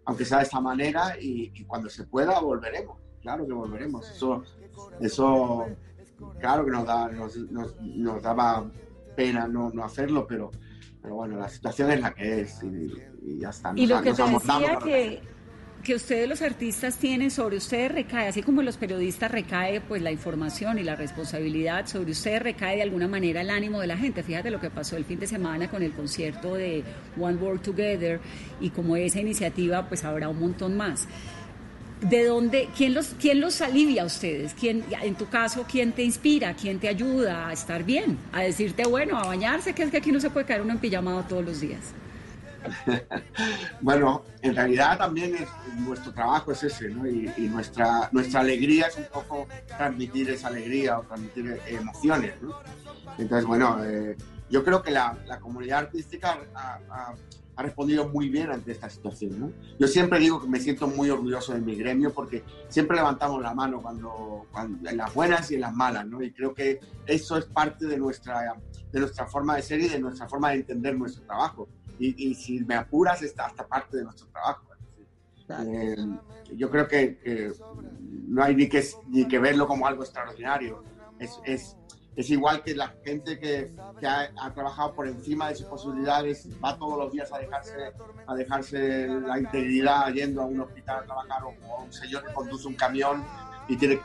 aunque 0.05 0.25
sea 0.25 0.39
de 0.39 0.45
esta 0.45 0.61
manera, 0.61 1.17
y, 1.21 1.65
cuando 1.65 1.89
se 1.89 2.05
pueda 2.05 2.41
volveremos, 2.41 2.99
claro 3.21 3.47
que 3.47 3.53
volveremos. 3.53 4.11
Eso, 4.11 4.43
eso 5.01 5.67
claro 6.39 6.65
que 6.65 6.71
nos, 6.71 6.87
da, 6.87 7.09
nos, 7.09 7.37
nos 7.81 8.23
daba 8.23 8.71
pena 9.19 9.49
no, 9.49 9.71
no 9.71 9.85
hacerlo, 9.85 10.27
pero, 10.29 10.51
pero 11.03 11.17
bueno, 11.17 11.37
la 11.37 11.49
situación 11.49 11.91
es 11.91 12.01
la 12.01 12.15
que 12.15 12.43
es 12.43 12.63
y, 12.63 13.39
ya 13.39 13.51
está. 13.51 13.73
y 13.75 13.87
lo 13.87 14.01
que 14.01 14.15
te 14.15 14.23
decía 14.23 14.79
que, 14.83 15.23
que 15.83 15.95
ustedes 15.95 16.29
los 16.29 16.43
artistas 16.43 16.99
tienen 16.99 17.31
sobre 17.31 17.57
ustedes 17.57 17.91
recae, 17.91 18.29
así 18.29 18.43
como 18.43 18.63
los 18.63 18.77
periodistas 18.77 19.31
recae 19.31 19.81
pues 19.81 20.03
la 20.03 20.11
información 20.11 20.79
y 20.79 20.83
la 20.83 20.97
responsabilidad, 20.97 21.87
sobre 21.87 22.13
ustedes 22.13 22.43
recae 22.43 22.77
de 22.77 22.83
alguna 22.83 23.09
manera 23.09 23.41
el 23.41 23.51
ánimo 23.51 23.81
de 23.81 23.87
la 23.87 23.97
gente. 23.97 24.23
Fíjate 24.23 24.51
lo 24.51 24.61
que 24.61 24.71
pasó 24.71 24.97
el 24.97 25.05
fin 25.05 25.19
de 25.19 25.27
semana 25.27 25.69
con 25.69 25.83
el 25.83 25.93
concierto 25.93 26.55
de 26.55 26.85
One 27.19 27.37
World 27.37 27.63
Together 27.63 28.21
y 28.61 28.71
como 28.71 28.97
esa 28.97 29.21
iniciativa 29.21 29.89
pues 29.89 30.05
habrá 30.05 30.29
un 30.29 30.41
montón 30.41 30.77
más. 30.77 31.07
¿De 32.01 32.25
dónde, 32.25 32.69
quién 32.77 32.95
los, 32.95 33.09
quién 33.21 33.41
los 33.41 33.61
alivia 33.61 34.03
a 34.03 34.07
ustedes? 34.07 34.55
¿Quién, 34.55 34.85
en 35.03 35.17
tu 35.17 35.29
caso, 35.29 35.67
quién 35.69 35.93
te 35.93 36.05
inspira? 36.05 36.55
¿Quién 36.55 36.79
te 36.79 36.87
ayuda 36.89 37.49
a 37.49 37.53
estar 37.53 37.83
bien? 37.83 38.19
A 38.33 38.43
decirte, 38.43 38.85
bueno, 38.87 39.19
a 39.19 39.27
bañarse, 39.27 39.75
que 39.75 39.83
es 39.83 39.91
que 39.91 39.97
aquí 39.97 40.13
no 40.13 40.21
se 40.21 40.31
puede 40.31 40.47
caer 40.47 40.61
uno 40.61 40.75
en 40.75 40.79
pijamado 40.79 41.25
todos 41.25 41.45
los 41.45 41.61
días. 41.61 41.93
bueno, 43.81 44.25
en 44.43 44.55
realidad 44.55 44.99
también 44.99 45.35
es, 45.35 45.49
nuestro 45.79 46.13
trabajo 46.13 46.53
es 46.53 46.63
ese, 46.65 46.89
¿no? 46.89 47.07
Y, 47.07 47.49
nuestra, 47.49 48.09
nuestra 48.13 48.41
alegría 48.41 48.87
es 48.87 48.97
un 48.97 49.07
poco 49.13 49.47
transmitir 49.67 50.31
esa 50.31 50.49
alegría 50.49 50.99
o 50.99 51.03
transmitir 51.03 51.61
emociones, 51.67 52.41
¿no? 52.43 52.59
Entonces, 53.19 53.47
bueno, 53.47 53.83
eh, 53.85 54.17
yo 54.51 54.65
creo 54.65 54.83
que 54.83 54.91
la, 54.91 55.17
la 55.27 55.41
comunidad 55.41 55.81
artística 55.81 56.39
ha, 56.55 57.15
ha 57.59 57.63
respondido 57.63 58.09
muy 58.09 58.29
bien 58.29 58.53
ante 58.53 58.71
esta 58.71 58.89
situación. 58.89 59.41
¿no? 59.41 59.53
Yo 59.81 59.89
siempre 59.89 60.21
digo 60.21 60.41
que 60.41 60.47
me 60.47 60.61
siento 60.61 60.87
muy 60.87 61.11
orgulloso 61.11 61.53
de 61.53 61.61
mi 61.61 61.75
gremio 61.75 62.15
porque 62.15 62.45
siempre 62.69 62.97
levantamos 62.97 63.43
la 63.43 63.53
mano 63.53 63.83
cuando, 63.83 64.47
en 64.89 64.97
las 64.97 65.13
buenas 65.13 65.51
y 65.51 65.57
en 65.57 65.63
las 65.63 65.75
malas, 65.75 66.07
¿no? 66.07 66.23
y 66.23 66.33
creo 66.33 66.55
que 66.55 66.79
eso 67.05 67.37
es 67.37 67.47
parte 67.47 67.87
de 67.87 67.99
nuestra, 67.99 68.55
de 68.93 69.01
nuestra 69.01 69.27
forma 69.27 69.57
de 69.57 69.63
ser 69.63 69.81
y 69.81 69.89
de 69.89 69.99
nuestra 69.99 70.29
forma 70.29 70.51
de 70.51 70.59
entender 70.59 70.97
nuestro 70.97 71.25
trabajo. 71.25 71.69
Y, 71.99 72.35
si 72.35 72.61
me 72.61 72.75
apuras, 72.75 73.23
está 73.23 73.47
hasta 73.47 73.67
parte 73.67 73.97
de 73.97 74.05
nuestro 74.05 74.29
trabajo. 74.29 74.65
Eh, 75.51 75.97
yo 76.55 76.71
creo 76.71 76.87
que, 76.87 77.53
no 78.29 78.43
hay 78.43 78.55
ni 78.55 78.69
que, 78.69 78.85
ni 79.09 79.27
que 79.27 79.39
verlo 79.39 79.67
como 79.67 79.87
algo 79.87 80.03
extraordinario. 80.03 80.83
Es, 81.19 81.41
es, 81.45 81.77
es 82.19 82.31
igual 82.31 82.63
que 82.65 82.75
la 82.75 82.93
gente 83.05 83.39
que, 83.39 83.73
que 84.01 84.07
ha, 84.07 84.53
trabajado 84.53 84.93
por 84.93 85.07
encima 85.07 85.49
de 85.49 85.55
sus 85.55 85.67
posibilidades, 85.67 86.49
va 86.63 86.77
todos 86.77 86.99
los 86.99 87.13
días 87.13 87.33
a 87.33 87.39
dejarse, 87.39 87.93
a 88.27 88.35
dejarse 88.35 89.07
la 89.07 89.39
integridad 89.39 90.13
yendo 90.13 90.43
a 90.43 90.47
un 90.47 90.61
hospital 90.61 91.05
a 91.05 91.07
trabajar 91.07 91.45
o, 91.45 91.85
un 91.85 91.93
señor 91.93 92.25
que 92.25 92.33
conduce 92.33 92.67
un 92.67 92.75
camión 92.75 93.25
y 93.69 93.77
tiene 93.77 94.01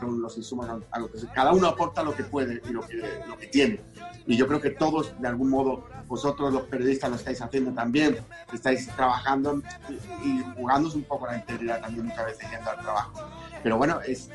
los 0.00 0.36
insumos 0.36 0.68
a 0.68 0.98
lo 1.00 1.10
que 1.10 1.18
cada 1.34 1.52
uno 1.52 1.66
aporta 1.66 2.04
lo 2.04 2.14
que 2.14 2.22
puede 2.22 2.62
y 2.64 2.72
lo 2.72 2.86
que, 2.86 3.02
lo 3.26 3.36
que 3.36 3.48
tiene 3.48 3.80
y 4.28 4.36
yo 4.36 4.46
creo 4.46 4.60
que 4.60 4.70
todos 4.70 5.18
de 5.18 5.26
algún 5.26 5.48
modo 5.48 5.86
vosotros 6.06 6.52
los 6.52 6.62
periodistas 6.64 7.08
lo 7.08 7.16
estáis 7.16 7.40
haciendo 7.40 7.72
también. 7.72 8.18
Estáis 8.52 8.86
trabajando 8.94 9.62
y, 9.88 10.28
y 10.28 10.44
jugándose 10.54 10.98
un 10.98 11.04
poco 11.04 11.26
la 11.26 11.36
integridad 11.36 11.80
también 11.80 12.06
muchas 12.06 12.26
veces 12.26 12.50
yendo 12.50 12.70
al 12.70 12.78
trabajo. 12.78 13.26
Pero 13.62 13.78
bueno 13.78 14.00
es 14.02 14.28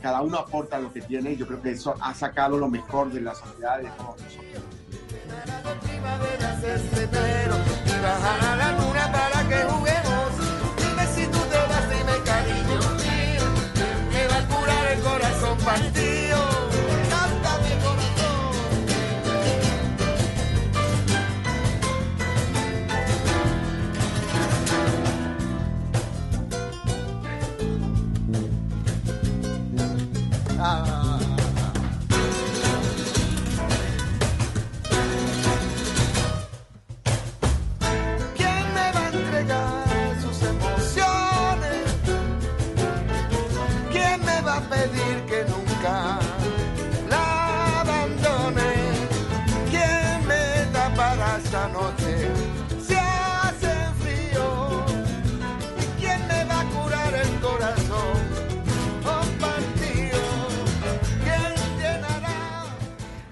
cada 0.00 0.22
uno 0.22 0.38
aporta 0.38 0.78
lo 0.78 0.92
que 0.92 1.00
tiene 1.00 1.32
y 1.32 1.36
yo 1.36 1.46
creo 1.48 1.60
que 1.60 1.72
eso 1.72 1.96
ha 2.00 2.14
sacado 2.14 2.56
lo 2.56 2.68
mejor 2.68 3.12
de 3.12 3.22
la 3.22 3.34
sociedad 3.34 3.78
de 3.78 3.88
todos 3.90 4.20
nosotros. 4.22 4.62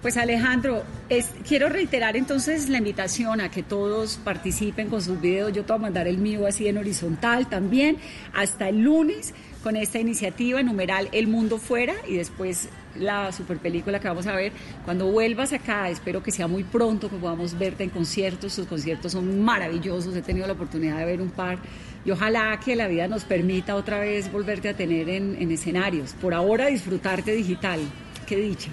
Pues 0.02 0.16
Alejandro, 0.16 0.82
es- 1.08 1.30
quiero 1.46 1.68
reiterar 1.68 2.16
entonces 2.16 2.68
la 2.68 2.78
invitación 2.78 3.40
a 3.40 3.50
que 3.52 3.62
todos 3.62 4.16
participen 4.24 4.88
con 4.88 5.00
sus 5.00 5.20
videos. 5.20 5.52
Yo 5.52 5.62
te 5.64 5.72
voy 5.72 5.78
a 5.78 5.82
mandar 5.82 6.08
el 6.08 6.18
mío 6.18 6.44
así 6.44 6.66
en 6.66 6.76
horizontal 6.76 7.48
también. 7.48 7.98
Hasta 8.34 8.68
el 8.68 8.80
lunes 8.82 9.32
con 9.62 9.76
esta 9.76 10.00
iniciativa, 10.00 10.60
numeral 10.64 11.08
El 11.12 11.28
Mundo 11.28 11.58
Fuera 11.58 11.94
y 12.08 12.16
después 12.16 12.68
la 12.98 13.30
super 13.30 13.58
película 13.58 14.00
que 14.00 14.08
vamos 14.08 14.26
a 14.26 14.34
ver. 14.34 14.50
Cuando 14.84 15.06
vuelvas 15.06 15.52
acá, 15.52 15.88
espero 15.88 16.20
que 16.20 16.32
sea 16.32 16.48
muy 16.48 16.64
pronto 16.64 17.08
que 17.08 17.16
podamos 17.16 17.56
verte 17.56 17.84
en 17.84 17.90
conciertos. 17.90 18.56
Tus 18.56 18.66
conciertos 18.66 19.12
son 19.12 19.40
maravillosos. 19.40 20.16
He 20.16 20.22
tenido 20.22 20.48
la 20.48 20.54
oportunidad 20.54 20.98
de 20.98 21.04
ver 21.04 21.20
un 21.22 21.30
par. 21.30 21.58
Y 22.04 22.10
ojalá 22.10 22.58
que 22.58 22.74
la 22.74 22.88
vida 22.88 23.06
nos 23.06 23.22
permita 23.24 23.76
otra 23.76 24.00
vez 24.00 24.32
volverte 24.32 24.68
a 24.68 24.74
tener 24.76 25.08
en, 25.08 25.36
en 25.40 25.52
escenarios. 25.52 26.14
Por 26.20 26.34
ahora 26.34 26.66
disfrutarte 26.66 27.32
digital. 27.36 27.78
Qué 28.26 28.34
dicha. 28.36 28.70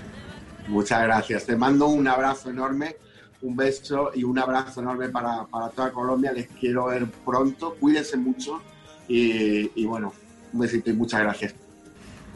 Muchas 0.70 1.02
gracias. 1.02 1.46
Te 1.46 1.56
mando 1.56 1.88
un 1.88 2.08
abrazo 2.08 2.52
enorme, 2.52 2.96
un 3.42 3.56
beso 3.56 4.12
y 4.14 4.24
un 4.24 4.38
abrazo 4.38 4.82
enorme 4.82 5.10
para, 5.10 5.46
para 5.46 5.70
toda 5.70 5.92
Colombia. 5.92 6.32
Les 6.32 6.48
quiero 6.48 6.86
ver 6.86 7.08
pronto. 7.26 7.76
Cuídense 7.80 8.18
mucho 8.18 8.62
y, 9.08 9.72
y 9.82 9.86
bueno, 9.86 10.14
un 10.54 10.60
besito 10.60 10.92
y 10.92 10.94
muchas 10.94 11.22
gracias. 11.22 11.56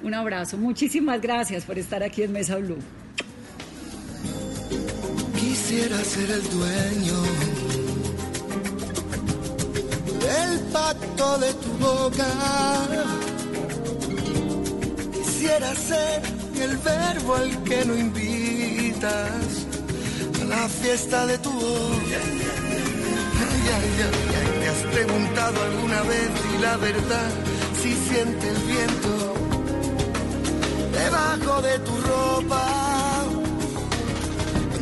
Un 0.01 0.15
abrazo. 0.15 0.57
Muchísimas 0.57 1.21
gracias 1.21 1.63
por 1.63 1.77
estar 1.77 2.01
aquí 2.01 2.23
en 2.23 2.31
Mesa 2.31 2.57
Blue. 2.57 2.79
Quisiera 5.35 5.97
ser 5.99 6.31
el 6.31 6.49
dueño 6.49 7.21
del 10.19 10.59
pacto 10.71 11.37
de 11.37 11.53
tu 11.53 11.69
boca. 11.77 12.27
Quisiera 15.13 15.75
ser 15.75 16.42
el 16.61 16.77
verbo 16.77 17.35
al 17.35 17.63
que 17.63 17.85
no 17.85 17.97
invitas 17.97 19.65
a 20.41 20.45
la 20.45 20.69
fiesta 20.69 21.25
de 21.25 21.37
tu 21.39 21.51
voz. 21.51 21.97
Ay, 23.45 23.61
ay, 23.75 23.89
ay, 24.05 24.59
¿Te 24.59 24.69
has 24.69 24.93
preguntado 24.93 25.63
alguna 25.63 26.01
vez 26.03 26.29
si 26.41 26.61
la 26.61 26.77
verdad 26.77 27.29
si 27.81 27.93
siente 27.93 28.49
el 28.49 28.57
viento 28.57 29.33
debajo 30.91 31.61
de 31.61 31.79
tu 31.79 31.95
ropa? 32.01 33.23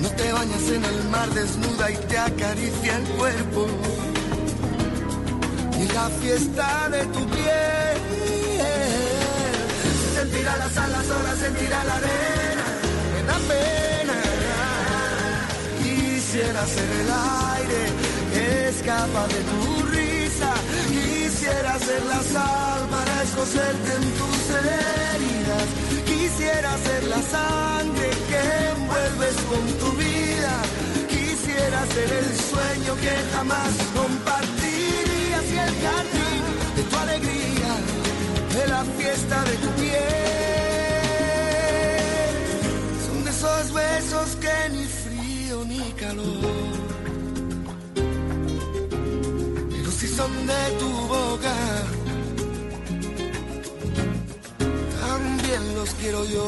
No 0.01 0.09
te 0.09 0.31
bañas 0.31 0.69
en 0.69 0.83
el 0.83 1.09
mar 1.09 1.29
desnuda 1.29 1.91
y 1.91 1.95
te 1.95 2.17
acaricia 2.17 2.97
el 2.97 3.03
cuerpo. 3.17 3.67
Y 5.79 5.93
la 5.93 6.09
fiesta 6.21 6.89
de 6.89 7.05
tu 7.05 7.25
piel. 7.29 9.00
Sentirá 10.21 10.55
las 10.55 10.77
alas, 10.77 11.09
ahora 11.09 11.35
sentirá 11.35 11.83
la 11.83 11.95
arena. 11.95 12.65
Me 13.11 13.23
da 13.23 13.37
pena. 13.49 14.17
Quisiera 15.81 16.61
ser 16.67 16.89
el 17.01 17.09
aire 17.57 17.81
que 18.31 18.69
escapa 18.69 19.23
de 19.33 19.41
tu 19.49 19.61
risa. 19.87 20.51
Quisiera 20.89 21.73
ser 21.79 22.03
la 22.05 22.21
sal 22.33 22.81
para 22.93 23.23
escocerte 23.23 23.89
en 23.99 24.05
tus 24.19 24.41
heridas. 24.61 25.67
Quisiera 26.05 26.71
ser 26.85 27.03
la 27.05 27.21
sangre 27.35 28.09
que 28.29 28.41
envuelves 28.75 29.35
con 29.49 29.63
tu 29.81 29.89
vida. 29.97 30.53
Quisiera 31.09 31.79
ser 31.95 32.09
el 32.21 32.29
sueño 32.51 32.91
que 33.03 33.13
jamás 33.33 33.73
compartirías 33.97 35.45
y 35.51 35.57
el 35.57 35.73
jardín 35.81 36.30
de 38.53 38.67
la 38.67 38.83
fiesta 38.97 39.43
de 39.43 39.55
tu 39.57 39.69
piel. 39.81 40.01
Son 43.05 43.23
de 43.23 43.29
esos 43.29 43.73
besos 43.73 44.35
que 44.43 44.69
ni 44.71 44.85
frío 44.85 45.63
ni 45.65 45.91
calor, 45.93 46.65
pero 49.71 49.91
si 49.91 50.07
son 50.07 50.31
de 50.47 50.63
tu 50.79 50.89
boca. 51.07 51.55
También 55.01 55.75
los 55.75 55.89
quiero 55.95 56.25
yo. 56.25 56.47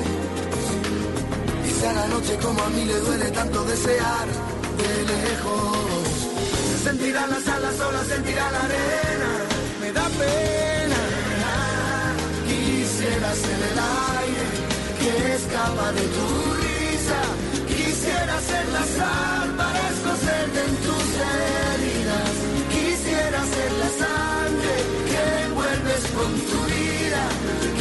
Quizá 1.81 1.93
la 1.93 2.07
noche 2.09 2.37
como 2.37 2.61
a 2.61 2.69
mí 2.69 2.85
le 2.85 2.99
duele 2.99 3.31
tanto 3.31 3.63
desear 3.63 4.27
de 4.77 4.91
lejos. 5.13 6.05
Se 6.69 6.77
sentirán 6.83 7.27
las 7.31 7.47
alas, 7.47 7.75
sola 7.75 8.03
sentirá 8.03 8.51
la 8.51 8.61
arena. 8.69 9.31
Me 9.81 9.91
da 9.91 10.05
pena. 10.21 11.01
Quisiera 12.45 13.29
ser 13.33 13.59
el 13.71 13.79
aire 14.21 14.45
que 15.01 15.33
escapa 15.33 15.91
de 15.97 16.05
tu 16.15 16.27
risa. 16.61 17.19
Quisiera 17.65 18.35
ser 18.49 18.65
la 18.77 18.85
sal 18.97 19.49
para 19.57 19.79
escocerte 19.93 20.59
en 20.67 20.75
tus 20.85 21.07
heridas. 21.33 22.33
Quisiera 22.75 23.41
ser 23.55 23.71
la 23.81 23.89
sangre 24.03 24.73
que 25.09 25.21
envuelves 25.45 26.03
con 26.17 26.31
tu 26.49 26.59
vida. 26.77 27.23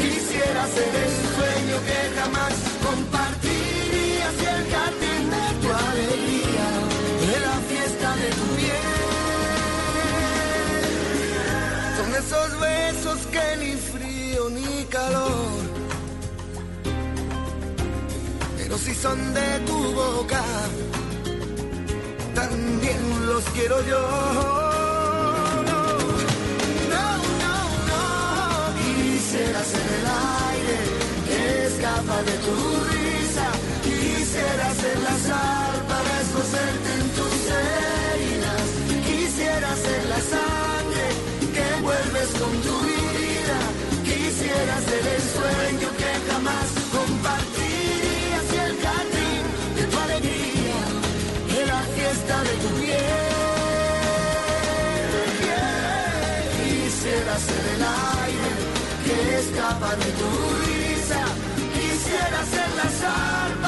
Quisiera 0.00 0.62
ser 0.76 0.92
el 1.04 1.12
sueño 1.36 1.76
que 1.84 1.98
jamás 2.18 2.59
que 13.30 13.56
ni 13.60 13.72
frío 13.76 14.50
ni 14.50 14.84
calor 14.84 15.80
pero 18.70 18.82
si 18.84 18.94
son 18.94 19.18
de 19.34 19.58
tu 19.66 19.78
boca, 19.94 20.44
también 22.36 23.26
los 23.26 23.42
quiero 23.46 23.84
yo. 23.84 24.00
No, 25.68 25.82
no, 26.92 27.06
no, 27.42 27.56
no. 27.90 28.02
Quisiera 28.78 29.60
ser 29.72 29.86
el 29.98 30.06
aire 30.46 30.78
que 31.26 31.66
escapa 31.66 32.22
de 32.22 32.34
tu 32.46 32.56
risa. 32.92 33.46
Quisiera 33.82 34.66
ser 34.82 34.98
la 35.08 35.16
sal 35.28 35.76
para 35.90 36.20
escocerte 36.20 36.88
en 36.98 37.04
tus 37.18 37.34
heridas. 37.58 38.66
Quisiera 39.04 39.74
ser 39.74 40.04
la 40.10 40.20
quisiera 44.50 44.80
ser 44.80 45.06
el 45.06 45.22
sueño 45.22 45.88
que 45.96 46.10
jamás 46.32 46.68
compartiría 46.90 48.38
si 48.50 48.56
el 48.56 48.74
jardín 48.84 49.42
de 49.76 49.82
tu 49.84 49.98
alegría 49.98 50.82
era 51.62 51.78
fiesta 51.94 52.42
de 52.42 52.54
tu 52.62 52.68
piel. 52.80 52.98
Yeah. 55.46 55.70
Quisiera 56.64 57.34
ser 57.38 57.64
el 57.74 57.82
aire 58.22 58.50
que 59.04 59.14
escapa 59.38 59.90
de 59.96 60.10
tu 60.20 60.30
risa, 60.66 61.22
quisiera 61.74 62.40
ser 62.52 62.70
la 62.80 62.88
sal 63.00 63.59